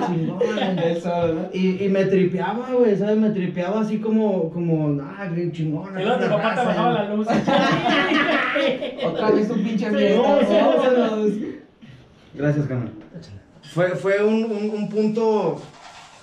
chingón. 0.07 0.79
Eso, 0.79 1.27
¿no? 1.27 1.49
Y, 1.53 1.83
y 1.83 1.89
me 1.89 2.05
tripeaba, 2.05 2.71
güey, 2.71 2.97
¿sabes? 2.97 3.17
Me 3.17 3.29
tripeaba 3.29 3.81
así 3.81 3.99
como, 3.99 4.49
como, 4.49 4.99
ah, 4.99 5.29
chingón. 5.51 5.99
Y 5.99 6.03
luego 6.03 6.19
tu 6.19 6.25
la 6.25 6.37
papá 6.37 6.55
te 6.55 6.65
bajaba 6.65 6.91
la 6.91 7.13
luz. 7.13 7.27
Otra 9.05 9.31
vez 9.31 9.49
un 9.51 9.63
pinche 9.63 10.17
vámonos. 10.17 11.31
Gracias, 12.33 12.65
carnal. 12.65 12.91
Fue, 13.73 13.89
fue 13.95 14.23
un, 14.23 14.43
un, 14.45 14.69
un 14.71 14.89
punto 14.89 15.61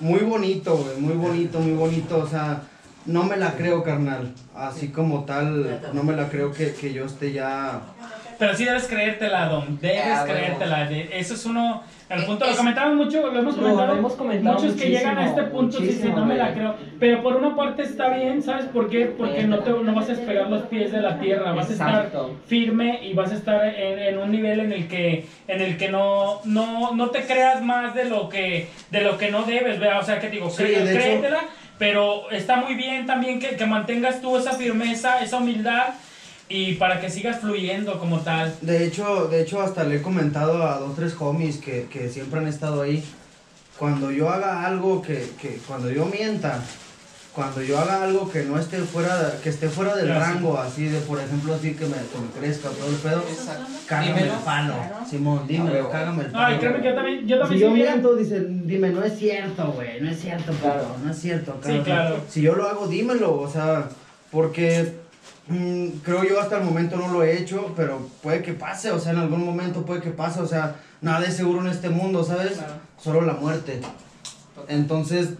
muy 0.01 0.20
bonito, 0.20 0.76
güey, 0.76 0.96
muy 0.99 1.14
bonito, 1.14 1.61
muy 1.61 1.74
bonito. 1.74 2.18
O 2.18 2.26
sea, 2.26 2.62
no 3.07 3.24
me 3.24 3.36
la 3.36 3.55
creo, 3.55 3.82
carnal. 3.82 4.32
Así 4.55 4.88
como 4.88 5.24
tal, 5.24 5.80
no 5.92 6.03
me 6.03 6.14
la 6.14 6.28
creo 6.28 6.53
que, 6.53 6.72
que 6.74 6.92
yo 6.92 7.07
esté 7.07 7.32
ya... 7.32 7.80
Pero 8.39 8.55
sí 8.55 8.64
debes 8.64 8.84
creértela, 8.86 9.47
Dom. 9.49 9.78
Debes 9.80 10.03
Ah, 10.07 10.20
bueno. 10.24 10.34
creértela. 10.39 10.84
De- 10.86 11.09
Eso 11.12 11.34
es 11.34 11.45
uno. 11.45 11.82
El 12.09 12.20
Eh, 12.20 12.26
punto 12.26 12.47
lo 12.47 12.57
comentamos 12.57 12.95
mucho, 12.97 13.20
lo 13.30 13.39
hemos 13.39 13.57
Lo 13.57 13.62
comentado. 13.62 13.97
hemos 13.99 14.12
comentado 14.14 14.59
muchos 14.61 14.76
que 14.80 14.89
llegan 14.89 15.18
a 15.18 15.26
este 15.26 15.43
punto 15.43 15.76
sí, 15.78 15.84
sí, 15.84 15.91
muchísimo, 15.91 16.16
no 16.18 16.24
me 16.24 16.36
la 16.36 16.55
creo. 16.55 16.74
Pero 17.01 17.22
por 17.22 17.36
una 17.36 17.55
parte 17.55 17.82
está 17.82 18.09
bien, 18.11 18.43
¿sabes 18.43 18.66
por 18.66 18.89
qué? 18.89 19.07
Porque 19.07 19.43
no, 19.43 19.59
te, 19.59 19.70
no 19.70 19.93
vas 19.95 20.07
a 20.09 20.12
despegar 20.14 20.49
los 20.49 20.62
pies 20.62 20.91
de 20.93 21.03
la 21.03 21.18
tierra, 21.18 21.53
vas 21.53 21.68
a 21.68 21.72
estar 21.72 22.11
firme 22.47 23.01
y 23.05 23.12
vas 23.12 23.30
a 23.32 23.34
estar 23.34 23.66
en, 23.66 23.99
en 23.99 24.18
un 24.18 24.30
nivel 24.32 24.61
en 24.61 24.72
el 24.72 24.89
que 24.89 25.26
en 25.49 25.61
el 25.61 25.76
que 25.76 25.89
no, 25.91 26.41
no, 26.45 26.95
no 26.95 27.11
te 27.11 27.22
creas 27.26 27.61
más 27.62 27.95
de 27.95 28.05
lo 28.07 28.28
que 28.30 28.68
de 28.91 29.01
lo 29.03 29.18
que 29.18 29.30
no 29.30 29.43
debes, 29.43 29.78
¿verdad? 29.78 30.01
O 30.01 30.05
sea, 30.05 30.18
que 30.18 30.28
te 30.28 30.36
digo, 30.36 30.49
Sí, 30.49 30.62
hecho- 30.64 31.36
pero 31.78 32.30
está 32.30 32.57
muy 32.57 32.74
bien 32.74 33.07
también 33.07 33.39
que, 33.39 33.49
que 33.57 33.66
mantengas 33.66 34.20
tú 34.20 34.36
esa 34.36 34.53
firmeza, 34.53 35.20
esa 35.22 35.36
humildad 35.36 35.89
y 36.49 36.74
para 36.74 37.01
que 37.01 37.11
sigas 37.11 37.40
fluyendo 37.40 37.99
como 37.99 38.20
tal. 38.20 38.55
De 38.62 38.84
hecho, 38.84 39.26
de 39.28 39.42
hecho 39.42 39.61
hasta 39.61 39.84
le 39.84 39.96
he 39.96 40.03
comentado 40.03 40.62
a 40.66 40.78
dos, 40.78 40.94
tres 40.96 41.14
homies 41.18 41.59
que, 41.59 41.86
que 41.90 42.09
siempre 42.09 42.40
han 42.40 42.46
estado 42.49 42.82
ahí. 42.82 43.05
Cuando 43.78 44.11
yo 44.11 44.28
haga 44.30 44.64
algo 44.66 45.03
que, 45.03 45.30
que 45.40 45.61
cuando 45.68 45.88
yo 45.90 46.07
mienta, 46.07 46.59
cuando 47.32 47.62
yo 47.62 47.78
haga 47.78 48.03
algo 48.03 48.28
que 48.28 48.42
no 48.42 48.59
esté 48.59 48.78
fuera, 48.78 49.34
que 49.40 49.51
esté 49.51 49.68
fuera 49.68 49.94
del 49.94 50.07
Claro, 50.07 50.24
sí. 50.24 50.30
rango, 50.32 50.59
así 50.59 50.84
de, 50.86 50.99
por 51.03 51.20
ejemplo, 51.20 51.55
así 51.55 51.74
que 51.74 51.84
me, 51.84 51.92
que 51.92 52.18
me 52.18 52.40
crezca 52.40 52.70
todo 52.70 52.88
el 52.88 52.96
pedo, 52.96 53.22
cágame 53.86 54.14
Dímelo. 54.14 54.32
el 54.32 54.38
palo. 54.40 54.74
Simón, 55.09 55.44
dime, 55.46 55.68
A 55.70 55.72
huevo. 55.74 55.90
cágame 55.90 56.24
el 56.24 56.30
palo. 56.32 56.46
Ay, 56.46 56.59
créeme 56.59 56.78
que 56.80 56.88
yo 56.88 56.94
también, 56.96 57.26
yo 57.28 57.38
también 57.38 57.59
Si 57.61 57.64
yo 57.64 57.70
miento, 57.70 58.16
dice, 58.16 58.44
dime, 58.49 58.90
no 58.90 59.05
es 59.05 59.16
cierto, 59.16 59.70
güey, 59.72 60.01
no 60.01 60.11
es 60.11 60.20
cierto, 60.20 60.53
Claro. 60.55 60.96
no 61.05 61.11
es 61.12 61.18
cierto. 61.20 61.61
Sí, 61.64 61.80
claro. 61.84 62.16
Si 62.28 62.42
yo 62.42 62.57
lo 62.57 62.68
hago, 62.68 62.88
dímelo, 62.88 63.38
o 63.38 63.49
sea, 63.49 63.88
porque 64.32 64.92
mm, 65.49 65.86
creo 66.03 66.24
yo 66.24 66.40
hasta 66.40 66.59
el 66.59 66.64
momento 66.64 66.96
no 66.96 67.09
lo 67.09 67.22
he 67.22 67.38
hecho, 67.38 67.72
pero 67.76 68.09
puede 68.22 68.42
que 68.42 68.53
pase, 68.53 68.90
o 68.90 68.99
sea, 68.99 69.12
en 69.12 69.18
algún 69.18 69.44
momento 69.44 69.84
puede 69.84 70.01
que 70.01 70.11
pase, 70.11 70.40
o 70.40 70.46
sea, 70.46 70.76
nada 71.01 71.26
es 71.26 71.36
seguro 71.36 71.61
en 71.61 71.68
este 71.68 71.90
mundo, 71.90 72.24
¿sabes? 72.24 72.53
Claro. 72.53 72.74
Solo 72.99 73.20
la 73.22 73.34
muerte. 73.34 73.80
Entonces, 74.68 75.30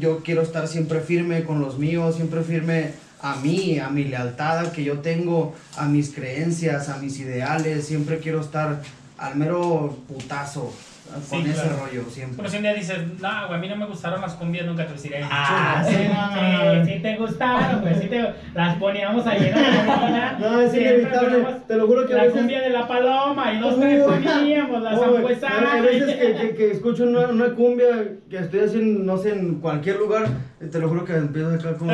yo 0.00 0.22
quiero 0.22 0.42
estar 0.42 0.68
siempre 0.68 1.00
firme 1.00 1.44
con 1.44 1.60
los 1.60 1.78
míos, 1.78 2.16
siempre 2.16 2.42
firme 2.42 2.92
a 3.20 3.36
mí, 3.36 3.78
a 3.78 3.88
mi 3.88 4.04
lealtad 4.04 4.72
que 4.72 4.84
yo 4.84 5.00
tengo, 5.00 5.54
a 5.76 5.86
mis 5.86 6.10
creencias, 6.14 6.88
a 6.88 6.98
mis 6.98 7.18
ideales, 7.18 7.86
siempre 7.86 8.18
quiero 8.18 8.40
estar 8.40 8.82
al 9.18 9.36
mero 9.36 9.96
putazo 10.08 10.72
con 11.12 11.22
Sí, 11.42 11.50
ese 11.50 11.62
claro. 11.62 11.76
rollo, 11.86 12.04
siempre. 12.10 12.36
Pero 12.36 12.48
si 12.48 12.56
un 12.56 12.62
día 12.62 12.74
dices, 12.74 12.98
no, 13.20 13.46
güey, 13.46 13.54
a 13.54 13.60
mí 13.60 13.68
no 13.68 13.76
me 13.76 13.86
gustaron 13.86 14.20
las 14.20 14.34
cumbias, 14.34 14.66
nunca 14.66 14.86
te 14.86 14.92
deciré. 14.92 15.20
Ah, 15.30 15.82
chulas". 15.82 15.88
sí, 15.88 16.08
no, 16.12 16.36
no, 16.36 16.74
no. 16.74 16.84
Sí, 16.84 16.92
sí 16.92 16.98
te 17.00 17.16
gustaron, 17.16 17.80
pues 17.80 17.98
sí 17.98 18.06
te 18.08 18.34
las 18.54 18.76
poníamos 18.76 19.26
ahí 19.26 19.46
en 19.46 19.52
la. 19.52 20.36
No, 20.38 20.60
es 20.60 20.74
inevitable, 20.74 21.44
te 21.66 21.76
lo 21.76 21.86
juro 21.86 22.06
que 22.06 22.12
a 22.12 22.16
La 22.16 22.22
veces- 22.24 22.38
cumbia 22.38 22.60
de 22.60 22.70
la 22.70 22.86
paloma 22.88 23.52
y 23.52 23.58
dos, 23.58 23.80
tres 23.80 24.04
poníamos, 24.04 24.82
la 24.82 24.94
Oh, 24.98 25.00
zampuesada. 25.04 25.72
Hay 25.72 25.82
veces 25.82 26.14
que, 26.16 26.34
que, 26.34 26.54
que 26.54 26.70
escucho 26.72 27.04
una, 27.04 27.28
una 27.28 27.48
cumbia 27.54 27.86
que 28.28 28.38
estoy 28.38 28.60
haciendo, 28.60 29.04
no 29.04 29.16
sé, 29.18 29.30
en 29.30 29.56
cualquier 29.56 29.96
lugar, 29.96 30.26
te 30.58 30.78
lo 30.78 30.88
juro 30.88 31.04
que 31.04 31.12
empiezo 31.14 31.50
acá 31.54 31.74
como... 31.76 31.92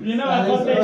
Bien 0.00 0.20
abajote. 0.20 0.74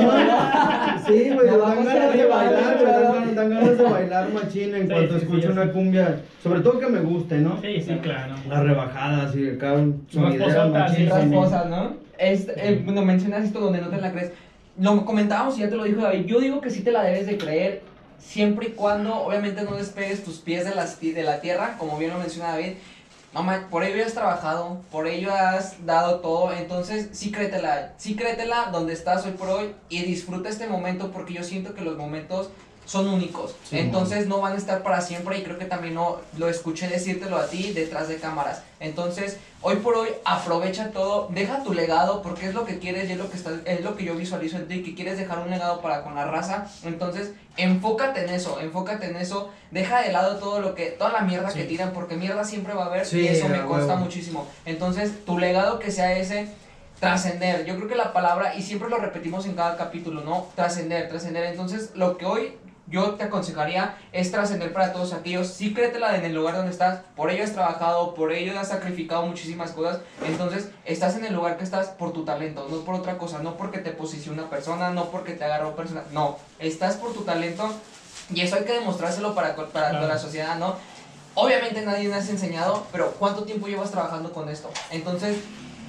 Sí, 1.07 1.31
güey, 1.31 1.51
Me 1.51 1.57
dan 1.59 1.85
ganas 1.85 2.13
de 2.17 2.27
bailar, 2.27 2.79
güey, 2.79 2.93
dan, 2.93 3.13
ganas- 3.13 3.35
dan 3.35 3.51
ganas 3.51 3.79
de 3.79 3.85
bailar 3.85 4.29
machín 4.33 4.75
en 4.75 4.87
Sí, 4.87 4.93
cuanto 4.93 5.15
sí, 5.15 5.19
sí, 5.21 5.25
escucho 5.27 5.47
ya 5.49 5.51
una 5.51 5.73
cumbia, 5.73 6.21
sobre 6.43 6.61
todo 6.61 6.79
que 6.79 6.87
me 6.87 7.01
guste, 7.01 7.39
¿no? 7.39 7.61
Sí, 7.61 7.81
sí, 7.81 7.99
claro. 8.01 8.35
La 8.49 8.61
rebajada, 8.61 9.25
así, 9.25 9.49
acá 9.49 9.73
un 9.73 10.07
sonidero 10.11 10.65
sí, 10.65 10.71
machín. 10.71 11.07
Otras 11.07 11.25
sí. 11.25 11.31
cosas, 11.35 11.67
¿no? 11.67 11.93
Es, 12.19 12.49
eh, 12.49 12.81
bueno, 12.85 13.03
mencionas 13.03 13.45
esto 13.45 13.61
donde 13.61 13.81
no 13.81 13.89
te 13.89 14.01
la 14.01 14.13
crees. 14.13 14.31
Lo 14.79 15.05
comentábamos 15.05 15.57
y 15.59 15.63
ya 15.63 15.69
te 15.69 15.77
lo 15.77 15.85
dijo 15.85 16.01
David. 16.03 16.27
Yo 16.27 16.39
digo 16.39 16.61
que 16.61 16.71
sí 16.71 16.83
te 16.83 16.93
la 16.93 17.03
debes 17.03 17.27
de 17.27 17.37
creer 17.39 17.83
siempre 18.19 18.69
y 18.69 18.71
cuando, 18.71 19.17
obviamente, 19.17 19.63
no 19.65 19.75
despegues 19.77 20.23
tus 20.23 20.39
pies 20.39 20.65
de, 20.65 20.75
las, 20.75 21.01
de 21.01 21.23
la 21.25 21.41
tierra, 21.41 21.77
como 21.79 21.99
bien 21.99 22.13
lo 22.13 22.19
menciona 22.19 22.51
David. 22.51 22.75
Mamá, 23.35 23.69
por 23.71 23.85
ello 23.85 24.05
has 24.05 24.15
trabajado, 24.15 24.81
por 24.91 25.07
ello 25.07 25.31
has 25.35 25.85
dado 25.85 26.21
todo, 26.21 26.51
entonces 26.55 27.11
sí 27.13 27.31
créetela, 27.31 27.93
sí 27.99 28.17
créetela 28.17 28.71
donde 28.73 28.95
estás 28.95 29.27
hoy 29.27 29.33
por 29.33 29.51
hoy 29.51 29.75
y 29.91 30.03
disfruta 30.03 30.49
este 30.49 30.67
momento 30.67 31.11
porque 31.11 31.35
yo 31.35 31.45
siento 31.45 31.75
que 31.75 31.83
los 31.83 31.99
momentos 31.99 32.49
son 32.89 33.07
únicos, 33.07 33.55
Sí, 33.69 33.79
entonces 33.79 34.27
no 34.29 34.41
van 34.41 34.55
a 34.55 34.57
estar 34.57 34.83
para 34.83 35.03
siempre 35.03 35.37
y 35.39 35.43
creo 35.43 35.59
que 35.59 35.67
también 35.67 35.93
no, 35.95 36.17
lo 36.39 36.49
escuché 36.49 36.89
decírtelo 36.89 37.37
a 37.37 37.47
ti 37.47 37.73
detrás 37.75 38.09
de 38.09 38.17
cámaras, 38.17 38.63
entonces 38.81 39.37
hoy 39.61 39.77
por 39.77 39.95
hoy 39.95 40.09
aprovecha 40.25 40.91
todo, 40.91 41.29
deja 41.31 41.63
tu 41.63 41.75
legado 41.75 42.23
porque 42.23 42.47
es 42.47 42.55
lo 42.55 42.65
que 42.65 42.79
quieres 42.79 43.11
y 43.11 43.13
es 43.13 43.19
lo 43.19 43.31
que, 43.31 43.37
está, 43.37 43.51
es 43.67 43.83
lo 43.83 43.95
que 43.95 44.05
yo 44.05 44.15
visualizo 44.15 44.57
en 44.57 44.69
ti, 44.69 44.83
que 44.83 44.95
quieres 44.95 45.19
dejar 45.19 45.41
un 45.41 45.51
legado 45.51 45.83
para 45.83 46.03
con 46.03 46.15
la 46.15 46.25
raza, 46.25 46.67
entonces 46.83 47.33
enfócate 47.59 48.25
en 48.25 48.31
eso, 48.31 48.59
enfócate 48.59 49.05
en 49.11 49.17
eso, 49.17 49.51
deja 49.71 50.01
de 50.01 50.11
lado 50.11 50.37
todo 50.39 50.61
lo 50.61 50.75
que, 50.75 50.87
toda 50.87 51.13
la 51.13 51.21
mierda 51.21 51.53
que 51.53 51.63
Sí. 51.63 51.69
tiran 51.69 51.93
porque 51.93 52.17
mierda 52.17 52.43
siempre 52.45 52.73
va 52.73 52.85
a 52.85 52.87
haber 52.87 53.05
Sí, 53.05 53.21
y 53.21 53.29
eso 53.29 53.51
me 53.51 53.61
consta 53.67 53.93
huevo. 53.93 54.05
muchísimo, 54.07 54.49
entonces 54.65 55.27
tu 55.27 55.39
legado 55.39 55.79
que 55.79 55.91
sea 55.91 56.17
ese 56.17 56.49
trascender. 57.01 57.65
Yo 57.65 57.77
creo 57.77 57.87
que 57.89 57.95
la 57.95 58.13
palabra, 58.13 58.55
y 58.57 58.63
siempre 58.63 58.89
lo 58.89 58.97
repetimos 58.97 59.47
en 59.47 59.55
cada 59.55 59.77
capítulo, 59.77 60.23
¿no? 60.23 60.49
Trascender, 60.57 61.09
trascender. 61.09 61.45
Entonces, 61.45 61.91
lo 61.95 62.17
que 62.19 62.27
hoy 62.27 62.55
yo 62.91 63.15
te 63.17 63.25
aconsejaría 63.25 63.97
es 64.13 64.31
trascender 64.31 64.73
para 64.73 64.93
todos 64.93 65.13
aquellos. 65.13 65.49
Sí, 65.49 65.75
créetela 65.75 66.17
en 66.17 66.25
el 66.25 66.35
lugar 66.35 66.57
donde 66.57 66.71
estás. 66.73 67.01
Por 67.17 67.31
ello 67.31 67.45
has 67.45 67.53
trabajado, 67.53 68.15
por 68.15 68.33
ello 68.33 68.59
has 68.59 68.69
sacrificado 68.69 69.27
muchísimas 69.27 69.73
cosas. 69.73 70.01
Entonces, 70.27 70.71
estás 70.85 71.17
en 71.17 71.25
el 71.25 71.35
lugar 71.35 71.57
que 71.59 71.65
estás 71.65 71.89
por 71.89 72.13
tu 72.13 72.25
talento, 72.25 72.67
no 72.71 72.79
por 72.81 72.95
otra 72.95 73.19
cosa. 73.19 73.39
No 73.41 73.57
porque 73.57 73.79
te 73.79 73.91
posicione 73.91 74.41
una 74.41 74.51
persona, 74.51 74.91
no 74.91 75.11
porque 75.11 75.33
te 75.35 75.45
agarró 75.45 75.77
persona. 75.77 76.03
No, 76.13 76.39
estás 76.59 76.97
por 76.97 77.13
tu 77.13 77.23
talento. 77.23 77.71
Y 78.33 78.41
eso 78.43 78.57
hay 78.57 78.65
que 78.65 78.73
demostrárselo 78.75 79.35
para, 79.35 79.55
para 79.57 79.71
Claro. 79.71 79.99
toda 80.01 80.09
la 80.15 80.19
sociedad, 80.19 80.57
¿no? 80.57 80.77
Obviamente 81.35 81.83
nadie 81.83 82.09
nos 82.09 82.27
ha 82.27 82.31
enseñado, 82.31 82.87
pero 82.91 83.13
¿cuánto 83.13 83.45
tiempo 83.45 83.69
llevas 83.69 83.91
trabajando 83.91 84.33
con 84.33 84.49
esto? 84.49 84.71
Entonces, 84.91 85.37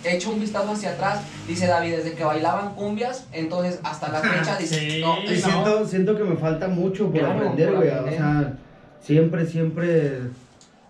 he 0.04 0.16
hecho 0.16 0.32
un 0.32 0.40
vistazo 0.40 0.72
hacia 0.72 0.92
atrás, 0.92 1.22
dice 1.48 1.68
David, 1.68 1.98
desde 1.98 2.14
que 2.14 2.24
bailaban 2.24 2.74
cumbias, 2.76 3.26
entonces 3.32 3.80
hasta 3.84 4.10
la 4.10 4.20
fecha, 4.22 4.58
dice, 4.58 4.80
Sí. 4.80 5.02
no, 5.02 5.18
Y 5.24 5.26
no, 5.36 5.36
siento, 5.36 5.88
siento 5.88 6.18
que 6.18 6.24
me 6.24 6.36
falta 6.38 6.68
mucho 6.68 7.06
por 7.12 7.20
Claro, 7.20 7.34
aprender, 7.36 7.76
güey. 7.76 7.90
O 7.90 8.10
sea, 8.10 8.54
siempre, 9.04 9.46
siempre, 9.46 10.20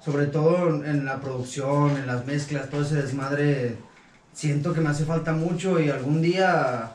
sobre 0.03 0.27
todo 0.27 0.83
en- 0.85 1.05
la 1.05 1.17
producción, 1.19 1.97
en 1.97 2.07
las 2.07 2.25
mezclas, 2.25 2.69
todo 2.69 2.81
ese 2.83 2.95
desmadre, 3.01 3.77
siento 4.33 4.73
que 4.73 4.81
me 4.81 4.89
hace 4.89 5.05
falta 5.05 5.33
mucho 5.33 5.79
y 5.79 5.89
algún 5.89 6.21
día, 6.21 6.91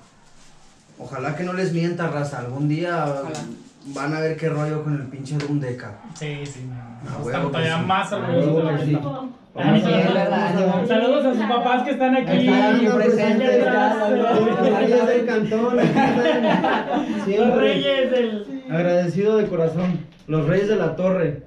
ojalá 0.98 1.36
que 1.36 1.42
no 1.44 1.52
les 1.52 1.72
mienta, 1.72 2.08
raza, 2.08 2.38
algún 2.38 2.68
día 2.68 3.04
Ojalá. 3.06 3.38
van 3.86 4.14
a 4.14 4.20
ver 4.20 4.36
qué 4.36 4.48
rollo 4.48 4.82
con 4.84 4.94
el 4.94 5.02
pinche 5.08 5.36
Doom 5.36 5.60
Deca. 5.60 5.92
Sí, 6.18 6.44
sí, 6.46 6.64
no. 6.68 6.93
Todavía 7.04 7.78
más 7.78 8.12
orgullosos 8.12 8.80
que 8.80 8.92
esto. 8.92 9.28
A- 9.56 9.70
a-. 9.70 10.86
Saludos 10.86 11.24
a 11.26 11.34
sus 11.34 11.44
papás 11.44 11.82
que 11.84 11.90
están 11.92 12.16
aquí. 12.16 12.48
Están, 12.48 12.74
aquí 12.76 12.86
presentes, 12.86 13.64
Los 13.64 15.06
del 15.06 15.26
cantón. 15.26 15.76
Los 17.26 17.56
reyes 17.56 18.10
del... 18.10 18.62
Agradecido 18.70 19.36
de 19.36 19.46
corazón. 19.46 20.00
Los 20.26 20.46
reyes 20.48 20.68
de 20.68 20.76
la 20.76 20.96
torre. 20.96 21.42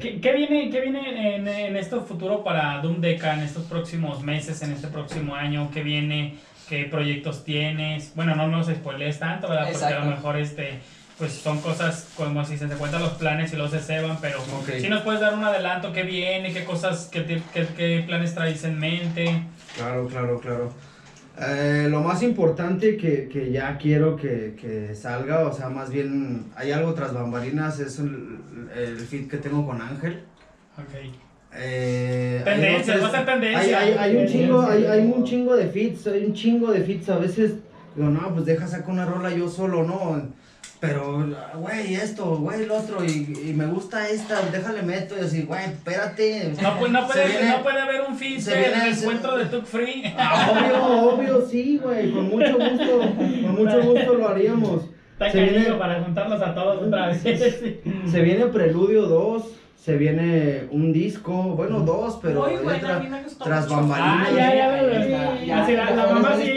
¿Qué, 0.00 0.20
qué 0.20 0.32
viene, 0.34 0.68
qué 0.70 0.82
viene 0.82 1.36
en, 1.36 1.48
en 1.48 1.76
este 1.76 1.96
futuro 2.00 2.44
para 2.44 2.78
Doom 2.82 3.00
Deca 3.00 3.34
en 3.34 3.40
estos 3.40 3.64
próximos 3.64 4.22
meses, 4.22 4.60
en 4.62 4.72
este 4.72 4.88
próximo 4.88 5.34
año? 5.34 5.70
¿Qué 5.72 5.82
viene? 5.82 6.36
¿Qué 6.68 6.84
proyectos 6.84 7.42
tienes? 7.44 8.12
Bueno, 8.14 8.36
no 8.36 8.46
nos 8.46 8.66
spoilees 8.66 9.18
tanto, 9.18 9.48
¿verdad? 9.48 9.68
Porque 9.72 9.82
a 9.82 9.88
Exacto. 9.88 10.04
lo 10.04 10.10
mejor 10.14 10.36
este, 10.36 10.78
pues 11.18 11.32
son 11.32 11.60
cosas 11.60 12.08
como 12.16 12.44
si 12.44 12.56
se 12.56 12.66
cuentan 12.68 13.02
los 13.02 13.14
planes 13.14 13.52
y 13.52 13.56
los 13.56 13.70
se 13.72 13.80
ceban, 13.80 14.18
pero 14.20 14.38
Ok. 14.40 14.70
si 14.80 14.88
nos 14.88 15.02
puedes 15.02 15.20
dar 15.20 15.34
un 15.34 15.42
adelanto, 15.44 15.92
¿qué 15.92 16.04
viene? 16.04 16.52
¿Qué 16.52 16.64
cosas, 16.64 17.08
qué, 17.12 17.22
te- 17.22 17.42
qué, 17.52 17.66
qué 17.76 18.04
planes 18.06 18.34
traes 18.34 18.62
en 18.64 18.78
mente? 18.78 19.42
Claro, 19.76 20.06
claro, 20.06 20.38
claro. 20.40 20.72
Eh, 21.40 21.86
lo 21.90 22.00
más 22.02 22.22
importante 22.22 22.96
que, 22.96 23.28
que 23.28 23.50
ya 23.52 23.78
quiero 23.78 24.16
que, 24.16 24.56
que 24.60 24.94
salga, 24.94 25.40
o 25.46 25.52
sea, 25.52 25.68
más 25.68 25.90
bien 25.90 26.46
hay 26.56 26.70
algo 26.72 26.94
tras 26.94 27.12
bambalinas, 27.12 27.78
es 27.80 27.98
el, 27.98 28.38
el 28.76 28.96
fit 28.98 29.28
que 29.30 29.36
tengo 29.38 29.66
con 29.66 29.80
Ángel. 29.82 30.22
Ok. 30.76 31.12
Eh, 31.54 32.42
hay 32.46 32.54
Tendencia, 32.54 32.94
otras- 32.96 33.04
va 33.04 33.08
a 33.08 33.16
ser 33.24 33.26
tendencia. 33.26 33.78
Hay, 33.80 33.90
hay, 33.92 33.98
hay 33.98 34.16
un 34.16 34.26
chingo, 34.28 34.62
hay, 34.62 34.84
hay 34.84 35.00
un 35.00 35.24
chingo 35.24 35.56
de 35.56 35.68
fits, 35.68 36.06
hay 36.06 36.24
un 36.24 36.32
chingo 36.34 36.70
de 36.72 36.80
fits. 36.82 37.08
A 37.08 37.18
veces 37.18 37.54
digo, 37.96 38.08
no, 38.10 38.32
pues 38.34 38.44
deja 38.46 38.66
sacar 38.68 38.90
una 38.90 39.04
rola 39.04 39.30
yo 39.30 39.48
solo, 39.48 39.82
¿no? 39.84 40.38
Pero, 40.80 41.26
güey, 41.56 41.94
esto, 41.96 42.36
güey, 42.36 42.62
el 42.62 42.70
otro, 42.70 43.04
y, 43.04 43.08
y 43.48 43.52
me 43.52 43.66
gusta 43.66 44.08
esta, 44.08 44.40
déjale 44.52 44.82
meto, 44.82 45.16
y 45.16 45.24
así, 45.24 45.42
güey, 45.42 45.64
espérate. 45.64 46.52
No, 46.62 46.78
pues, 46.78 46.92
no, 46.92 47.04
puede, 47.06 47.26
viene- 47.26 47.48
no 47.50 47.62
puede 47.64 47.80
haber 47.80 48.02
un 48.02 48.16
del 48.52 48.60
viene- 48.74 48.94
se- 48.94 49.00
encuentro 49.00 49.36
de 49.38 49.44
Tuk 49.46 49.64
Free. 49.64 50.04
Ah, 50.16 50.52
Obvio, 50.52 51.10
obvio, 51.14 51.46
sí, 51.48 51.80
güey, 51.82 52.12
con 52.12 52.28
mucho 52.28 52.52
gusto, 52.58 52.98
con 53.00 53.54
mucho 53.56 53.82
gusto 53.82 54.14
lo 54.14 54.28
haríamos. 54.28 54.82
Está 55.14 55.32
Se 55.32 55.42
viene, 55.42 55.72
para 55.72 56.00
juntarlos 56.00 56.40
a 56.40 56.54
todos 56.54 56.80
otra 56.86 57.08
vez. 57.08 57.22
Se 57.22 58.20
viene 58.22 58.46
Preludio 58.46 59.02
2, 59.02 59.42
se 59.78 59.96
viene 59.96 60.64
un 60.72 60.92
disco, 60.92 61.32
bueno, 61.56 61.80
dos, 61.80 62.18
pero 62.20 62.40
Muy 62.42 62.50
ahí 62.50 62.56
bueno, 62.64 62.78
tra- 62.86 62.96
a 62.96 62.98
mí 62.98 63.08
me 63.08 63.22
gustó 63.22 63.44
tras 63.44 63.68
bambalinas. 63.68 64.28
Ah, 64.28 64.34
ya, 64.36 64.54
ya, 64.54 65.44
ya, 65.46 65.64
Sí, 65.66 65.72
la, 65.72 65.90
la 65.92 66.06
mamá 66.06 66.34
sí, 66.36 66.50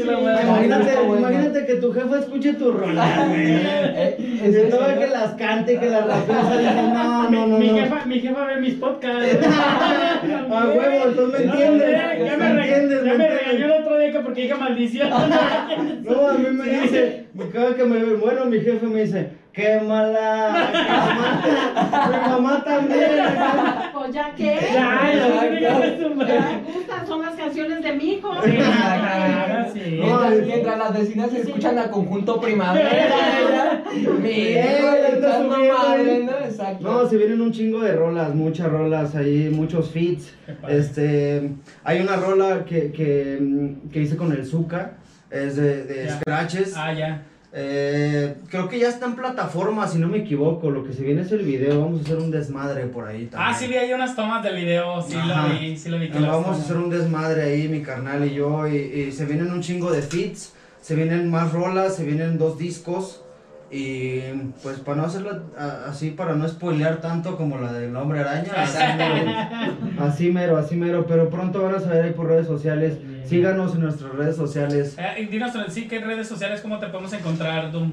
Imagínate, 0.00 0.94
imagínate 1.18 1.66
que 1.66 1.74
tu 1.74 1.92
jefa 1.92 2.18
escuche 2.18 2.52
tu 2.54 2.70
rola, 2.72 3.24
güey. 3.28 3.46
Eh, 3.46 4.16
Y 4.18 4.46
es 4.46 4.54
eso, 4.54 4.76
todo 4.76 4.92
¿no? 4.92 4.98
que 4.98 5.06
las 5.08 5.32
cante, 5.32 5.78
que 5.78 5.86
las 5.86 6.06
rapea, 6.06 6.90
no, 6.94 7.28
no, 7.30 7.46
no, 7.46 7.58
mi, 7.58 7.68
no. 7.68 7.76
Jefa, 7.76 8.04
mi 8.06 8.20
jefa 8.20 8.44
ve 8.46 8.56
mis 8.60 8.74
podcasts. 8.74 9.36
A 10.50 10.66
huevo, 10.66 11.08
entonces 11.08 11.40
me 11.40 11.46
No, 11.46 11.52
entiendes, 11.52 11.90
ya, 11.90 12.18
ya 12.24 12.36
me 12.36 12.50
entiendes, 12.50 13.04
ya 13.04 13.14
me 13.14 13.28
regañó 13.28 13.66
que 14.12 14.20
porque 14.20 14.42
dije 14.42 14.54
maldición. 14.54 15.10
No, 16.02 16.28
a 16.28 16.34
mí 16.34 16.46
me 16.52 16.64
dice, 16.80 17.26
cada 17.52 17.74
que 17.74 17.84
me 17.84 17.98
ve, 17.98 18.14
bueno, 18.14 18.46
mi 18.46 18.58
jefe 18.60 18.86
me 18.86 19.02
dice, 19.02 19.30
qué 19.52 19.80
mala, 19.80 20.70
qué 20.72 21.90
mala. 21.90 22.08
Mi 22.08 22.30
mamá 22.30 22.64
también. 22.64 23.10
Pues 23.92 24.14
ya 24.14 24.34
que. 24.34 24.58
Ya, 24.72 25.12
ya, 25.14 25.50
me. 25.50 25.60
Ya 25.60 26.62
gustan, 26.74 27.06
son 27.06 27.22
las 27.22 27.34
canciones 27.34 27.82
de 27.82 27.92
mi 27.92 28.14
hijo. 28.14 28.32
Sí, 28.44 28.50
claro, 28.52 29.70
sí. 29.72 30.00
Mientras, 30.00 30.46
mientras 30.46 30.78
las 30.78 30.98
vecinas 30.98 31.34
escuchan 31.34 31.78
a 31.78 31.90
conjunto 31.90 32.40
primavera, 32.40 33.82
mi 33.92 34.30
hijo 34.30 34.88
anda 34.88 35.08
echando 35.08 35.54
subiendo 35.54 35.78
madre, 35.78 36.10
ahí. 36.10 36.24
¿no? 36.24 36.32
Exacto. 36.44 36.84
No, 36.84 37.08
se 37.08 37.16
vienen 37.16 37.40
un 37.40 37.52
chingo 37.52 37.80
de 37.80 37.92
rolas, 37.92 38.34
muchas 38.34 38.70
rolas 38.70 39.14
ahí, 39.14 39.50
muchos 39.52 39.90
padre. 39.90 40.32
Este, 40.68 41.50
hay 41.84 42.00
una 42.00 42.16
rola 42.16 42.64
que, 42.64 42.90
que, 42.92 43.38
mm, 43.40 43.90
que 44.00 44.06
hice 44.06 44.16
con 44.16 44.32
el 44.32 44.46
Zuka, 44.46 44.92
es 45.30 45.56
de, 45.56 45.84
de 45.84 46.06
Ya. 46.06 46.18
scratches. 46.20 46.72
Ah, 46.74 46.92
ya. 46.94 47.22
Eh, 47.52 48.36
creo 48.48 48.68
que 48.68 48.78
ya 48.78 48.88
está 48.88 49.06
en 49.06 49.14
plataforma, 49.16 49.86
si 49.88 49.98
no 49.98 50.08
me 50.08 50.18
equivoco. 50.18 50.70
Lo 50.70 50.84
que 50.84 50.92
se 50.94 51.02
viene 51.02 51.22
es 51.22 51.32
el 51.32 51.42
video, 51.44 51.80
vamos 51.82 52.00
a 52.00 52.02
hacer 52.04 52.16
un 52.16 52.30
desmadre 52.30 52.86
por 52.86 53.06
ahí 53.06 53.26
también. 53.26 53.50
Ah, 53.50 53.54
sí 53.54 53.66
vi 53.66 53.74
ahí 53.74 53.92
unas 53.92 54.14
tomas 54.16 54.42
del 54.42 54.56
video, 54.56 55.02
sí 55.02 55.16
Ajá. 55.16 55.48
lo 55.48 55.58
vi, 55.58 55.76
sí 55.76 55.88
lo 55.90 55.98
vi. 55.98 56.08
que 56.08 56.18
las 56.20 56.30
vamos 56.30 56.58
a 56.58 56.62
hacer 56.62 56.76
un 56.78 56.88
desmadre 56.90 57.42
ahí, 57.42 57.68
mi 57.68 57.82
carnal 57.82 58.24
y 58.24 58.34
yo, 58.34 58.66
y, 58.68 58.76
y 58.76 59.12
se 59.12 59.26
vienen 59.26 59.50
un 59.50 59.60
chingo 59.60 59.90
de 59.90 60.00
feats, 60.00 60.54
se 60.80 60.94
vienen 60.94 61.28
más 61.30 61.52
rolas, 61.52 61.96
se 61.96 62.04
vienen 62.04 62.38
dos 62.38 62.56
discos, 62.56 63.22
y 63.70 64.20
pues 64.62 64.78
para 64.80 64.96
no 64.98 65.04
hacerlo 65.06 65.42
así, 65.86 66.10
para 66.10 66.34
no 66.34 66.48
spoilear 66.48 66.96
tanto 67.00 67.36
como 67.36 67.58
la 67.58 67.72
del 67.72 67.94
Hombre 67.94 68.20
Araña, 68.20 68.52
así 70.00 70.30
mero, 70.30 70.56
así 70.58 70.76
mero, 70.76 71.06
pero 71.06 71.30
pronto 71.30 71.62
van 71.62 71.74
a 71.76 71.80
saber 71.80 72.04
ahí 72.06 72.12
por 72.12 72.26
redes 72.26 72.46
sociales, 72.46 72.98
Bien. 73.06 73.28
síganos 73.28 73.74
en 73.74 73.82
nuestras 73.82 74.12
redes 74.12 74.36
sociales, 74.36 74.96
Eh, 74.98 75.22
y 75.22 75.26
dinos, 75.26 75.52
sí, 75.68 75.86
¿qué 75.86 76.00
redes 76.00 76.26
sociales, 76.28 76.60
cómo 76.60 76.78
te 76.78 76.86
podemos 76.88 77.12
encontrar, 77.12 77.70
Doom? 77.70 77.92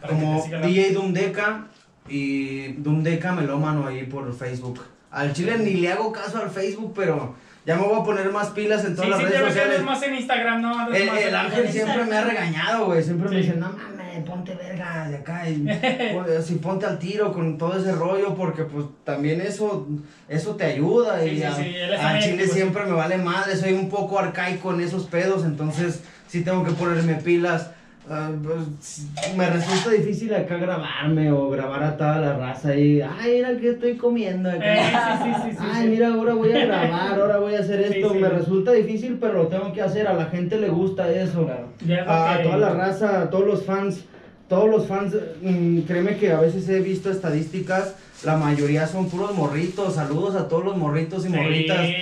Para 0.00 0.14
que 0.14 0.20
como 0.20 0.36
te 0.38 0.44
siga 0.46 0.58
la- 0.60 0.66
DJ 0.66 0.92
Doomdeca 0.92 1.66
y 2.08 2.72
Doomdeca 2.74 3.32
Melómano 3.32 3.86
ahí 3.86 4.04
por 4.04 4.32
Facebook. 4.36 4.80
Al 5.10 5.32
chile 5.32 5.58
ni 5.58 5.74
le 5.74 5.92
hago 5.92 6.10
caso 6.12 6.38
al 6.42 6.50
Facebook, 6.50 6.92
pero 6.94 7.34
ya 7.64 7.76
me 7.76 7.82
voy 7.86 8.00
a 8.00 8.02
poner 8.02 8.30
más 8.32 8.48
pilas 8.50 8.84
en 8.84 8.90
Sí, 8.90 8.96
todas 8.96 9.10
las 9.10 9.20
sí, 9.20 9.24
te 9.26 9.30
redes 9.30 9.46
sociales. 9.54 9.82
más 9.84 10.02
en 10.02 10.14
Instagram, 10.16 10.60
¿no? 10.60 10.72
El, 10.94 11.06
más 11.06 11.18
el 11.20 11.28
en- 11.28 11.34
ángel 11.36 11.68
siempre 11.68 12.04
me 12.04 12.16
ha 12.16 12.24
regañado, 12.24 12.86
güey. 12.86 13.02
Siempre 13.02 13.28
me 13.30 13.36
Sí. 13.40 13.42
dice, 13.46 13.56
no 13.58 13.68
mames, 13.72 13.93
ponte 14.22 14.54
verga 14.54 15.08
de 15.08 15.16
acá. 15.16 15.48
Y, 15.48 15.66
así 16.38 16.56
ponte 16.56 16.86
al 16.86 16.98
tiro 16.98 17.32
con 17.32 17.58
todo 17.58 17.78
ese 17.78 17.92
rollo, 17.92 18.34
porque 18.34 18.64
pues 18.64 18.86
también 19.04 19.40
eso, 19.40 19.86
eso 20.28 20.54
te 20.56 20.64
ayuda. 20.64 21.20
Sí, 21.20 21.28
y 21.30 21.36
sí, 21.38 21.42
a- 21.44 21.54
sí, 21.54 21.74
amigo, 22.00 22.24
chile 22.24 22.36
pues. 22.44 22.52
siempre 22.52 22.84
me 22.84 22.92
vale 22.92 23.18
madre. 23.18 23.56
Soy 23.56 23.72
un 23.72 23.88
poco 23.88 24.18
arcaico 24.18 24.72
en 24.74 24.80
esos 24.80 25.04
pedos, 25.04 25.44
entonces 25.44 26.00
sí 26.28 26.42
tengo 26.42 26.64
que 26.64 26.72
ponerme 26.72 27.14
pilas. 27.14 27.70
Ah, 28.08 28.30
pues, 28.42 29.06
me 29.34 29.48
resulta 29.48 29.90
difícil 29.90 30.34
acá 30.34 30.58
grabarme 30.58 31.32
o 31.32 31.48
grabar 31.48 31.82
a 31.82 31.96
toda 31.96 32.20
la 32.20 32.36
raza 32.36 32.76
y, 32.76 33.00
ay, 33.00 33.36
mira 33.36 33.56
que 33.56 33.70
estoy 33.70 33.96
comiendo 33.96 34.50
acá. 34.50 34.74
Eh, 34.74 35.22
sí, 35.22 35.30
sí, 35.34 35.50
sí, 35.50 35.56
sí, 35.58 35.64
Ay, 35.72 35.88
mira, 35.88 36.08
ahora 36.12 36.34
voy 36.34 36.52
a 36.52 36.66
grabar, 36.66 37.18
ahora 37.18 37.38
voy 37.38 37.54
a 37.54 37.60
hacer 37.60 37.80
esto. 37.80 38.12
Me 38.12 38.28
resulta 38.28 38.72
difícil, 38.72 39.16
pero 39.18 39.32
lo 39.34 39.46
tengo 39.46 39.72
que 39.72 39.80
hacer. 39.80 40.06
A 40.06 40.12
la 40.12 40.26
gente 40.26 40.60
le 40.60 40.68
gusta 40.68 41.10
eso. 41.10 41.46
Claro. 41.78 42.10
A, 42.10 42.34
a 42.34 42.42
toda 42.42 42.58
la 42.58 42.70
raza, 42.74 43.22
a 43.22 43.30
todos 43.30 43.46
los 43.46 43.64
fans. 43.64 44.04
Todos 44.48 44.68
los 44.68 44.86
fans, 44.86 45.16
mm, 45.40 45.80
créeme 45.80 46.18
que 46.18 46.30
a 46.30 46.40
veces 46.40 46.68
he 46.68 46.80
visto 46.80 47.10
estadísticas. 47.10 47.94
La 48.24 48.36
mayoría 48.36 48.86
son 48.86 49.08
puros 49.08 49.34
morritos. 49.34 49.94
Saludos 49.94 50.34
a 50.34 50.48
todos 50.48 50.64
los 50.64 50.76
morritos 50.76 51.26
y 51.26 51.28
morritas. 51.28 51.86
Sí. 51.86 51.94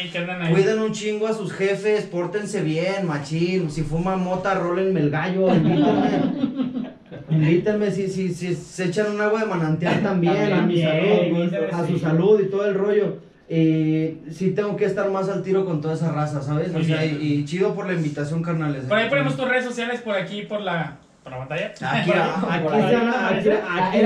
Cuiden 0.52 0.78
un 0.78 0.92
chingo 0.92 1.26
a 1.26 1.32
sus 1.32 1.52
jefes, 1.52 2.04
pórtense 2.04 2.62
bien, 2.62 3.06
machín. 3.06 3.70
Si 3.70 3.82
fuman 3.82 4.22
mota, 4.22 4.54
rólenme 4.54 5.00
el 5.00 5.10
gallo, 5.10 5.48
invítenme. 7.30 7.90
si, 7.90 8.08
si, 8.08 8.32
si 8.32 8.54
se 8.54 8.84
echan 8.84 9.12
un 9.14 9.20
agua 9.20 9.40
de 9.40 9.46
manantial 9.46 10.02
también, 10.02 10.52
a 10.52 10.62
mi 10.62 10.80
También, 10.82 10.88
salud, 10.88 11.38
invítenme, 11.38 11.66
a 11.72 11.86
su 11.86 11.94
sí. 11.94 11.98
salud 11.98 12.40
y 12.40 12.50
todo 12.50 12.66
el 12.66 12.74
rollo. 12.74 13.16
Y 13.48 14.18
sí 14.30 14.52
tengo 14.54 14.76
que 14.76 14.84
estar 14.86 15.10
más 15.10 15.28
al 15.28 15.42
tiro 15.42 15.66
con 15.66 15.80
toda 15.80 15.94
esa 15.94 16.10
raza, 16.12 16.40
¿sabes? 16.40 16.72
Muy 16.72 16.82
o 16.82 16.84
sea, 16.84 17.04
y, 17.04 17.16
bien. 17.16 17.40
y 17.40 17.44
chido 17.44 17.74
por 17.74 17.86
la 17.86 17.92
invitación, 17.94 18.42
carnales. 18.42 18.84
Por 18.84 18.96
ahí 18.96 19.10
ponemos 19.10 19.36
tus 19.36 19.46
redes 19.46 19.64
sociales, 19.64 20.00
por 20.00 20.14
aquí, 20.14 20.42
por 20.42 20.60
la, 20.62 20.98
por 21.22 21.32
la 21.32 21.38
pantalla. 21.38 21.72
Aquí, 21.80 22.10
aquí, 22.10 24.02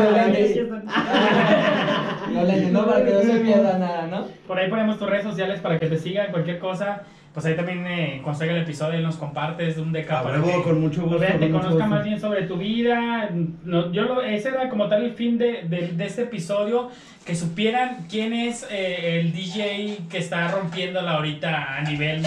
no, 2.71 2.87
para 2.87 3.05
que 3.05 3.11
no 3.13 3.23
se 3.23 3.39
pierda 3.41 3.79
nada, 3.79 4.07
¿no? 4.07 4.27
Por 4.47 4.59
ahí 4.59 4.69
ponemos 4.69 4.99
tus 4.99 5.09
redes 5.09 5.25
sociales 5.25 5.61
para 5.61 5.79
que 5.79 5.87
te 5.87 5.99
sigan, 5.99 6.31
cualquier 6.31 6.59
cosa. 6.59 7.03
Pues 7.37 7.45
ahí 7.45 7.55
también 7.55 7.87
eh, 7.87 8.23
salga 8.35 8.55
el 8.55 8.63
episodio 8.63 8.95
él 8.97 9.03
nos 9.03 9.17
compartes 9.17 9.77
de 9.77 9.83
un 9.83 9.93
deca 9.93 10.23
para 10.23 10.43
que 10.43 10.63
con 10.63 10.81
mucho 10.81 11.03
gusto, 11.03 11.19
pues, 11.19 11.33
te 11.33 11.39
con 11.39 11.53
mucho 11.53 11.53
conozca 11.65 11.73
gusto. 11.85 11.87
más 11.87 12.03
bien 12.05 12.19
sobre 12.19 12.43
tu 12.45 12.57
vida. 12.57 13.29
No, 13.63 13.93
yo 13.93 14.05
lo- 14.05 14.23
ese 14.23 14.49
era 14.49 14.71
como 14.71 14.89
tal 14.89 15.03
el 15.05 15.13
fin 15.13 15.37
de, 15.37 15.65
de- 15.69 15.89
de 15.89 16.07
este 16.07 16.23
episodio, 16.23 16.89
que 17.27 17.35
supieran 17.35 18.07
quién 18.09 18.33
es 18.33 18.67
eh, 18.71 19.21
el 19.21 19.33
DJ 19.35 19.99
que 20.09 20.17
está 20.17 20.49
rompiéndola 20.49 21.11
ahorita 21.17 21.77
a 21.77 21.83
nivel 21.83 22.23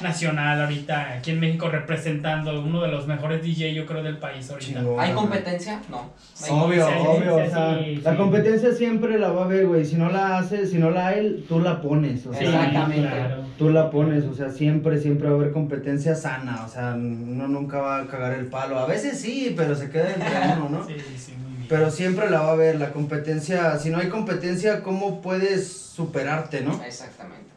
nacional, 0.00 0.60
ahorita 0.62 1.14
aquí 1.18 1.32
en 1.32 1.40
México 1.40 1.68
representando 1.68 2.60
uno 2.62 2.80
de 2.80 2.88
los 2.88 3.06
mejores 3.06 3.42
DJ 3.42 3.74
yo 3.74 3.84
creo 3.84 4.02
del 4.02 4.16
país 4.16 4.50
ahorita. 4.50 4.80
Chingón. 4.80 4.98
¿Hay 5.00 5.12
competencia? 5.12 5.80
No. 5.90 6.10
Hay- 6.42 6.50
Obvio, 6.50 6.86
sí, 6.86 6.92
obvio, 7.06 7.36
o 7.36 7.46
sea, 7.50 7.78
sí, 7.78 7.96
la 8.02 8.10
sí. 8.12 8.16
competencia 8.16 8.72
siempre 8.72 9.18
la 9.18 9.28
va 9.28 9.42
a 9.42 9.44
haber, 9.44 9.66
güey, 9.66 9.84
si 9.84 9.96
no 9.96 10.08
la 10.10 10.38
hace, 10.38 10.66
si 10.66 10.78
no 10.78 10.90
la 10.90 11.08
hay, 11.08 11.44
tú 11.48 11.60
la 11.60 11.80
pones, 11.82 12.24
o 12.26 12.32
sea, 12.32 12.42
Exactamente. 12.42 13.08
claro. 13.08 13.36
tú 13.58 13.70
la 13.70 13.90
pones, 13.90 14.24
o 14.24 14.34
sea, 14.34 14.50
siempre, 14.54 15.00
siempre 15.00 15.28
va 15.28 15.34
a 15.34 15.38
haber 15.38 15.52
competencia 15.52 16.14
sana, 16.14 16.64
o 16.64 16.68
sea, 16.68 16.94
uno 16.94 17.48
nunca 17.48 17.78
va 17.80 18.00
a 18.00 18.06
cagar 18.06 18.34
el 18.34 18.46
palo, 18.46 18.78
a 18.78 18.86
veces 18.86 19.20
sí, 19.20 19.52
pero 19.56 19.74
se 19.74 19.90
queda 19.90 20.14
entre 20.14 20.30
uno, 20.54 20.68
¿no? 20.70 20.84
Sí, 20.96 21.18
sí, 21.18 21.32
muy 21.42 21.52
bien. 21.52 21.66
Pero 21.68 21.90
siempre 21.90 22.30
la 22.30 22.40
va 22.42 22.50
a 22.50 22.52
haber, 22.52 22.76
la 22.78 22.92
competencia, 22.92 23.78
si 23.78 23.90
no 23.90 23.98
hay 23.98 24.08
competencia, 24.08 24.82
¿cómo 24.82 25.20
puedes 25.20 25.66
superarte, 25.72 26.62
no? 26.62 26.82
Exactamente. 26.84 27.50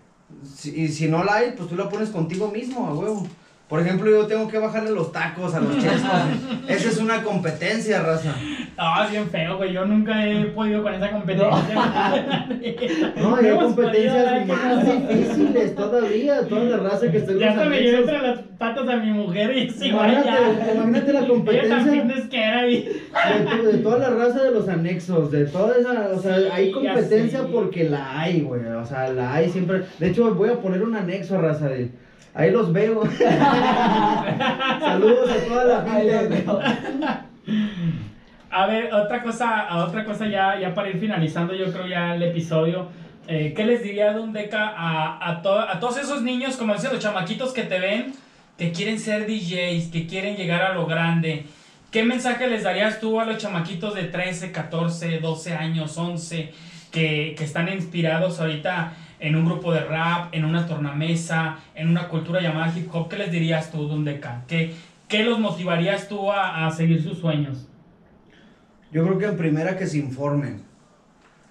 Si- 0.55 0.75
y 0.75 0.87
si 0.89 1.07
no 1.07 1.23
la 1.23 1.35
hay, 1.35 1.51
pues 1.55 1.69
tú 1.69 1.75
la 1.75 1.89
pones 1.89 2.09
contigo 2.09 2.49
mismo, 2.51 2.87
a 2.87 2.93
huevo. 2.93 3.27
Por 3.67 3.81
ejemplo, 3.81 4.09
yo 4.09 4.25
tengo 4.27 4.47
que 4.47 4.57
bajarle 4.59 4.91
los 4.91 5.11
tacos 5.11 5.53
a 5.53 5.59
los 5.59 5.77
chescos. 5.81 6.09
Esa 6.69 6.89
es 6.89 6.97
una 6.99 7.21
competencia, 7.23 8.01
raza. 8.01 8.33
Ah, 8.77 9.03
es 9.05 9.11
bien 9.11 9.29
feo, 9.29 9.57
güey. 9.57 9.73
Yo 9.73 9.85
nunca 9.85 10.25
he 10.25 10.45
podido 10.45 10.83
con 10.83 10.93
esa 10.93 11.11
competencia. 11.11 11.51
No, 13.17 13.35
hay 13.37 13.49
competencias 13.57 14.47
más 14.47 14.85
difíciles 14.85 15.75
todavía. 15.75 16.47
Toda 16.47 16.63
la 16.63 16.77
raza 16.77 17.11
que 17.11 17.17
está 17.17 17.31
en 17.33 17.39
Ya 17.39 17.49
hasta 17.49 17.65
me 17.65 17.79
llevé 17.81 17.97
entre 17.99 18.21
las 18.21 18.39
patas 18.57 18.87
a 18.87 18.95
mi 18.97 19.11
mujer 19.11 19.57
y 19.57 19.69
sí, 19.69 19.91
güey, 19.91 20.11
Imagínate, 20.11 20.73
imagínate 20.73 21.13
la 21.13 21.27
competencia 21.27 22.27
que 22.29 22.43
era 22.43 22.67
y... 22.67 22.83
de, 22.83 23.45
to- 23.49 23.63
de 23.63 23.77
toda 23.79 23.97
la 23.99 24.09
raza 24.11 24.43
de 24.43 24.51
los 24.51 24.67
anexos, 24.69 25.31
de 25.31 25.45
toda 25.45 25.77
esa, 25.77 26.09
o 26.15 26.19
sea, 26.21 26.37
Sí, 26.37 26.43
hay 26.51 26.71
competencia 26.71 27.41
porque 27.51 27.83
la 27.89 28.19
hay, 28.21 28.41
güey, 28.41 28.65
o 28.65 28.85
sea, 28.85 29.09
la 29.09 29.33
hay 29.33 29.49
siempre. 29.49 29.81
De 29.99 30.07
hecho, 30.07 30.33
voy 30.35 30.49
a 30.49 30.59
poner 30.61 30.81
un 30.83 30.95
anexo, 30.95 31.39
raza, 31.39 31.67
de, 31.69 31.89
ahí 32.37 32.51
los 32.51 32.71
veo. 32.71 33.03
Saludos 34.79 35.29
a 35.29 35.47
toda 35.47 35.63
la 35.65 35.93
Ahí 35.93 36.07
los 36.09 36.19
gente. 36.21 36.43
veo. 36.43 36.59
A 38.49 38.65
ver, 38.67 38.93
otra 38.93 39.21
cosa, 39.23 39.67
otra 39.85 40.05
cosa 40.05 40.27
ya, 40.27 40.57
ya 40.59 40.73
para 40.73 40.89
ir 40.89 40.97
finalizando, 40.99 41.53
yo 41.53 41.71
creo 41.71 41.87
ya 41.87 42.15
el 42.15 42.23
episodio. 42.23 42.87
Eh, 43.27 43.53
¿Qué 43.55 43.65
les 43.65 43.83
diría 43.83 44.13
Don 44.13 44.31
Deca 44.31 44.69
a, 44.69 45.29
a, 45.29 45.41
to- 45.41 45.59
a 45.59 45.79
todos 45.81 45.97
esos 45.97 46.21
niños, 46.21 46.55
como 46.55 46.73
dicen 46.73 46.91
los 46.93 47.01
chamaquitos 47.03 47.51
que 47.51 47.63
te 47.63 47.77
ven, 47.79 48.13
que 48.57 48.71
quieren 48.71 48.97
ser 48.99 49.27
DJs, 49.27 49.91
que 49.91 50.07
quieren 50.07 50.37
llegar 50.37 50.61
a 50.61 50.73
lo 50.73 50.85
grande? 50.85 51.45
¿Qué 51.91 52.03
mensaje 52.03 52.47
les 52.47 52.63
darías 52.63 52.99
tú 53.01 53.19
a 53.19 53.25
los 53.25 53.37
chamaquitos 53.37 53.95
de 53.95 54.03
13, 54.03 54.51
14, 54.53 55.19
12 55.19 55.53
años, 55.53 55.97
11, 55.97 56.53
que, 56.91 57.35
que 57.37 57.43
están 57.43 57.67
inspirados 57.69 58.39
ahorita 58.39 58.93
en 59.19 59.35
un 59.35 59.45
grupo 59.45 59.73
de 59.73 59.81
rap, 59.81 60.33
en 60.33 60.45
una 60.45 60.65
tornamesa, 60.65 61.57
en 61.75 61.89
una 61.89 62.07
cultura 62.07 62.41
llamada 62.41 62.73
hip 62.77 62.93
hop? 62.93 63.09
¿Qué 63.09 63.17
les 63.17 63.31
dirías 63.31 63.71
tú, 63.71 63.87
Don 63.87 64.03
Deca? 64.05 64.43
¿Qué, 64.47 64.73
qué 65.07 65.23
los 65.23 65.39
motivarías 65.39 66.07
tú 66.07 66.31
a, 66.31 66.67
a 66.67 66.71
seguir 66.71 67.01
sus 67.01 67.19
sueños? 67.19 67.67
Yo 68.91 69.03
creo 69.03 69.17
que 69.17 69.25
en 69.25 69.37
primera 69.37 69.77
que 69.77 69.87
se 69.87 69.97
informen. 69.97 70.63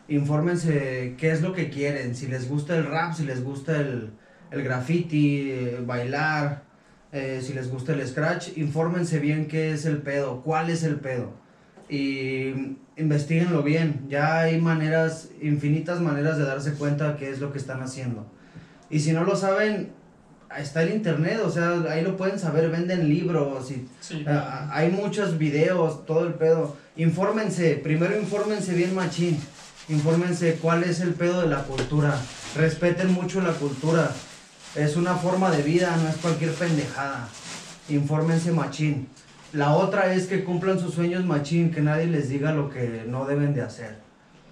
Infórmense 0.08 1.14
qué 1.18 1.32
es 1.32 1.42
lo 1.42 1.52
que 1.52 1.68
quieren, 1.68 2.14
si 2.14 2.28
les 2.28 2.48
gusta 2.48 2.76
el 2.76 2.86
rap, 2.86 3.12
si 3.12 3.24
les 3.24 3.42
gusta 3.42 3.80
el, 3.80 4.12
el 4.52 4.62
graffiti, 4.62 5.50
eh, 5.50 5.80
bailar, 5.84 6.62
eh, 7.10 7.40
si 7.42 7.54
les 7.54 7.70
gusta 7.70 7.92
el 7.92 8.06
scratch, 8.06 8.56
infórmense 8.56 9.18
bien 9.18 9.48
qué 9.48 9.72
es 9.72 9.84
el 9.84 9.98
pedo, 9.98 10.42
cuál 10.42 10.70
es 10.70 10.84
el 10.84 11.00
pedo. 11.00 11.32
Y 11.88 12.76
investiguenlo 12.96 13.62
bien, 13.62 14.06
ya 14.08 14.40
hay 14.40 14.60
maneras, 14.60 15.28
infinitas 15.42 16.00
maneras 16.00 16.38
de 16.38 16.44
darse 16.44 16.72
cuenta 16.74 17.16
qué 17.16 17.30
es 17.30 17.40
lo 17.40 17.52
que 17.52 17.58
están 17.58 17.82
haciendo. 17.82 18.26
Y 18.88 19.00
si 19.00 19.12
no 19.12 19.24
lo 19.24 19.36
saben, 19.36 19.90
está 20.56 20.82
el 20.82 20.94
internet, 20.94 21.40
o 21.44 21.50
sea, 21.50 21.82
ahí 21.90 22.02
lo 22.02 22.16
pueden 22.16 22.38
saber, 22.38 22.70
venden 22.70 23.08
libros 23.08 23.70
y 23.70 23.86
Sí. 24.00 24.24
Ah, 24.26 24.70
hay 24.72 24.90
muchos 24.90 25.36
videos, 25.36 26.06
todo 26.06 26.26
el 26.26 26.34
pedo. 26.34 26.76
Infórmense, 26.96 27.74
primero 27.76 28.18
infórmense 28.18 28.72
bien 28.72 28.94
machín. 28.94 29.38
Infórmense 29.88 30.54
cuál 30.54 30.84
es 30.84 31.00
el 31.00 31.14
pedo 31.14 31.42
de 31.42 31.48
la 31.48 31.62
cultura. 31.64 32.18
Respeten 32.56 33.12
mucho 33.12 33.40
la 33.40 33.52
cultura. 33.52 34.10
Es 34.74 34.96
una 34.96 35.14
forma 35.14 35.50
de 35.50 35.62
vida, 35.62 35.96
no 35.96 36.08
es 36.08 36.16
cualquier 36.16 36.52
pendejada. 36.52 37.28
Infórmense 37.88 38.52
machín. 38.52 39.08
La 39.56 39.74
otra 39.74 40.12
es 40.12 40.26
que 40.26 40.44
cumplan 40.44 40.78
sus 40.78 40.92
sueños 40.92 41.24
machín, 41.24 41.70
que 41.70 41.80
nadie 41.80 42.08
les 42.08 42.28
diga 42.28 42.52
lo 42.52 42.68
que 42.68 43.06
no 43.08 43.24
deben 43.24 43.54
de 43.54 43.62
hacer. 43.62 43.96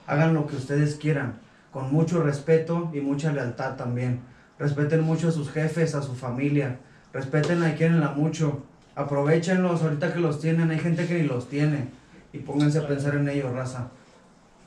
Hagan 0.07 0.33
lo 0.33 0.47
que 0.47 0.57
ustedes 0.57 0.95
quieran, 0.95 1.35
con 1.73 1.93
mucho 1.93 2.23
respeto 2.23 2.91
y 2.95 3.01
mucha 3.01 3.31
lealtad 3.31 3.77
también. 3.77 4.21
Respeten 4.59 5.03
mucho 5.03 5.29
a 5.29 5.33
sus 5.33 5.51
jefes, 5.51 5.95
a 5.95 6.01
su 6.01 6.15
familia. 6.15 6.79
Respétenla 7.13 7.69
y 7.69 7.73
quierenla 7.75 8.13
mucho. 8.13 8.63
Aprovechenlos 8.95 9.83
ahorita 9.83 10.15
que 10.15 10.21
los 10.21 10.41
tienen. 10.41 10.71
Hay 10.71 10.79
gente 10.79 11.07
que 11.07 11.21
ni 11.21 11.29
los 11.29 11.51
tiene. 11.51 11.89
Y 12.33 12.39
pónganse 12.39 12.79
a 12.79 12.89
pensar 12.89 13.15
en 13.17 13.29
ellos, 13.29 13.53
raza. 13.53 13.89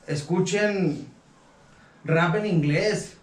Escuchen 0.05 1.07
rap 2.05 2.35
en 2.35 2.45
inglés. 2.45 3.17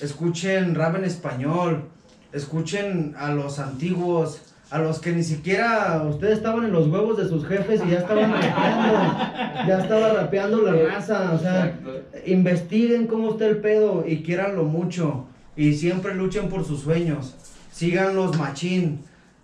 Escuchen 0.00 0.74
rap 0.74 0.96
en 0.96 1.04
español. 1.04 1.84
Escuchen 2.32 3.14
a 3.16 3.30
los 3.30 3.60
antiguos. 3.60 4.47
A 4.70 4.78
los 4.78 5.00
que 5.00 5.12
ni 5.12 5.22
siquiera 5.22 6.02
ustedes 6.08 6.38
estaban 6.38 6.64
en 6.64 6.72
los 6.72 6.88
huevos 6.88 7.16
de 7.16 7.26
sus 7.26 7.46
jefes 7.46 7.80
y 7.86 7.90
ya 7.90 7.98
estaban 8.00 8.30
rapeando. 8.32 9.66
Ya 9.66 9.78
estaba 9.80 10.12
rapeando 10.12 10.60
la 10.62 10.72
raza. 10.72 11.32
O 11.32 11.38
sea, 11.38 11.66
Exacto. 11.66 11.90
investiguen 12.26 13.06
cómo 13.06 13.30
está 13.30 13.46
el 13.46 13.58
pedo 13.58 14.04
y 14.06 14.22
quiéranlo 14.22 14.64
mucho. 14.64 15.24
Y 15.56 15.72
siempre 15.74 16.14
luchen 16.14 16.48
por 16.50 16.64
sus 16.64 16.80
sueños. 16.82 17.34
Síganlos 17.72 18.38
machín. 18.38 19.00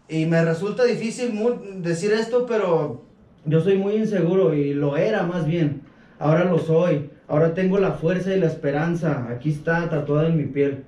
Y 0.08 0.26
me 0.26 0.44
resulta 0.44 0.84
difícil 0.84 1.32
decir 1.76 2.12
esto, 2.12 2.44
pero 2.46 3.02
yo 3.46 3.60
soy 3.62 3.78
muy 3.78 3.94
inseguro 3.94 4.52
y 4.54 4.74
lo 4.74 4.98
era 4.98 5.22
más 5.22 5.46
bien. 5.46 5.80
Ahora 6.18 6.44
lo 6.44 6.58
soy. 6.58 7.08
Ahora 7.28 7.54
tengo 7.54 7.78
la 7.78 7.92
fuerza 7.92 8.34
y 8.34 8.38
la 8.40 8.46
esperanza. 8.46 9.26
Aquí 9.30 9.50
está 9.50 9.88
tatuada 9.88 10.28
en 10.28 10.36
mi 10.36 10.44
piel. 10.44 10.84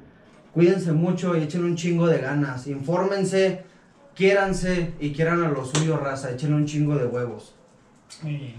Cuídense 0.53 0.93
mucho 0.93 1.34
y 1.37 1.43
echen 1.43 1.64
un 1.64 1.76
chingo 1.76 2.07
de 2.07 2.18
ganas. 2.18 2.66
Infórmense, 2.66 3.62
quiéranse 4.17 4.93
y 4.99 5.12
quieran 5.12 5.45
a 5.45 5.49
lo 5.49 5.64
suyo, 5.64 5.97
raza. 5.99 6.31
Echen 6.33 6.55
un 6.55 6.67
chingo 6.67 6.97
de 6.97 7.07
huevos. 7.07 7.55
Muy 8.23 8.37
bien. 8.37 8.55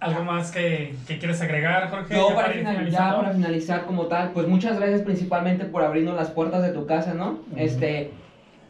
¿Algo 0.00 0.22
más 0.22 0.52
que, 0.52 0.94
que 1.08 1.18
quieres 1.18 1.40
agregar, 1.40 1.90
Jorge? 1.90 2.14
Yo 2.14 2.28
Ya 2.30 2.34
para, 2.36 2.48
ir 2.50 2.58
final- 2.58 2.74
ya 2.74 2.78
finalizando. 2.78 3.16
para 3.20 3.32
finalizar 3.32 3.84
como 3.86 4.06
tal, 4.06 4.30
pues 4.32 4.46
muchas 4.46 4.78
gracias 4.78 5.02
principalmente 5.02 5.64
por 5.64 5.82
abrirnos 5.82 6.14
las 6.14 6.30
puertas 6.30 6.62
de 6.62 6.70
tu 6.70 6.86
casa, 6.86 7.14
¿no? 7.14 7.40
Este, 7.56 8.12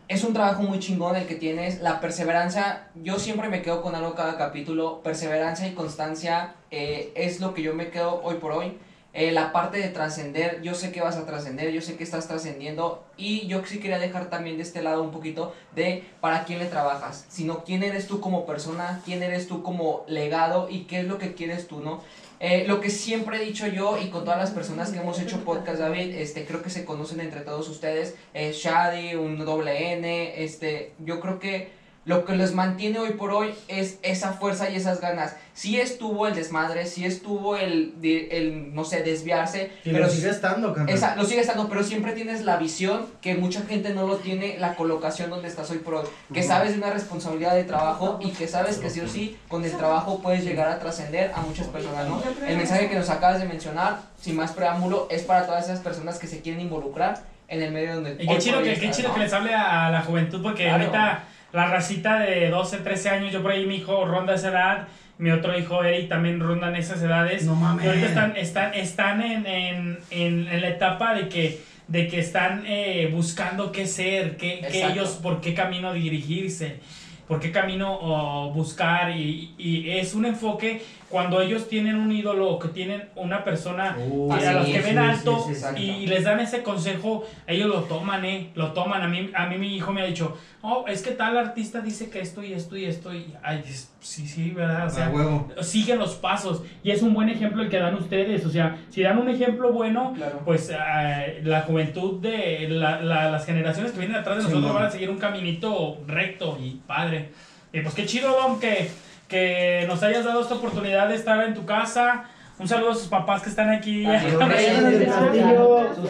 es 0.09 0.25
un 0.25 0.33
trabajo 0.33 0.63
muy 0.63 0.79
chingón 0.79 1.17
el 1.17 1.27
que 1.27 1.35
tienes, 1.35 1.83
la 1.83 2.01
perseverancia, 2.01 2.89
yo 2.95 3.19
siempre 3.19 3.51
me 3.51 3.61
quedo 3.61 3.83
con 3.83 3.95
algo 3.95 4.15
cada 4.15 4.39
capítulo, 4.39 5.03
perseverancia 5.03 5.67
y 5.69 5.75
constancia 5.75 6.55
eh, 6.71 7.13
es 7.15 7.41
lo 7.41 7.53
que 7.53 7.63
yo 7.63 7.75
me 7.75 7.91
quedo 7.91 8.23
hoy 8.23 8.37
por 8.37 8.53
hoy. 8.53 8.79
Eh, 9.15 9.33
la 9.33 9.53
parte 9.53 9.79
de 9.79 9.89
trascender, 9.89 10.61
yo 10.63 10.75
sé 10.75 10.93
que 10.93 11.01
vas 11.01 11.17
a 11.17 11.25
trascender, 11.25 11.73
yo 11.73 11.81
sé 11.81 11.97
que 11.97 12.05
estás 12.05 12.29
trascendiendo 12.29 13.05
y 13.17 13.47
yo 13.47 13.65
sí 13.65 13.81
quería 13.81 13.99
dejar 13.99 14.29
también 14.29 14.59
de 14.59 14.63
este 14.63 14.83
lado 14.83 15.03
un 15.03 15.11
poquito 15.11 15.55
de 15.75 16.05
para 16.21 16.45
quién 16.45 16.59
le 16.59 16.67
trabajas, 16.67 17.25
sino 17.29 17.65
quién 17.65 17.83
eres 17.83 18.07
tú 18.07 18.21
como 18.21 18.45
persona, 18.45 19.01
quién 19.07 19.23
eres 19.23 19.49
tú 19.49 19.63
como 19.63 20.05
legado 20.09 20.69
y 20.71 20.81
qué 20.85 21.01
es 21.01 21.07
lo 21.07 21.17
que 21.17 21.35
quieres 21.35 21.69
tú, 21.69 21.81
¿no? 21.81 22.03
Eh, 22.39 22.65
lo 22.69 22.81
que 22.81 22.91
siempre 22.91 23.39
he 23.39 23.45
dicho 23.45 23.67
yo 23.67 23.99
y 23.99 24.11
con 24.11 24.25
todas 24.25 24.39
las 24.39 24.51
personas 24.51 24.91
que 24.91 24.99
hemos 24.99 25.19
hecho 25.19 25.43
podcast, 25.43 25.81
David, 25.81 26.15
este, 26.15 26.45
creo 26.45 26.63
que 26.63 26.71
se 26.71 26.85
conocen 26.85 27.21
entre 27.21 27.41
todos 27.41 27.69
ustedes, 27.69 28.15
Shadi, 28.35 29.17
un 29.17 29.45
doble 29.45 29.95
N, 29.95 30.45
este, 30.45 30.93
yo 30.99 31.19
creo 31.19 31.39
que 31.41 31.78
lo 32.09 32.25
que 32.25 32.35
les 32.35 32.55
mantiene 32.55 32.99
hoy 32.99 33.11
por 33.11 33.33
hoy 33.33 33.53
es 33.69 33.99
esa 34.03 34.33
fuerza 34.33 34.71
y 34.71 34.77
esas 34.77 35.03
ganas. 35.03 35.37
Sí 35.53 35.79
estuvo 35.79 36.27
el 36.27 36.35
desmadre, 36.35 36.87
sí 36.87 37.05
estuvo 37.05 37.55
el, 37.59 37.93
el 38.03 38.75
no 38.75 38.85
sé, 38.85 39.03
desviarse, 39.03 39.71
Y 39.85 39.91
pero 39.91 40.07
lo 40.07 40.11
sigue 40.11 40.31
estando, 40.31 40.75
esa, 40.87 41.17
lo 41.17 41.25
sigue 41.27 41.43
estando, 41.43 41.69
pero 41.69 41.85
siempre 41.85 42.13
tienes 42.13 42.47
la 42.47 42.57
visión 42.57 43.05
que 43.21 43.35
mucha 43.35 43.61
gente 43.61 43.93
no 43.93 44.07
lo 44.07 44.17
tiene, 44.17 44.57
la 44.59 44.75
colocación 44.75 45.29
donde 45.29 45.49
estás 45.49 45.71
hoy 45.71 45.79
por 45.79 45.97
hoy. 45.97 46.07
Que 46.33 46.43
sabes 46.43 46.73
de 46.73 46.79
una 46.79 46.89
responsabilidad 46.89 47.55
de 47.55 47.65
trabajo 47.65 48.19
y 48.23 48.31
que 48.31 48.49
sabes 48.49 48.79
que 48.79 48.89
sí 48.89 49.01
o 49.01 49.09
sí, 49.09 49.37
con 49.49 49.63
el 49.67 49.77
trabajo 49.77 50.21
puedes 50.23 50.45
llegar 50.45 50.69
a 50.71 50.79
trascender 50.79 51.31
a 51.35 51.43
muchas 51.43 51.67
personas, 51.67 52.09
¿no? 52.09 52.23
El 52.47 52.57
mensaje 52.57 52.89
que 52.89 52.95
nos 52.95 53.11
acabas 53.11 53.39
de 53.39 53.47
mencionar, 53.47 53.99
sin 54.19 54.35
más 54.35 54.53
preámbulo, 54.53 55.09
es 55.11 55.25
para 55.25 55.45
todas 55.45 55.67
esas 55.67 55.81
personas 55.81 56.19
que 56.19 56.27
se 56.27 56.41
quieren 56.41 56.63
involucrar 56.63 57.23
en 57.49 57.63
el 57.63 57.71
medio 57.71 57.97
donde... 57.97 58.13
Y 58.13 58.15
hoy 58.15 58.19
qué 58.21 58.27
por 58.27 58.39
chido, 58.39 58.59
hoy 58.61 58.65
que, 58.65 58.81
qué 58.81 58.91
chido 58.93 59.09
¿no? 59.09 59.15
que 59.15 59.21
les 59.21 59.33
hable 59.35 59.55
a 59.55 59.91
la 59.91 60.01
juventud, 60.01 60.43
porque 60.43 60.65
Claro. 60.65 60.85
ahorita 60.85 61.25
la 61.53 61.67
racita 61.69 62.19
de 62.21 62.51
12, 62.51 62.79
13 62.79 63.09
años, 63.11 63.33
yo 63.33 63.43
por 63.43 63.53
ahí 63.53 63.67
mi 63.67 63.77
hijo 63.77 64.05
ronda 64.05 64.35
esa 64.35 64.51
edad, 64.51 64.89
mi 65.19 65.31
otro 65.31 65.59
hijo 65.59 65.83
Eric 65.83 66.09
también 66.09 66.41
rondan 66.41 66.77
esas 66.77 67.03
edades. 67.03 67.45
No 67.45 67.55
mames. 67.55 67.85
Y 67.85 67.89
ahorita 67.89 68.07
están, 68.07 68.37
están, 68.37 68.75
están 68.75 69.23
en, 69.23 69.47
en, 69.47 69.99
en, 70.11 70.49
en 70.49 70.61
la 70.61 70.69
etapa 70.69 71.15
de 71.15 71.29
que 71.29 71.61
de 71.89 72.07
que 72.07 72.21
están 72.21 72.65
eh, 72.67 73.09
buscando 73.11 73.73
qué 73.73 73.87
ser, 73.87 74.37
qué, 74.37 74.61
qué 74.71 74.85
ellos, 74.85 75.19
por 75.23 75.41
qué 75.41 75.55
camino 75.55 75.95
dirigirse, 75.95 76.81
por 77.27 77.41
qué 77.41 77.51
camino 77.51 77.99
oh, 78.01 78.53
buscar 78.53 79.17
y, 79.17 79.55
y 79.57 79.91
es 79.91 80.15
un 80.15 80.27
enfoque 80.27 80.83
cuando 81.09 81.41
ellos 81.41 81.69
tienen 81.69 81.97
un 81.97 82.13
ídolo, 82.13 82.59
que 82.59 82.69
tienen 82.69 83.09
una 83.17 83.43
persona 83.45 83.97
Uh, 83.99 84.31
a 84.33 84.53
los 84.53 84.67
que 84.67 84.81
ven 84.81 84.99
alto 84.99 85.39
sí, 85.39 85.45
sí, 85.47 85.53
exacto. 85.53 85.81
y 85.81 86.07
les 86.07 86.25
dan 86.25 86.39
ese 86.41 86.63
consejo, 86.63 87.25
ellos 87.47 87.67
lo 87.69 87.83
toman, 87.85 88.25
eh, 88.27 88.51
lo 88.55 88.73
toman. 88.73 89.01
A 89.03 89.09
mí, 89.09 89.31
a 89.35 89.47
mí 89.47 89.57
mi 89.57 89.75
hijo 89.75 89.93
me 89.93 90.03
ha 90.03 90.05
dicho, 90.05 90.37
oh, 90.61 90.85
es 90.87 91.01
que 91.03 91.13
tal 91.13 91.39
artista 91.39 91.81
dice 91.81 92.11
que 92.11 92.21
esto 92.21 92.43
y 92.43 92.53
esto 92.53 92.77
y 92.77 92.85
esto 92.85 93.15
y, 93.15 93.33
ay, 93.43 93.63
sí, 94.01 94.27
sí, 94.27 94.51
¿verdad? 94.51 94.87
O 94.87 94.91
sea, 94.91 95.07
a 95.07 95.11
huevo. 95.11 95.49
siguen 95.63 95.99
los 95.99 96.15
pasos 96.17 96.63
y 96.85 96.91
es 96.91 97.01
un 97.03 97.15
buen 97.15 97.31
ejemplo 97.31 97.63
el 97.63 97.71
que 97.71 97.79
dan 97.79 97.95
ustedes, 97.95 98.45
o 98.45 98.51
sea, 98.51 98.77
si 98.91 99.03
dan 99.03 99.17
un 99.19 99.31
ejemplo 99.31 99.73
bueno, 99.73 100.13
Claro. 100.15 100.43
pues 100.45 100.71
eh, 100.71 101.41
la 101.43 101.63
juventud 101.63 102.21
de 102.21 102.67
la- 102.69 103.01
la- 103.01 103.31
las 103.31 103.47
generaciones 103.47 103.93
que 103.93 103.99
vienen 103.99 104.17
atrás 104.19 104.37
de 104.39 104.43
nosotros 104.45 104.75
van 104.75 104.85
a 104.85 104.91
seguir 104.91 105.09
un 105.09 105.19
caminito 105.19 105.99
recto 106.07 106.59
y 106.63 106.81
padre. 106.87 107.31
Y 107.73 107.81
pues 107.81 107.95
qué 107.95 108.07
chido, 108.07 108.31
Dom, 108.31 108.59
que, 108.61 108.91
que 109.29 109.85
nos 109.87 110.03
hayas 110.03 110.25
dado 110.25 110.41
esta 110.41 110.55
oportunidad 110.55 111.09
de 111.09 111.15
estar 111.15 111.45
en 111.45 111.55
tu 111.55 111.67
casa. 111.67 112.25
Un 112.61 112.67
saludo 112.67 112.91
a 112.91 112.95
sus 112.95 113.07
papás 113.07 113.43
que 113.43 113.51
están 113.51 113.71
aquí. 113.71 114.05
Sus 114.05 114.43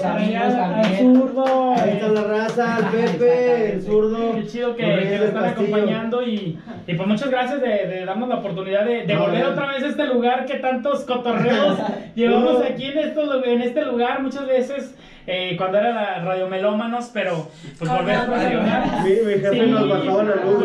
amigos 0.02 0.54
al 0.54 0.80
también. 0.80 1.14
zurdo. 1.14 1.74
Ahí 1.74 1.90
está 1.90 2.08
la 2.08 2.22
raza, 2.22 2.78
el 2.78 2.84
Pepe, 2.86 3.72
el 3.74 3.82
zurdo. 3.82 4.34
Qué 4.34 4.46
chido 4.46 4.74
que, 4.74 4.86
nos 4.86 5.04
están 5.28 5.44
acompañando 5.44 6.22
y, 6.22 6.58
y 6.86 6.94
pues 6.94 7.06
muchas 7.06 7.30
gracias 7.30 7.60
de, 7.60 7.68
de 7.86 8.04
darnos 8.06 8.30
la 8.30 8.36
oportunidad 8.36 8.86
de, 8.86 9.04
de 9.06 9.14
No, 9.14 9.26
volver 9.26 9.44
otra 9.44 9.66
vez 9.72 9.82
a 9.82 9.88
este 9.88 10.06
lugar 10.06 10.46
que 10.46 10.54
tantos 10.54 11.00
cotorreos 11.04 11.78
llevamos 12.14 12.62
aquí 12.64 12.84
en, 12.86 12.98
estos, 12.98 13.44
en 13.44 13.60
este 13.60 13.84
lugar 13.84 14.22
muchas 14.22 14.46
veces 14.46 14.94
eh, 15.26 15.54
cuando 15.58 15.76
era 15.76 15.90
la 15.92 16.24
Radio 16.24 16.48
Melómanos, 16.48 17.10
pero 17.12 17.46
pues 17.78 17.90
volver 17.90 18.16
a 18.16 18.22
este 18.22 18.54
lugar. 18.54 18.84
Mi, 19.04 19.10
mi 19.10 19.32
jefe 19.34 19.64
Sí. 19.64 19.70
nos 19.70 19.86
bajaba 19.86 20.22
la 20.22 20.34
luz. 20.36 20.64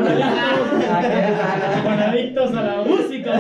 Con 1.84 1.94
adictos, 2.00 2.52
a 2.56 2.62
la 2.62 2.74
A 2.80 2.84
música. 2.84 3.34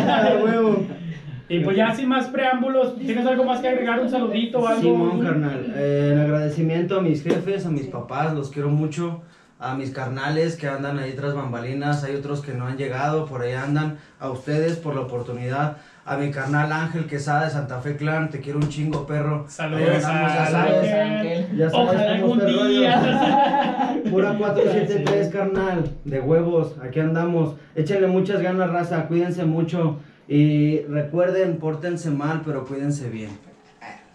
Y 1.54 1.60
pues 1.60 1.78
ya 1.78 1.93
sin 1.93 2.08
más 2.10 2.28
preámbulos, 2.28 2.97
¿tienes 2.97 3.26
algo 3.28 3.43
más 3.43 3.60
que 3.60 3.68
agregar? 3.68 3.99
¿Un 3.99 4.10
saludito 4.10 4.60
o 4.60 4.68
algo? 4.68 4.82
Simón, 4.82 5.22
carnal. 5.22 5.72
Eh, 5.76 6.10
en 6.14 6.20
agradecimiento 6.20 6.97
a 6.97 7.01
mis 7.01 7.22
jefes, 7.22 7.68
a 7.68 7.70
mis 7.70 7.86
papás, 7.86 8.34
los 8.34 8.49
quiero 8.49 8.70
mucho. 8.70 9.22
A 9.60 9.76
mis 9.76 9.91
carnales 9.91 10.58
que 10.58 10.68
andan 10.68 10.97
ahí 10.99 11.14
tras 11.14 11.36
bambalinas, 11.36 12.04
hay 12.04 12.16
otros 12.16 12.41
que 12.41 12.54
no 12.54 12.66
han 12.66 12.76
llegado, 12.76 13.26
por 13.26 13.43
ahí 13.43 13.54
andan. 13.54 13.97
A 14.20 14.30
ustedes 14.30 14.78
por 14.78 14.95
la 14.95 15.01
oportunidad. 15.01 15.78
A 16.06 16.18
mi 16.18 16.32
carnal 16.32 16.70
Ángel 16.74 17.06
Quesada 17.06 17.45
de 17.45 17.51
Santa 17.51 17.80
Fe 17.80 17.95
Clan, 17.95 18.30
te 18.30 18.41
quiero 18.41 18.60
un 18.60 18.68
chingo, 18.68 19.06
perro. 19.06 19.45
Saludos 19.47 20.04
a 20.04 20.47
sabes. 20.49 20.91
Ángel. 20.91 21.47
Ya 21.56 21.70
sabes 21.70 21.89
Ojalá 21.89 22.16
algún 22.16 22.45
día. 22.45 24.01
Pura 24.10 24.38
473, 24.38 25.28
carnal. 25.30 25.91
De 26.04 26.20
huevos, 26.20 26.76
aquí 26.84 26.99
andamos. 26.99 27.56
Échenle 27.76 28.08
muchas 28.08 28.41
ganas, 28.41 28.70
raza. 28.70 29.06
Cuídense 29.08 29.45
mucho. 29.45 29.99
Y 30.28 30.80
recuerden, 30.84 31.57
pórtense 31.57 32.09
mal, 32.09 32.41
pero 32.45 32.65
cuídense 32.65 33.09
bien. 33.09 33.30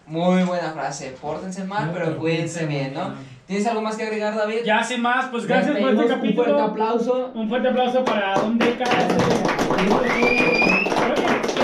Muy 0.07 0.43
buena 0.43 0.71
frase. 0.71 1.13
Pórtense 1.21 1.63
mal, 1.65 1.91
pero 1.93 2.17
cuídense 2.17 2.65
bien, 2.65 2.93
¿no? 2.95 3.13
¿Tienes 3.45 3.65
algo 3.67 3.81
más 3.81 3.95
que 3.95 4.03
agregar, 4.03 4.35
David? 4.35 4.59
Ya 4.65 4.83
sin 4.83 5.01
más, 5.01 5.27
pues 5.27 5.45
gracias 5.45 5.77
por 5.77 5.89
este 5.89 6.01
Un 6.01 6.07
fuerte 6.07 6.13
capítulo. 6.15 6.61
aplauso. 6.61 7.31
Un 7.35 7.49
fuerte 7.49 7.67
aplauso 7.69 8.03
para 8.05 8.35
Don 8.35 8.57
Deca. 8.57 8.85
Creo 8.85 9.99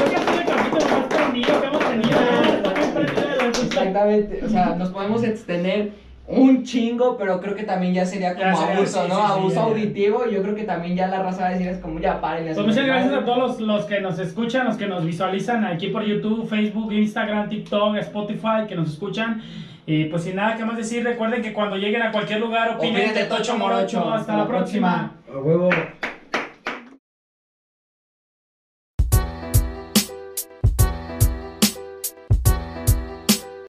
que 0.09 0.15
ha 0.15 0.19
sido 0.21 0.39
el 0.41 0.45
capítulo 0.45 0.85
más 0.91 1.05
prendido 1.07 1.61
que 1.61 1.67
hemos 1.67 1.79
tenido. 1.89 2.19
escucha. 3.51 3.65
Exactamente. 3.65 4.45
O 4.45 4.49
sea, 4.49 4.75
nos 4.75 4.89
podemos 4.89 5.23
extender 5.23 5.93
un 6.28 6.63
chingo, 6.63 7.17
pero 7.17 7.39
creo 7.39 7.55
que 7.55 7.63
también 7.63 7.93
ya 7.93 8.05
sería 8.05 8.34
como 8.34 8.45
Ya 8.45 8.55
sería, 8.55 8.78
abuso, 8.78 9.03
sí, 9.03 9.09
¿no? 9.09 9.15
sí, 9.15 9.21
sí, 9.21 9.32
abuso 9.32 9.59
auditivo. 9.61 10.23
Y 10.30 10.34
yo 10.34 10.41
creo 10.41 10.55
que 10.55 10.63
también 10.63 10.95
ya 10.95 11.07
la 11.07 11.21
raza 11.21 11.41
va 11.41 11.47
a 11.47 11.51
decir 11.51 11.67
es 11.67 11.78
como 11.78 11.99
ya 11.99 12.19
paren. 12.19 12.45
Pues 12.45 12.65
muchas 12.65 12.86
gracias 12.86 13.13
a 13.13 13.26
todos 13.26 13.38
los, 13.38 13.59
los 13.59 13.86
que 13.86 14.01
nos 14.01 14.17
escuchan, 14.19 14.65
los 14.65 14.78
que 14.78 14.88
nos 14.88 15.05
visualizan 15.05 15.65
aquí 15.65 15.88
por 15.88 16.03
YouTube, 16.03 16.47
Facebook, 16.47 16.91
Instagram, 16.91 17.49
TikTok, 17.49 17.97
Spotify, 17.97 18.65
que 18.67 18.76
nos 18.76 18.89
escuchan. 18.89 19.41
Y 19.86 20.05
pues 20.05 20.23
sin 20.23 20.36
nada 20.38 20.55
que 20.55 20.65
más 20.65 20.78
decir, 20.78 21.03
recuerden 21.03 21.43
que 21.43 21.53
cuando 21.53 21.76
lleguen 21.76 22.01
a 22.01 22.11
cualquier 22.11 22.39
lugar 22.39 22.76
opinen 22.76 23.13
de 23.13 23.21
de 23.21 23.26
Tocho 23.26 23.55
Morocho. 23.55 23.99
Morocho. 23.99 24.13
Hasta 24.13 24.36
la 24.36 24.47
próxima. 24.47 25.11
A 25.32 25.38
huevo. 25.38 25.69